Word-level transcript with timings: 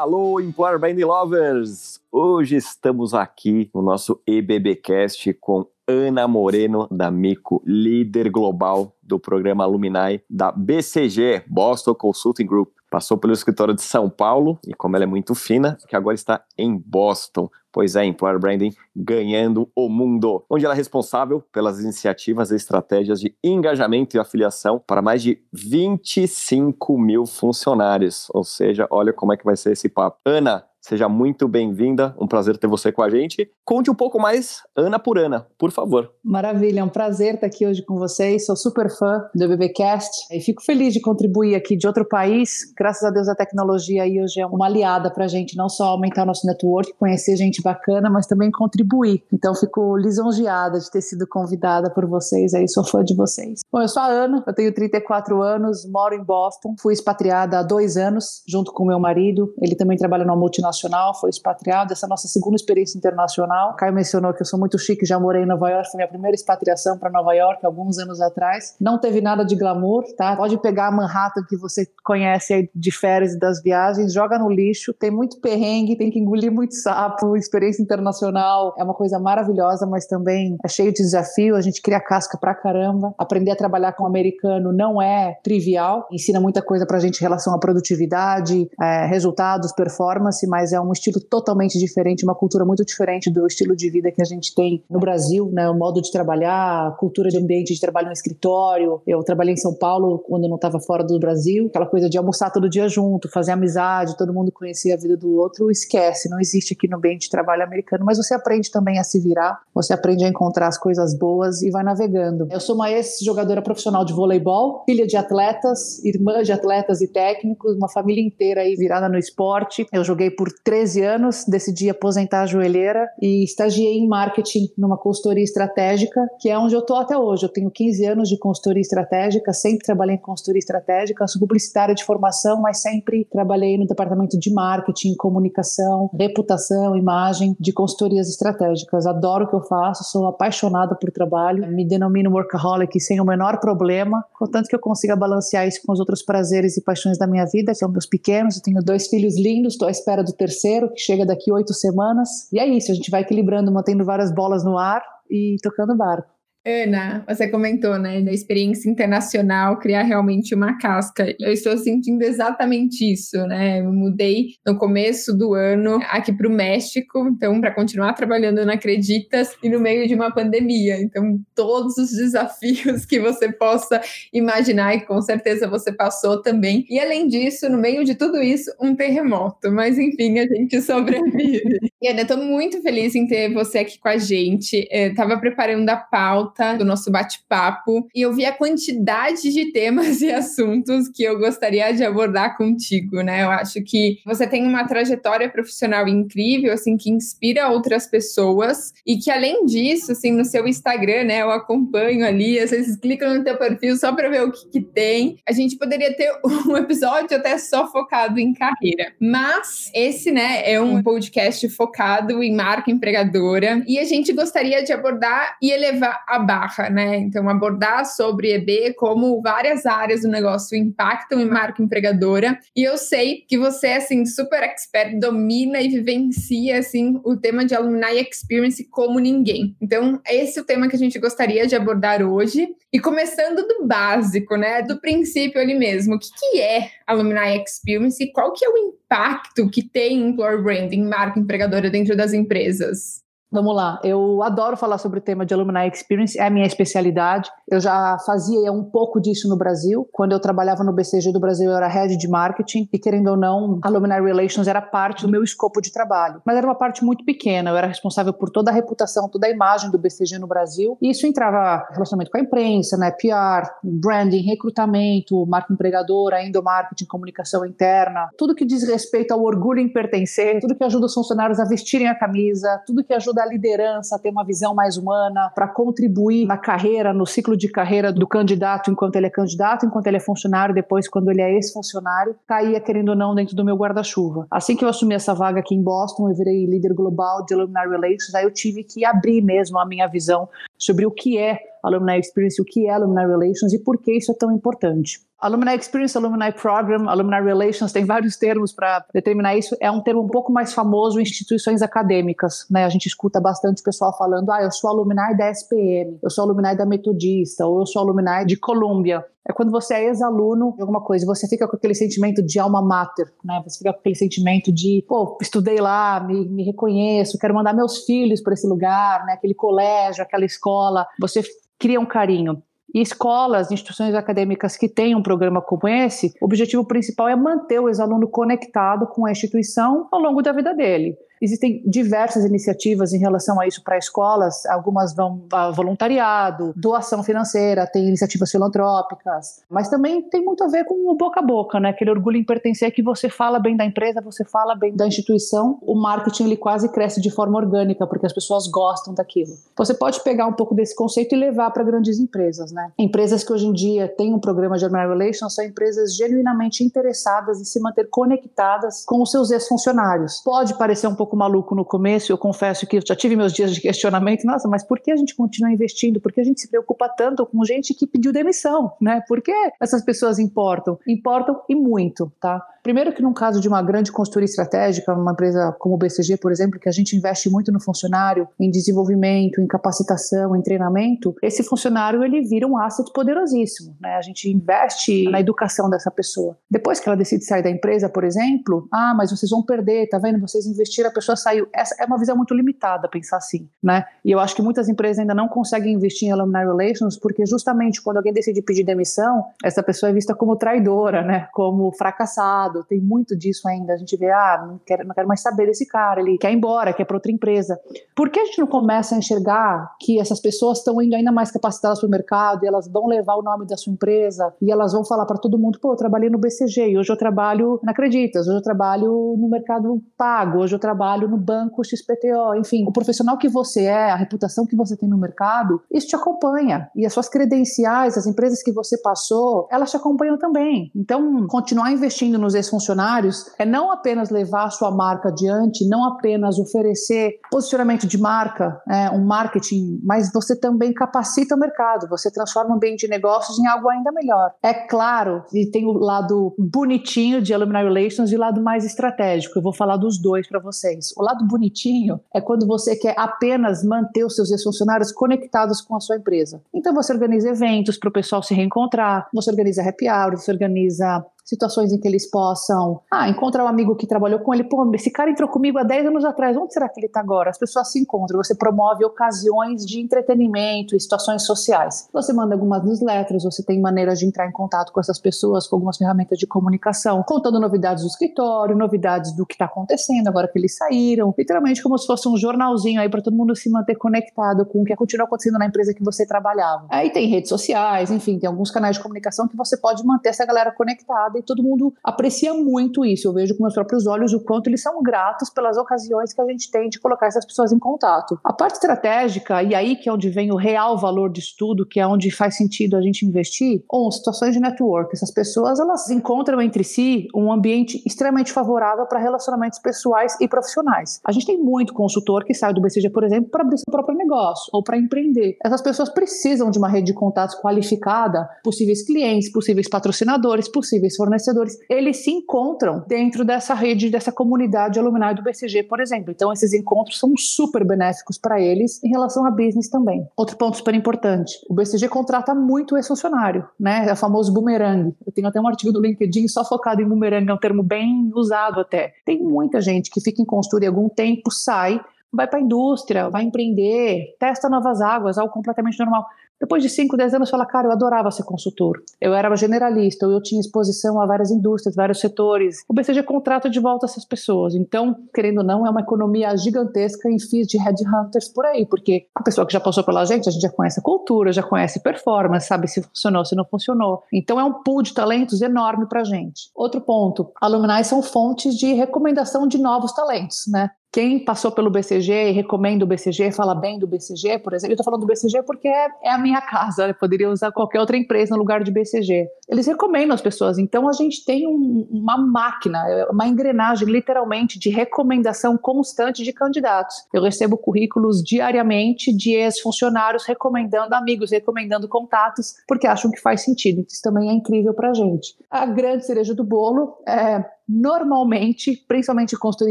Alô, 0.00 0.40
Employer 0.40 0.78
Branding 0.78 1.04
Lovers! 1.04 2.00
Hoje 2.10 2.56
estamos 2.56 3.12
aqui 3.12 3.70
no 3.74 3.82
nosso 3.82 4.18
EBBcast 4.26 5.34
com 5.34 5.66
Ana 5.86 6.26
Moreno 6.26 6.88
da 6.90 7.10
Mico, 7.10 7.62
líder 7.66 8.30
global 8.30 8.96
do 9.02 9.20
programa 9.20 9.64
Alumni 9.64 10.22
da 10.30 10.50
BCG, 10.52 11.44
Boston 11.46 11.94
Consulting 11.94 12.46
Group. 12.46 12.79
Passou 12.90 13.16
pelo 13.16 13.32
escritório 13.32 13.72
de 13.72 13.82
São 13.82 14.10
Paulo 14.10 14.58
e, 14.66 14.74
como 14.74 14.96
ela 14.96 15.04
é 15.04 15.06
muito 15.06 15.32
fina, 15.32 15.78
que 15.88 15.94
agora 15.94 16.16
está 16.16 16.42
em 16.58 16.76
Boston. 16.76 17.48
Pois 17.72 17.94
é, 17.94 18.04
Employer 18.04 18.40
Branding 18.40 18.74
ganhando 18.96 19.70
o 19.76 19.88
mundo, 19.88 20.44
onde 20.50 20.64
ela 20.64 20.74
é 20.74 20.76
responsável 20.76 21.40
pelas 21.52 21.78
iniciativas 21.78 22.50
e 22.50 22.56
estratégias 22.56 23.20
de 23.20 23.32
engajamento 23.44 24.16
e 24.16 24.20
afiliação 24.20 24.82
para 24.84 25.00
mais 25.00 25.22
de 25.22 25.40
25 25.52 26.98
mil 26.98 27.26
funcionários. 27.26 28.26
Ou 28.34 28.42
seja, 28.42 28.88
olha 28.90 29.12
como 29.12 29.32
é 29.32 29.36
que 29.36 29.44
vai 29.44 29.56
ser 29.56 29.70
esse 29.70 29.88
papo. 29.88 30.18
Ana, 30.26 30.64
Seja 30.82 31.10
muito 31.10 31.46
bem-vinda, 31.46 32.14
um 32.18 32.26
prazer 32.26 32.56
ter 32.56 32.66
você 32.66 32.90
com 32.90 33.02
a 33.02 33.10
gente. 33.10 33.50
Conte 33.66 33.90
um 33.90 33.94
pouco 33.94 34.18
mais, 34.18 34.62
Ana 34.74 34.98
por 34.98 35.18
Ana, 35.18 35.46
por 35.58 35.70
favor. 35.70 36.10
Maravilha, 36.24 36.80
é 36.80 36.84
um 36.84 36.88
prazer 36.88 37.34
estar 37.34 37.46
aqui 37.46 37.66
hoje 37.66 37.84
com 37.84 37.96
vocês. 37.96 38.46
Sou 38.46 38.56
super 38.56 38.90
fã 38.90 39.22
do 39.34 39.46
BBcast 39.46 40.10
e 40.34 40.40
fico 40.40 40.62
feliz 40.62 40.94
de 40.94 41.00
contribuir 41.00 41.54
aqui 41.54 41.76
de 41.76 41.86
outro 41.86 42.08
país. 42.08 42.72
Graças 42.74 43.04
a 43.04 43.10
Deus 43.10 43.28
a 43.28 43.34
tecnologia 43.34 44.04
aí 44.04 44.22
hoje 44.22 44.40
é 44.40 44.46
uma 44.46 44.64
aliada 44.64 45.10
para 45.10 45.26
a 45.26 45.28
gente, 45.28 45.54
não 45.54 45.68
só 45.68 45.84
aumentar 45.84 46.22
o 46.22 46.26
nosso 46.26 46.46
network, 46.46 46.94
conhecer 46.98 47.36
gente 47.36 47.60
bacana, 47.60 48.08
mas 48.08 48.26
também 48.26 48.50
contribuir. 48.50 49.22
Então 49.30 49.54
fico 49.54 49.98
lisonjeada 49.98 50.78
de 50.80 50.90
ter 50.90 51.02
sido 51.02 51.26
convidada 51.28 51.90
por 51.90 52.06
vocês 52.06 52.54
aí, 52.54 52.66
sou 52.66 52.84
fã 52.84 53.04
de 53.04 53.14
vocês. 53.14 53.60
Bom, 53.70 53.82
eu 53.82 53.88
sou 53.88 54.02
a 54.02 54.06
Ana, 54.06 54.42
eu 54.46 54.54
tenho 54.54 54.72
34 54.72 55.42
anos, 55.42 55.86
moro 55.86 56.14
em 56.14 56.24
Boston, 56.24 56.74
fui 56.80 56.94
expatriada 56.94 57.58
há 57.58 57.62
dois 57.62 57.98
anos 57.98 58.42
junto 58.48 58.72
com 58.72 58.86
meu 58.86 58.98
marido. 58.98 59.52
Ele 59.60 59.76
também 59.76 59.98
trabalha 59.98 60.24
numa 60.24 60.36
multinacional 60.36 60.69
internacional, 60.70 61.14
foi 61.14 61.30
expatriado, 61.30 61.92
essa 61.92 62.06
é 62.06 62.08
nossa 62.08 62.28
segunda 62.28 62.56
experiência 62.56 62.96
internacional. 62.96 63.74
Caio 63.76 63.92
mencionou 63.92 64.32
que 64.32 64.42
eu 64.42 64.46
sou 64.46 64.58
muito 64.58 64.78
chique, 64.78 65.04
já 65.04 65.18
morei 65.18 65.42
em 65.42 65.46
Nova 65.46 65.68
York, 65.68 65.90
foi 65.90 65.98
minha 65.98 66.08
primeira 66.08 66.34
expatriação 66.34 66.96
para 66.98 67.10
Nova 67.10 67.34
York 67.34 67.64
alguns 67.64 67.98
anos 67.98 68.20
atrás. 68.20 68.76
Não 68.80 68.98
teve 68.98 69.20
nada 69.20 69.44
de 69.44 69.56
glamour, 69.56 70.04
tá? 70.16 70.36
Pode 70.36 70.56
pegar 70.58 70.88
a 70.88 70.92
Manhattan 70.92 71.44
que 71.48 71.56
você 71.56 71.86
conhece 72.04 72.54
aí 72.54 72.70
de 72.74 72.90
férias 72.90 73.34
e 73.34 73.38
das 73.38 73.62
viagens, 73.62 74.12
joga 74.12 74.38
no 74.38 74.48
lixo, 74.48 74.94
tem 74.94 75.10
muito 75.10 75.40
perrengue, 75.40 75.96
tem 75.96 76.10
que 76.10 76.18
engolir 76.18 76.52
muito 76.52 76.74
sapo, 76.74 77.36
experiência 77.36 77.82
internacional 77.82 78.74
é 78.78 78.84
uma 78.84 78.94
coisa 78.94 79.18
maravilhosa, 79.18 79.86
mas 79.86 80.06
também 80.06 80.56
é 80.64 80.68
cheio 80.68 80.92
de 80.92 81.02
desafio, 81.02 81.56
a 81.56 81.60
gente 81.60 81.82
cria 81.82 82.00
casca 82.00 82.38
pra 82.38 82.54
caramba. 82.54 83.14
Aprender 83.18 83.50
a 83.50 83.56
trabalhar 83.56 83.92
com 83.92 84.04
o 84.04 84.06
americano 84.06 84.72
não 84.72 85.00
é 85.00 85.38
trivial, 85.42 86.06
ensina 86.10 86.40
muita 86.40 86.62
coisa 86.62 86.86
pra 86.86 86.98
gente 86.98 87.18
em 87.18 87.22
relação 87.22 87.54
à 87.54 87.58
produtividade, 87.58 88.68
é, 88.80 89.06
resultados, 89.06 89.72
performance, 89.72 90.46
mas 90.46 90.59
mas 90.60 90.74
é 90.74 90.80
um 90.80 90.92
estilo 90.92 91.18
totalmente 91.18 91.78
diferente, 91.78 92.22
uma 92.22 92.34
cultura 92.34 92.66
muito 92.66 92.84
diferente 92.84 93.30
do 93.30 93.46
estilo 93.46 93.74
de 93.74 93.88
vida 93.88 94.12
que 94.12 94.20
a 94.20 94.24
gente 94.26 94.54
tem 94.54 94.84
no 94.90 95.00
Brasil, 95.00 95.50
né? 95.50 95.68
O 95.70 95.74
modo 95.74 96.02
de 96.02 96.12
trabalhar, 96.12 96.94
cultura 96.98 97.30
de 97.30 97.38
ambiente 97.38 97.72
de 97.72 97.80
trabalho 97.80 98.08
no 98.08 98.12
escritório. 98.12 99.00
Eu 99.06 99.22
trabalhei 99.22 99.54
em 99.54 99.56
São 99.56 99.74
Paulo 99.74 100.18
quando 100.18 100.46
não 100.46 100.56
estava 100.56 100.78
fora 100.78 101.02
do 101.02 101.18
Brasil, 101.18 101.68
aquela 101.68 101.86
coisa 101.86 102.10
de 102.10 102.18
almoçar 102.18 102.50
todo 102.50 102.68
dia 102.68 102.88
junto, 102.88 103.30
fazer 103.30 103.52
amizade, 103.52 104.18
todo 104.18 104.34
mundo 104.34 104.52
conhecer 104.52 104.92
a 104.92 104.98
vida 104.98 105.16
do 105.16 105.34
outro, 105.34 105.70
esquece, 105.70 106.28
não 106.28 106.38
existe 106.38 106.74
aqui 106.74 106.86
no 106.86 106.98
ambiente 106.98 107.22
de 107.22 107.30
trabalho 107.30 107.62
americano, 107.62 108.04
mas 108.04 108.18
você 108.18 108.34
aprende 108.34 108.70
também 108.70 108.98
a 108.98 109.04
se 109.04 109.18
virar, 109.18 109.60
você 109.74 109.94
aprende 109.94 110.24
a 110.24 110.28
encontrar 110.28 110.68
as 110.68 110.76
coisas 110.76 111.16
boas 111.16 111.62
e 111.62 111.70
vai 111.70 111.82
navegando. 111.82 112.48
Eu 112.50 112.60
sou 112.60 112.74
uma 112.74 112.90
ex-jogadora 112.90 113.62
profissional 113.62 114.04
de 114.04 114.12
voleibol, 114.12 114.82
filha 114.84 115.06
de 115.06 115.16
atletas, 115.16 116.04
irmã 116.04 116.42
de 116.42 116.52
atletas 116.52 117.00
e 117.00 117.08
técnicos, 117.08 117.76
uma 117.76 117.88
família 117.88 118.22
inteira 118.22 118.60
aí 118.60 118.74
virada 118.76 119.08
no 119.08 119.16
esporte. 119.16 119.86
Eu 119.90 120.04
joguei 120.04 120.30
por 120.30 120.49
13 120.64 121.02
anos, 121.02 121.44
decidi 121.46 121.90
aposentar 121.90 122.42
a 122.42 122.46
joelheira 122.46 123.08
e 123.20 123.44
estagiei 123.44 123.98
em 123.98 124.08
marketing 124.08 124.68
numa 124.76 124.96
consultoria 124.96 125.44
estratégica, 125.44 126.28
que 126.40 126.48
é 126.48 126.58
onde 126.58 126.74
eu 126.74 126.80
estou 126.80 126.96
até 126.96 127.16
hoje. 127.16 127.44
Eu 127.44 127.52
tenho 127.52 127.70
15 127.70 128.04
anos 128.06 128.28
de 128.28 128.38
consultoria 128.38 128.80
estratégica, 128.80 129.52
sempre 129.52 129.84
trabalhei 129.84 130.16
em 130.16 130.20
consultoria 130.20 130.58
estratégica, 130.58 131.26
sou 131.26 131.40
publicitária 131.40 131.94
de 131.94 132.04
formação, 132.04 132.60
mas 132.60 132.80
sempre 132.80 133.26
trabalhei 133.30 133.78
no 133.78 133.86
departamento 133.86 134.38
de 134.38 134.52
marketing, 134.52 135.14
comunicação, 135.16 136.10
reputação, 136.18 136.96
imagem 136.96 137.56
de 137.58 137.72
consultorias 137.72 138.28
estratégicas. 138.28 139.06
Adoro 139.06 139.44
o 139.44 139.48
que 139.48 139.54
eu 139.54 139.62
faço, 139.62 140.04
sou 140.04 140.26
apaixonada 140.26 140.94
por 140.94 141.10
trabalho, 141.10 141.66
me 141.68 141.86
denomino 141.86 142.30
workaholic 142.30 142.98
sem 143.00 143.20
o 143.20 143.24
menor 143.24 143.60
problema, 143.60 144.24
contanto 144.32 144.68
que 144.68 144.74
eu 144.74 144.80
consiga 144.80 145.16
balancear 145.16 145.66
isso 145.66 145.80
com 145.84 145.92
os 145.92 146.00
outros 146.00 146.22
prazeres 146.22 146.76
e 146.76 146.82
paixões 146.82 147.18
da 147.18 147.26
minha 147.26 147.44
vida, 147.46 147.74
são 147.74 147.90
meus 147.90 148.06
pequenos, 148.06 148.56
eu 148.56 148.62
tenho 148.62 148.82
dois 148.82 149.08
filhos 149.08 149.38
lindos, 149.38 149.74
estou 149.74 149.88
à 149.88 149.90
espera 149.90 150.22
do 150.22 150.32
terceiro, 150.40 150.90
que 150.90 151.00
chega 151.00 151.26
daqui 151.26 151.52
oito 151.52 151.74
semanas. 151.74 152.50
E 152.50 152.58
é 152.58 152.66
isso, 152.66 152.90
a 152.90 152.94
gente 152.94 153.10
vai 153.10 153.20
equilibrando, 153.20 153.70
mantendo 153.70 154.04
várias 154.04 154.34
bolas 154.34 154.64
no 154.64 154.78
ar 154.78 155.02
e 155.30 155.56
tocando 155.62 155.94
barco. 155.94 156.39
Ana, 156.66 157.24
você 157.26 157.48
comentou, 157.48 157.98
né, 157.98 158.20
da 158.20 158.32
experiência 158.32 158.90
internacional, 158.90 159.78
criar 159.78 160.02
realmente 160.02 160.54
uma 160.54 160.76
casca. 160.76 161.34
Eu 161.40 161.50
estou 161.50 161.76
sentindo 161.78 162.22
exatamente 162.22 163.10
isso, 163.10 163.38
né? 163.46 163.80
Eu 163.80 163.90
mudei 163.90 164.48
no 164.66 164.76
começo 164.76 165.32
do 165.36 165.54
ano 165.54 165.98
aqui 166.10 166.34
para 166.34 166.46
o 166.46 166.50
México, 166.50 167.26
então, 167.28 167.58
para 167.62 167.74
continuar 167.74 168.12
trabalhando 168.12 168.64
na 168.66 168.74
Acreditas 168.74 169.56
e 169.62 169.70
no 169.70 169.80
meio 169.80 170.06
de 170.06 170.14
uma 170.14 170.30
pandemia. 170.32 171.00
Então, 171.00 171.40
todos 171.54 171.96
os 171.96 172.10
desafios 172.10 173.06
que 173.06 173.18
você 173.18 173.50
possa 173.50 173.98
imaginar, 174.30 174.94
e 174.94 175.00
com 175.00 175.20
certeza 175.22 175.66
você 175.66 175.90
passou 175.90 176.42
também. 176.42 176.84
E 176.90 176.98
além 177.00 177.26
disso, 177.26 177.70
no 177.70 177.78
meio 177.78 178.04
de 178.04 178.14
tudo 178.14 178.38
isso, 178.38 178.70
um 178.78 178.94
terremoto. 178.94 179.72
Mas, 179.72 179.98
enfim, 179.98 180.38
a 180.38 180.46
gente 180.46 180.82
sobrevive. 180.82 181.78
e, 182.02 182.08
Ana, 182.08 182.20
estou 182.20 182.36
muito 182.36 182.82
feliz 182.82 183.14
em 183.14 183.26
ter 183.26 183.50
você 183.52 183.78
aqui 183.78 183.98
com 183.98 184.08
a 184.08 184.18
gente. 184.18 184.86
Estava 184.90 185.38
preparando 185.38 185.88
a 185.88 185.96
pauta 185.96 186.49
pauta 186.50 186.76
do 186.76 186.84
nosso 186.84 187.10
bate-papo 187.10 188.08
e 188.14 188.22
eu 188.22 188.32
vi 188.32 188.44
a 188.44 188.52
quantidade 188.52 189.52
de 189.52 189.72
temas 189.72 190.20
e 190.20 190.30
assuntos 190.30 191.08
que 191.08 191.22
eu 191.22 191.38
gostaria 191.38 191.92
de 191.92 192.04
abordar 192.04 192.56
contigo, 192.56 193.22
né? 193.22 193.42
Eu 193.42 193.50
acho 193.50 193.82
que 193.82 194.18
você 194.24 194.46
tem 194.46 194.66
uma 194.66 194.86
trajetória 194.86 195.48
profissional 195.48 196.06
incrível, 196.08 196.72
assim, 196.72 196.96
que 196.96 197.10
inspira 197.10 197.68
outras 197.68 198.06
pessoas 198.06 198.92
e 199.06 199.16
que 199.16 199.30
além 199.30 199.64
disso, 199.64 200.12
assim, 200.12 200.32
no 200.32 200.44
seu 200.44 200.66
Instagram, 200.66 201.24
né, 201.24 201.42
eu 201.42 201.50
acompanho 201.50 202.26
ali, 202.26 202.58
às 202.58 202.70
vezes 202.70 202.96
clicam 202.96 203.34
no 203.34 203.44
teu 203.44 203.56
perfil 203.56 203.96
só 203.96 204.12
para 204.12 204.28
ver 204.28 204.42
o 204.42 204.52
que, 204.52 204.68
que 204.68 204.80
tem. 204.80 205.38
A 205.48 205.52
gente 205.52 205.76
poderia 205.76 206.14
ter 206.14 206.30
um 206.66 206.76
episódio 206.76 207.36
até 207.36 207.56
só 207.58 207.90
focado 207.90 208.38
em 208.38 208.52
carreira, 208.52 209.12
mas 209.20 209.90
esse, 209.94 210.30
né, 210.30 210.62
é 210.70 210.80
um 210.80 211.02
podcast 211.02 211.68
focado 211.70 212.42
em 212.42 212.54
marca 212.54 212.90
empregadora 212.90 213.82
e 213.86 213.98
a 213.98 214.04
gente 214.04 214.32
gostaria 214.32 214.82
de 214.82 214.92
abordar 214.92 215.56
e 215.62 215.70
elevar 215.70 216.24
a 216.26 216.38
barra, 216.44 216.90
né? 216.90 217.16
Então, 217.18 217.48
abordar 217.48 218.04
sobre 218.06 218.52
EB 218.52 218.94
como 218.94 219.40
várias 219.40 219.86
áreas 219.86 220.22
do 220.22 220.28
negócio 220.28 220.76
impactam 220.76 221.40
em 221.40 221.46
marca 221.46 221.82
empregadora. 221.82 222.58
E 222.76 222.82
eu 222.82 222.96
sei 222.96 223.44
que 223.48 223.58
você, 223.58 223.88
assim, 223.88 224.24
super 224.26 224.62
expert, 224.62 225.18
domina 225.18 225.80
e 225.80 225.88
vivencia, 225.88 226.78
assim, 226.78 227.20
o 227.24 227.36
tema 227.36 227.64
de 227.64 227.74
Alumni 227.74 228.20
Experience 228.20 228.84
como 228.90 229.18
ninguém. 229.18 229.76
Então, 229.80 230.20
esse 230.28 230.58
é 230.58 230.62
o 230.62 230.64
tema 230.64 230.88
que 230.88 230.96
a 230.96 230.98
gente 230.98 231.18
gostaria 231.18 231.66
de 231.66 231.76
abordar 231.76 232.22
hoje. 232.22 232.68
E 232.92 232.98
começando 232.98 233.66
do 233.66 233.86
básico, 233.86 234.56
né? 234.56 234.82
Do 234.82 235.00
princípio 235.00 235.60
ali 235.60 235.74
mesmo. 235.74 236.14
O 236.14 236.18
que, 236.18 236.28
que 236.38 236.60
é 236.60 236.90
Alumni 237.06 237.62
Experience 237.62 238.22
e 238.22 238.32
qual 238.32 238.52
que 238.52 238.64
é 238.64 238.68
o 238.68 238.76
impacto 238.76 239.68
que 239.70 239.82
tem 239.82 240.28
Employer 240.28 240.62
Branding, 240.62 241.04
marca 241.04 241.38
empregadora 241.38 241.90
dentro 241.90 242.16
das 242.16 242.32
empresas? 242.32 243.22
Vamos 243.52 243.74
lá, 243.74 243.98
eu 244.04 244.44
adoro 244.44 244.76
falar 244.76 244.96
sobre 244.98 245.18
o 245.18 245.22
tema 245.22 245.44
de 245.44 245.52
Alumni 245.52 245.88
Experience, 245.88 246.38
é 246.38 246.46
a 246.46 246.50
minha 246.50 246.64
especialidade. 246.66 247.50
Eu 247.68 247.80
já 247.80 248.16
fazia 248.24 248.70
um 248.70 248.84
pouco 248.84 249.20
disso 249.20 249.48
no 249.48 249.56
Brasil. 249.56 250.08
Quando 250.12 250.30
eu 250.30 250.38
trabalhava 250.38 250.84
no 250.84 250.92
BCG 250.92 251.32
do 251.32 251.40
Brasil, 251.40 251.68
eu 251.68 251.76
era 251.76 251.88
head 251.88 252.16
de 252.16 252.28
marketing 252.28 252.88
e, 252.92 252.96
querendo 252.96 253.26
ou 253.28 253.36
não, 253.36 253.80
Alumni 253.82 254.20
Relations 254.20 254.68
era 254.68 254.80
parte 254.80 255.26
do 255.26 255.28
meu 255.28 255.42
escopo 255.42 255.80
de 255.80 255.92
trabalho. 255.92 256.40
Mas 256.46 256.56
era 256.56 256.64
uma 256.64 256.76
parte 256.76 257.04
muito 257.04 257.24
pequena, 257.24 257.70
eu 257.70 257.76
era 257.76 257.88
responsável 257.88 258.32
por 258.32 258.50
toda 258.50 258.70
a 258.70 258.74
reputação, 258.74 259.28
toda 259.28 259.48
a 259.48 259.50
imagem 259.50 259.90
do 259.90 259.98
BCG 259.98 260.38
no 260.38 260.46
Brasil. 260.46 260.96
E 261.02 261.10
isso 261.10 261.26
entrava 261.26 261.88
relacionamento 261.90 262.30
com 262.30 262.38
a 262.38 262.42
imprensa, 262.42 262.96
né, 262.96 263.10
PR, 263.10 263.68
branding, 263.82 264.42
recrutamento, 264.42 265.44
marca 265.46 265.72
empregadora, 265.72 266.40
endomarketing, 266.40 267.06
comunicação 267.06 267.66
interna, 267.66 268.28
tudo 268.38 268.54
que 268.54 268.64
diz 268.64 268.86
respeito 268.86 269.32
ao 269.32 269.42
orgulho 269.42 269.80
em 269.80 269.88
pertencer, 269.88 270.60
tudo 270.60 270.76
que 270.76 270.84
ajuda 270.84 271.06
os 271.06 271.14
funcionários 271.14 271.58
a 271.58 271.64
vestirem 271.64 272.06
a 272.06 272.14
camisa, 272.14 272.80
tudo 272.86 273.02
que 273.02 273.12
ajuda 273.12 273.39
da 273.40 273.46
liderança, 273.46 274.18
ter 274.18 274.28
uma 274.28 274.44
visão 274.44 274.74
mais 274.74 274.98
humana, 274.98 275.50
para 275.54 275.66
contribuir 275.66 276.46
na 276.46 276.58
carreira, 276.58 277.12
no 277.14 277.26
ciclo 277.26 277.56
de 277.56 277.68
carreira 277.68 278.12
do 278.12 278.26
candidato 278.26 278.90
enquanto 278.90 279.16
ele 279.16 279.26
é 279.26 279.30
candidato, 279.30 279.86
enquanto 279.86 280.06
ele 280.06 280.18
é 280.18 280.20
funcionário, 280.20 280.74
depois 280.74 281.08
quando 281.08 281.30
ele 281.30 281.40
é 281.40 281.54
ex-funcionário, 281.54 282.36
caía, 282.46 282.80
querendo 282.80 283.10
ou 283.10 283.16
não, 283.16 283.34
dentro 283.34 283.56
do 283.56 283.64
meu 283.64 283.76
guarda-chuva. 283.76 284.46
Assim 284.50 284.76
que 284.76 284.84
eu 284.84 284.88
assumi 284.88 285.14
essa 285.14 285.34
vaga 285.34 285.60
aqui 285.60 285.74
em 285.74 285.82
Boston, 285.82 286.28
eu 286.28 286.34
virei 286.34 286.66
líder 286.66 286.92
global 286.92 287.44
de 287.46 287.54
Alumni 287.54 287.88
Relations, 287.88 288.34
aí 288.34 288.44
eu 288.44 288.52
tive 288.52 288.84
que 288.84 289.04
abrir 289.04 289.40
mesmo 289.40 289.78
a 289.78 289.86
minha 289.86 290.06
visão 290.06 290.48
sobre 290.76 291.06
o 291.06 291.10
que 291.10 291.38
é 291.38 291.58
Alumni 291.82 292.18
Experience, 292.18 292.60
o 292.60 292.64
que 292.64 292.86
é 292.86 292.90
Alumni 292.90 293.26
Relations 293.26 293.72
e 293.72 293.78
por 293.78 293.98
que 293.98 294.12
isso 294.12 294.32
é 294.32 294.34
tão 294.34 294.52
importante. 294.52 295.20
Alumni 295.40 295.74
Experience, 295.74 296.16
Alumni 296.18 296.52
Program, 296.52 297.08
Alumni 297.08 297.40
Relations, 297.40 297.92
tem 297.92 298.04
vários 298.04 298.36
termos 298.36 298.74
para 298.74 299.06
determinar 299.14 299.56
isso. 299.56 299.74
É 299.80 299.90
um 299.90 300.02
termo 300.02 300.20
um 300.20 300.28
pouco 300.28 300.52
mais 300.52 300.74
famoso 300.74 301.18
em 301.18 301.22
instituições 301.22 301.80
acadêmicas. 301.80 302.66
Né? 302.70 302.84
A 302.84 302.90
gente 302.90 303.06
escuta 303.06 303.40
bastante 303.40 303.82
pessoal 303.82 304.14
falando: 304.16 304.50
ah, 304.50 304.62
eu 304.62 304.70
sou 304.70 304.90
alumni 304.90 305.34
da 305.38 305.50
SPM, 305.50 306.18
eu 306.22 306.28
sou 306.28 306.44
alumni 306.44 306.76
da 306.76 306.84
Metodista, 306.84 307.66
ou 307.66 307.80
eu 307.80 307.86
sou 307.86 308.02
alumni 308.02 308.44
de 308.44 308.56
Columbia. 308.56 309.24
É 309.48 309.52
quando 309.52 309.70
você 309.70 309.94
é 309.94 310.04
ex-aluno 310.04 310.74
de 310.76 310.82
alguma 310.82 311.02
coisa, 311.02 311.24
você 311.24 311.48
fica 311.48 311.66
com 311.66 311.76
aquele 311.76 311.94
sentimento 311.94 312.42
de 312.44 312.58
alma 312.58 312.82
mater, 312.82 313.32
né? 313.44 313.60
Você 313.64 313.78
fica 313.78 313.92
com 313.92 314.00
aquele 314.00 314.14
sentimento 314.14 314.72
de, 314.72 315.04
pô, 315.08 315.38
estudei 315.40 315.80
lá, 315.80 316.20
me, 316.20 316.46
me 316.48 316.62
reconheço, 316.62 317.38
quero 317.38 317.54
mandar 317.54 317.74
meus 317.74 318.04
filhos 318.04 318.42
para 318.42 318.52
esse 318.52 318.66
lugar, 318.66 319.24
né? 319.24 319.32
Aquele 319.32 319.54
colégio, 319.54 320.22
aquela 320.22 320.44
escola. 320.44 321.06
Você 321.18 321.42
cria 321.78 321.98
um 321.98 322.06
carinho. 322.06 322.62
E 322.94 323.00
escolas, 323.00 323.70
instituições 323.70 324.14
acadêmicas 324.14 324.76
que 324.76 324.88
têm 324.88 325.14
um 325.14 325.22
programa 325.22 325.62
como 325.62 325.86
esse, 325.86 326.34
o 326.40 326.44
objetivo 326.44 326.84
principal 326.84 327.28
é 327.28 327.36
manter 327.36 327.78
o 327.78 327.88
ex-aluno 327.88 328.28
conectado 328.28 329.06
com 329.06 329.26
a 329.26 329.30
instituição 329.30 330.08
ao 330.10 330.20
longo 330.20 330.42
da 330.42 330.52
vida 330.52 330.74
dele. 330.74 331.16
Existem 331.40 331.82
diversas 331.86 332.44
iniciativas 332.44 333.12
em 333.12 333.18
relação 333.18 333.58
a 333.60 333.66
isso 333.66 333.82
para 333.82 333.96
escolas, 333.96 334.66
algumas 334.66 335.14
vão 335.14 335.44
a 335.52 335.70
voluntariado, 335.70 336.72
doação 336.76 337.22
financeira, 337.22 337.86
tem 337.86 338.08
iniciativas 338.08 338.50
filantrópicas, 338.50 339.62
mas 339.68 339.88
também 339.88 340.22
tem 340.28 340.44
muito 340.44 340.62
a 340.62 340.68
ver 340.68 340.84
com 340.84 341.10
o 341.10 341.16
boca 341.16 341.40
a 341.40 341.42
boca, 341.42 341.80
né? 341.80 341.90
Aquele 341.90 342.10
orgulho 342.10 342.36
em 342.36 342.44
pertencer 342.44 342.92
que 342.92 343.02
você 343.02 343.28
fala 343.28 343.58
bem 343.58 343.76
da 343.76 343.84
empresa, 343.84 344.20
você 344.20 344.44
fala 344.44 344.74
bem 344.74 344.94
da 344.94 345.06
instituição, 345.06 345.78
o 345.82 345.94
marketing 345.94 346.44
ele 346.44 346.56
quase 346.56 346.90
cresce 346.90 347.20
de 347.20 347.30
forma 347.30 347.58
orgânica, 347.58 348.06
porque 348.06 348.26
as 348.26 348.32
pessoas 348.32 348.66
gostam 348.66 349.14
daquilo. 349.14 349.52
Você 349.76 349.94
pode 349.94 350.22
pegar 350.22 350.46
um 350.46 350.52
pouco 350.52 350.74
desse 350.74 350.94
conceito 350.94 351.34
e 351.34 351.38
levar 351.38 351.70
para 351.70 351.82
grandes 351.82 352.18
empresas, 352.18 352.70
né? 352.70 352.92
Empresas 352.98 353.42
que 353.42 353.52
hoje 353.52 353.66
em 353.66 353.72
dia 353.72 354.08
têm 354.08 354.34
um 354.34 354.38
programa 354.38 354.76
de 354.76 354.84
Alumni 354.84 355.06
Relations 355.06 355.54
são 355.54 355.64
empresas 355.64 356.14
genuinamente 356.14 356.84
interessadas 356.84 357.60
em 357.60 357.64
se 357.64 357.80
manter 357.80 358.08
conectadas 358.10 359.04
com 359.06 359.22
os 359.22 359.30
seus 359.30 359.50
ex-funcionários. 359.50 360.42
Pode 360.44 360.76
parecer 360.76 361.06
um 361.06 361.14
pouco 361.14 361.29
pouco 361.30 361.36
maluco 361.36 361.74
no 361.74 361.84
começo, 361.84 362.32
eu 362.32 362.38
confesso 362.38 362.86
que 362.86 362.96
eu 362.96 363.02
já 363.06 363.14
tive 363.14 363.36
meus 363.36 363.52
dias 363.52 363.72
de 363.72 363.80
questionamento, 363.80 364.44
nossa, 364.44 364.68
mas 364.68 364.82
por 364.82 364.98
que 364.98 365.12
a 365.12 365.16
gente 365.16 365.34
continua 365.36 365.70
investindo? 365.70 366.20
Por 366.20 366.32
que 366.32 366.40
a 366.40 366.44
gente 366.44 366.60
se 366.60 366.68
preocupa 366.68 367.08
tanto 367.08 367.46
com 367.46 367.64
gente 367.64 367.94
que 367.94 368.06
pediu 368.06 368.32
demissão, 368.32 368.92
né? 369.00 369.22
Por 369.28 369.40
que 369.40 369.52
essas 369.80 370.02
pessoas 370.02 370.38
importam? 370.38 370.98
Importam 371.06 371.60
e 371.68 371.74
muito, 371.74 372.32
tá? 372.40 372.60
Primeiro 372.82 373.12
que 373.12 373.22
num 373.22 373.32
caso 373.32 373.60
de 373.60 373.68
uma 373.68 373.82
grande 373.82 374.10
consultoria 374.10 374.46
estratégica, 374.46 375.12
uma 375.12 375.32
empresa 375.32 375.74
como 375.78 375.94
o 375.94 375.98
BCG, 375.98 376.38
por 376.38 376.50
exemplo, 376.50 376.80
que 376.80 376.88
a 376.88 376.92
gente 376.92 377.14
investe 377.14 377.50
muito 377.50 377.70
no 377.70 377.80
funcionário, 377.80 378.48
em 378.58 378.70
desenvolvimento, 378.70 379.60
em 379.60 379.66
capacitação, 379.66 380.56
em 380.56 380.62
treinamento, 380.62 381.34
esse 381.42 381.62
funcionário 381.62 382.24
ele 382.24 382.40
vira 382.40 382.66
um 382.66 382.78
asset 382.78 383.12
poderosíssimo, 383.12 383.94
né? 384.00 384.16
A 384.16 384.22
gente 384.22 384.50
investe 384.50 385.24
na 385.24 385.40
educação 385.40 385.90
dessa 385.90 386.10
pessoa. 386.10 386.56
Depois 386.70 386.98
que 386.98 387.08
ela 387.08 387.16
decide 387.16 387.44
sair 387.44 387.62
da 387.62 387.70
empresa, 387.70 388.08
por 388.08 388.24
exemplo, 388.24 388.88
ah, 388.90 389.14
mas 389.14 389.30
vocês 389.30 389.50
vão 389.50 389.62
perder, 389.62 390.08
tá 390.08 390.18
vendo? 390.18 390.40
Vocês 390.40 390.66
investiram, 390.66 391.10
a 391.10 391.12
pessoa 391.20 391.36
saiu. 391.36 391.68
Essa 391.72 391.94
é 392.00 392.06
uma 392.06 392.18
visão 392.18 392.36
muito 392.36 392.54
limitada 392.54 393.08
pensar 393.08 393.36
assim, 393.36 393.68
né? 393.82 394.04
E 394.24 394.30
eu 394.30 394.40
acho 394.40 394.56
que 394.56 394.62
muitas 394.62 394.88
empresas 394.88 395.18
ainda 395.18 395.34
não 395.34 395.48
conseguem 395.48 395.94
investir 395.94 396.28
em 396.28 396.32
alumni 396.32 396.64
relations 396.64 397.18
porque 397.18 397.46
justamente 397.46 398.02
quando 398.02 398.16
alguém 398.16 398.32
decide 398.32 398.62
pedir 398.62 398.84
demissão, 398.84 399.44
essa 399.62 399.82
pessoa 399.82 400.10
é 400.10 400.12
vista 400.12 400.34
como 400.34 400.56
traidora, 400.56 401.22
né? 401.22 401.48
Como 401.52 401.92
fracassada 401.92 402.82
tem 402.88 403.00
muito 403.00 403.36
disso 403.36 403.68
ainda. 403.68 403.92
A 403.92 403.96
gente 403.96 404.16
vê, 404.16 404.30
ah, 404.30 404.64
não 404.66 404.80
quero, 404.84 405.06
não 405.06 405.14
quero 405.14 405.28
mais 405.28 405.40
saber 405.40 405.66
desse 405.66 405.86
cara, 405.86 406.20
ele 406.20 406.38
quer 406.38 406.50
ir 406.50 406.56
embora, 406.56 406.92
quer 406.92 407.04
para 407.04 407.16
outra 407.16 407.30
empresa. 407.30 407.78
Por 408.14 408.30
que 408.30 408.40
a 408.40 408.44
gente 408.44 408.58
não 408.58 408.66
começa 408.66 409.14
a 409.14 409.18
enxergar 409.18 409.94
que 410.00 410.18
essas 410.20 410.40
pessoas 410.40 410.78
estão 410.78 411.00
indo 411.02 411.14
ainda 411.14 411.30
mais 411.30 411.50
capacitadas 411.50 412.00
para 412.00 412.06
o 412.06 412.10
mercado 412.10 412.64
e 412.64 412.68
elas 412.68 412.88
vão 412.88 413.06
levar 413.06 413.34
o 413.36 413.42
nome 413.42 413.66
da 413.66 413.76
sua 413.76 413.92
empresa 413.92 414.52
e 414.60 414.70
elas 414.70 414.92
vão 414.92 415.04
falar 415.04 415.26
para 415.26 415.36
todo 415.36 415.58
mundo, 415.58 415.78
pô, 415.80 415.92
eu 415.92 415.96
trabalhei 415.96 416.30
no 416.30 416.38
BCG 416.38 416.90
e 416.90 416.98
hoje 416.98 417.12
eu 417.12 417.16
trabalho 417.16 417.78
na 417.82 417.90
Acreditas, 417.90 418.46
hoje 418.46 418.56
eu 418.56 418.62
trabalho 418.62 419.36
no 419.38 419.48
mercado 419.48 420.00
pago, 420.16 420.60
hoje 420.60 420.74
eu 420.74 420.78
trabalho 420.78 421.09
no 421.18 421.36
banco 421.36 421.84
XPTO, 421.84 422.54
enfim, 422.56 422.84
o 422.86 422.92
profissional 422.92 423.36
que 423.38 423.48
você 423.48 423.84
é, 423.84 424.10
a 424.10 424.16
reputação 424.16 424.66
que 424.66 424.76
você 424.76 424.96
tem 424.96 425.08
no 425.08 425.18
mercado, 425.18 425.82
isso 425.90 426.08
te 426.08 426.16
acompanha. 426.16 426.88
E 426.94 427.06
as 427.06 427.12
suas 427.12 427.28
credenciais, 427.28 428.16
as 428.16 428.26
empresas 428.26 428.62
que 428.62 428.72
você 428.72 429.00
passou, 429.00 429.68
elas 429.70 429.90
te 429.90 429.96
acompanham 429.96 430.38
também. 430.38 430.90
Então, 430.94 431.46
continuar 431.46 431.92
investindo 431.92 432.38
nos 432.38 432.54
funcionários 432.68 433.50
é 433.58 433.64
não 433.64 433.90
apenas 433.90 434.30
levar 434.30 434.64
a 434.64 434.70
sua 434.70 434.90
marca 434.90 435.28
adiante, 435.28 435.88
não 435.88 436.04
apenas 436.04 436.58
oferecer 436.58 437.38
posicionamento 437.50 438.06
de 438.06 438.18
marca, 438.18 438.80
é, 438.88 439.10
um 439.10 439.24
marketing, 439.24 440.00
mas 440.04 440.32
você 440.32 440.58
também 440.58 440.92
capacita 440.92 441.54
o 441.54 441.58
mercado, 441.58 442.08
você 442.08 442.30
transforma 442.30 442.72
o 442.72 442.74
ambiente 442.74 443.06
de 443.06 443.08
negócios 443.08 443.58
em 443.58 443.66
algo 443.66 443.88
ainda 443.88 444.12
melhor. 444.12 444.52
É 444.62 444.74
claro, 444.74 445.44
e 445.52 445.70
tem 445.70 445.86
o 445.86 445.92
lado 445.92 446.54
bonitinho 446.58 447.40
de 447.40 447.54
Alumni 447.54 447.82
Relations 447.82 448.30
e 448.30 448.36
o 448.36 448.38
lado 448.38 448.62
mais 448.62 448.84
estratégico. 448.84 449.58
Eu 449.58 449.62
vou 449.62 449.74
falar 449.74 449.96
dos 449.96 450.20
dois 450.20 450.48
para 450.48 450.60
vocês. 450.60 450.99
O 451.16 451.22
lado 451.22 451.46
bonitinho 451.46 452.20
é 452.34 452.40
quando 452.40 452.66
você 452.66 452.96
quer 452.96 453.14
apenas 453.18 453.84
manter 453.84 454.24
os 454.24 454.34
seus 454.34 454.50
ex-funcionários 454.50 455.12
conectados 455.12 455.80
com 455.80 455.96
a 455.96 456.00
sua 456.00 456.16
empresa. 456.16 456.62
Então 456.74 456.94
você 456.94 457.12
organiza 457.12 457.50
eventos 457.50 457.98
para 457.98 458.08
o 458.08 458.12
pessoal 458.12 458.42
se 458.42 458.54
reencontrar, 458.54 459.28
você 459.32 459.50
organiza 459.50 459.82
happy 459.82 460.08
hour, 460.08 460.36
você 460.36 460.50
organiza 460.50 461.24
situações 461.50 461.92
em 461.92 462.00
que 462.00 462.06
eles 462.06 462.30
possam, 462.30 463.00
ah, 463.10 463.28
encontrar 463.28 463.64
um 463.64 463.68
amigo 463.68 463.96
que 463.96 464.06
trabalhou 464.06 464.40
com 464.40 464.54
ele, 464.54 464.64
pô, 464.64 464.88
esse 464.94 465.10
cara 465.10 465.30
entrou 465.30 465.48
comigo 465.48 465.78
há 465.78 465.82
10 465.82 466.06
anos 466.06 466.24
atrás, 466.24 466.56
onde 466.56 466.72
será 466.72 466.88
que 466.88 466.98
ele 467.00 467.06
está 467.06 467.20
agora? 467.20 467.50
As 467.50 467.58
pessoas 467.58 467.90
se 467.90 467.98
encontram, 468.00 468.42
você 468.42 468.54
promove 468.54 469.04
ocasiões 469.04 469.84
de 469.84 470.00
entretenimento 470.00 470.94
e 470.94 471.00
situações 471.00 471.44
sociais. 471.44 472.08
Você 472.12 472.32
manda 472.32 472.54
algumas 472.54 472.84
newsletters, 472.84 473.44
você 473.44 473.64
tem 473.64 473.80
maneiras 473.80 474.18
de 474.20 474.26
entrar 474.26 474.46
em 474.46 474.52
contato 474.52 474.92
com 474.92 475.00
essas 475.00 475.18
pessoas, 475.18 475.66
com 475.66 475.76
algumas 475.76 475.96
ferramentas 475.96 476.38
de 476.38 476.46
comunicação, 476.46 477.22
contando 477.26 477.58
novidades 477.58 478.04
do 478.04 478.08
escritório, 478.08 478.76
novidades 478.76 479.32
do 479.32 479.44
que 479.44 479.54
está 479.54 479.64
acontecendo 479.64 480.28
agora 480.28 480.46
que 480.46 480.58
eles 480.58 480.76
saíram, 480.76 481.34
literalmente 481.36 481.82
como 481.82 481.98
se 481.98 482.06
fosse 482.06 482.28
um 482.28 482.36
jornalzinho 482.36 483.00
aí 483.00 483.08
para 483.08 483.20
todo 483.20 483.36
mundo 483.36 483.56
se 483.56 483.68
manter 483.68 483.96
conectado 483.96 484.64
com 484.64 484.82
o 484.82 484.84
que 484.84 484.94
continua 484.94 485.26
acontecendo 485.26 485.58
na 485.58 485.66
empresa 485.66 485.92
que 485.92 486.04
você 486.04 486.24
trabalhava. 486.24 486.86
Aí 486.88 487.10
tem 487.10 487.28
redes 487.28 487.48
sociais, 487.48 488.10
enfim, 488.10 488.38
tem 488.38 488.48
alguns 488.48 488.70
canais 488.70 488.96
de 488.96 489.02
comunicação 489.02 489.48
que 489.48 489.56
você 489.56 489.76
pode 489.76 490.04
manter 490.04 490.28
essa 490.28 490.46
galera 490.46 490.70
conectada 490.70 491.39
e 491.40 491.42
todo 491.42 491.62
mundo 491.62 491.92
aprecia 492.02 492.54
muito 492.54 493.04
isso. 493.04 493.28
Eu 493.28 493.32
vejo 493.32 493.56
com 493.56 493.62
meus 493.62 493.74
próprios 493.74 494.06
olhos 494.06 494.32
o 494.32 494.40
quanto 494.40 494.68
eles 494.68 494.82
são 494.82 495.02
gratos 495.02 495.50
pelas 495.50 495.76
ocasiões 495.76 496.32
que 496.32 496.40
a 496.40 496.46
gente 496.46 496.70
tem 496.70 496.88
de 496.88 497.00
colocar 497.00 497.26
essas 497.26 497.44
pessoas 497.44 497.72
em 497.72 497.78
contato. 497.78 498.38
A 498.44 498.52
parte 498.52 498.74
estratégica, 498.74 499.62
e 499.62 499.74
aí 499.74 499.96
que 499.96 500.08
é 500.08 500.12
onde 500.12 500.30
vem 500.30 500.52
o 500.52 500.56
real 500.56 500.98
valor 500.98 501.30
de 501.30 501.40
estudo, 501.40 501.86
que 501.86 502.00
é 502.00 502.06
onde 502.06 502.30
faz 502.30 502.56
sentido 502.56 502.96
a 502.96 503.00
gente 503.00 503.24
investir, 503.26 503.82
ou 503.88 504.10
situações 504.10 504.54
de 504.54 504.60
network. 504.60 505.14
Essas 505.14 505.30
pessoas, 505.30 505.80
elas 505.80 506.10
encontram 506.10 506.60
entre 506.60 506.84
si 506.84 507.26
um 507.34 507.52
ambiente 507.52 508.02
extremamente 508.06 508.52
favorável 508.52 509.06
para 509.06 509.18
relacionamentos 509.18 509.78
pessoais 509.78 510.36
e 510.40 510.48
profissionais. 510.48 511.20
A 511.24 511.32
gente 511.32 511.46
tem 511.46 511.58
muito 511.58 511.92
consultor 511.92 512.44
que 512.44 512.54
sai 512.54 512.72
do 512.72 512.80
BCG, 512.80 513.10
por 513.10 513.24
exemplo, 513.24 513.50
para 513.50 513.62
abrir 513.62 513.78
seu 513.78 513.90
próprio 513.90 514.16
negócio 514.16 514.70
ou 514.72 514.82
para 514.82 514.98
empreender. 514.98 515.56
Essas 515.64 515.80
pessoas 515.80 516.08
precisam 516.08 516.70
de 516.70 516.78
uma 516.78 516.88
rede 516.88 517.06
de 517.06 517.14
contatos 517.14 517.56
qualificada, 517.56 518.48
possíveis 518.62 519.04
clientes, 519.04 519.50
possíveis 519.50 519.88
patrocinadores, 519.88 520.68
possíveis 520.68 521.16
fornecedores, 521.20 521.78
eles 521.88 522.24
se 522.24 522.30
encontram 522.30 523.04
dentro 523.06 523.44
dessa 523.44 523.74
rede, 523.74 524.08
dessa 524.08 524.32
comunidade 524.32 524.98
alumni 524.98 525.34
do 525.34 525.42
BCG, 525.42 525.82
por 525.82 526.00
exemplo. 526.00 526.30
Então, 526.30 526.52
esses 526.52 526.72
encontros 526.72 527.18
são 527.18 527.36
super 527.36 527.86
benéficos 527.86 528.38
para 528.38 528.60
eles 528.60 529.02
em 529.04 529.08
relação 529.08 529.44
a 529.44 529.50
business 529.50 529.88
também. 529.88 530.26
Outro 530.36 530.56
ponto 530.56 530.78
super 530.78 530.94
importante: 530.94 531.54
o 531.68 531.74
BCG 531.74 532.08
contrata 532.08 532.54
muito 532.54 532.96
ex-funcionário, 532.96 533.68
né? 533.78 534.06
É 534.08 534.12
o 534.12 534.16
famoso 534.16 534.52
boomerang. 534.52 535.14
Eu 535.26 535.32
tenho 535.32 535.46
até 535.46 535.60
um 535.60 535.68
artigo 535.68 535.92
do 535.92 536.00
LinkedIn 536.00 536.48
só 536.48 536.64
focado 536.64 537.02
em 537.02 537.08
boomerang, 537.08 537.48
é 537.48 537.52
um 537.52 537.58
termo 537.58 537.82
bem 537.82 538.30
usado 538.34 538.80
até. 538.80 539.12
Tem 539.24 539.38
muita 539.42 539.80
gente 539.80 540.10
que 540.10 540.20
fica 540.20 540.40
em 540.40 540.46
consultoria 540.46 540.88
algum 540.88 541.08
tempo, 541.08 541.50
sai, 541.50 542.00
vai 542.32 542.46
para 542.46 542.58
a 542.58 542.62
indústria, 542.62 543.28
vai 543.28 543.42
empreender, 543.42 544.36
testa 544.38 544.68
novas 544.68 545.00
águas, 545.00 545.36
algo 545.36 545.52
completamente 545.52 545.98
normal. 545.98 546.26
Depois 546.60 546.82
de 546.82 546.90
5, 546.90 547.16
10 547.16 547.34
anos, 547.34 547.50
fala, 547.50 547.64
cara, 547.64 547.88
eu 547.88 547.92
adorava 547.92 548.30
ser 548.30 548.42
consultor. 548.42 549.02
Eu 549.18 549.32
era 549.32 549.54
generalista, 549.56 550.26
eu 550.26 550.42
tinha 550.42 550.60
exposição 550.60 551.20
a 551.20 551.26
várias 551.26 551.50
indústrias, 551.50 551.96
vários 551.96 552.20
setores. 552.20 552.84
O 552.88 552.92
BCG 552.92 553.22
contrata 553.22 553.70
de 553.70 553.80
volta 553.80 554.04
essas 554.04 554.24
pessoas. 554.24 554.74
Então, 554.74 555.16
querendo 555.34 555.58
ou 555.58 555.64
não, 555.64 555.86
é 555.86 555.90
uma 555.90 556.02
economia 556.02 556.54
gigantesca 556.56 557.30
em 557.30 557.38
FIIs 557.38 557.66
de 557.66 557.78
headhunters 557.78 558.48
por 558.48 558.66
aí, 558.66 558.84
porque 558.84 559.26
a 559.34 559.42
pessoa 559.42 559.66
que 559.66 559.72
já 559.72 559.80
passou 559.80 560.04
pela 560.04 560.24
gente, 560.26 560.48
a 560.48 560.52
gente 560.52 560.62
já 560.62 560.70
conhece 560.70 561.00
a 561.00 561.02
cultura, 561.02 561.50
já 561.52 561.62
conhece 561.62 562.02
performance, 562.02 562.66
sabe 562.66 562.88
se 562.88 563.02
funcionou, 563.02 563.44
se 563.44 563.56
não 563.56 563.64
funcionou. 563.64 564.22
Então, 564.32 564.60
é 564.60 564.64
um 564.64 564.82
pool 564.82 565.02
de 565.02 565.14
talentos 565.14 565.62
enorme 565.62 566.06
para 566.06 566.24
gente. 566.24 566.70
Outro 566.74 567.00
ponto, 567.00 567.50
alumni 567.60 568.04
são 568.04 568.22
fontes 568.22 568.74
de 568.74 568.92
recomendação 568.92 569.66
de 569.66 569.78
novos 569.78 570.12
talentos, 570.12 570.64
né? 570.68 570.90
Quem 571.12 571.44
passou 571.44 571.72
pelo 571.72 571.90
BCG 571.90 572.50
e 572.50 572.52
recomenda 572.52 573.04
o 573.04 573.08
BCG, 573.08 573.50
fala 573.50 573.74
bem 573.74 573.98
do 573.98 574.06
BCG, 574.06 574.60
por 574.60 574.72
exemplo, 574.72 574.92
eu 574.92 574.94
estou 574.94 575.04
falando 575.04 575.22
do 575.22 575.26
BCG 575.26 575.64
porque 575.64 575.88
é, 575.88 576.08
é, 576.22 576.30
a 576.30 576.38
minha 576.38 576.60
casa, 576.60 577.08
eu 577.08 577.14
poderia 577.14 577.50
usar 577.50 577.72
qualquer 577.72 577.98
outra 577.98 578.16
empresa 578.16 578.54
no 578.54 578.58
lugar 578.58 578.84
de 578.84 578.92
BCG. 578.92 579.48
Eles 579.68 579.88
recomendam 579.88 580.34
as 580.34 580.40
pessoas, 580.40 580.78
então 580.78 581.08
a 581.08 581.12
gente 581.12 581.44
tem 581.44 581.66
um, 581.66 582.06
uma 582.12 582.38
máquina, 582.38 583.02
uma 583.28 583.48
engrenagem 583.48 584.06
literalmente 584.06 584.78
de 584.78 584.88
recomendação 584.88 585.76
constante 585.76 586.44
de 586.44 586.52
candidatos. 586.52 587.16
Eu 587.34 587.42
recebo 587.42 587.76
currículos 587.76 588.40
diariamente 588.40 589.36
de 589.36 589.54
ex-funcionários 589.54 590.44
recomendando 590.46 591.16
amigos, 591.16 591.50
recomendando 591.50 592.06
contatos, 592.08 592.74
porque 592.86 593.08
acham 593.08 593.32
que 593.32 593.40
faz 593.40 593.64
sentido. 593.64 594.04
Isso 594.08 594.22
também 594.22 594.48
é 594.48 594.52
incrível 594.52 594.94
para 594.94 595.10
a 595.10 595.14
gente. 595.14 595.56
A 595.68 595.86
grande 595.86 596.24
cereja 596.24 596.54
do 596.54 596.62
bolo 596.62 597.16
é 597.26 597.64
normalmente, 597.90 599.04
principalmente 599.08 599.58
consultoria 599.58 599.90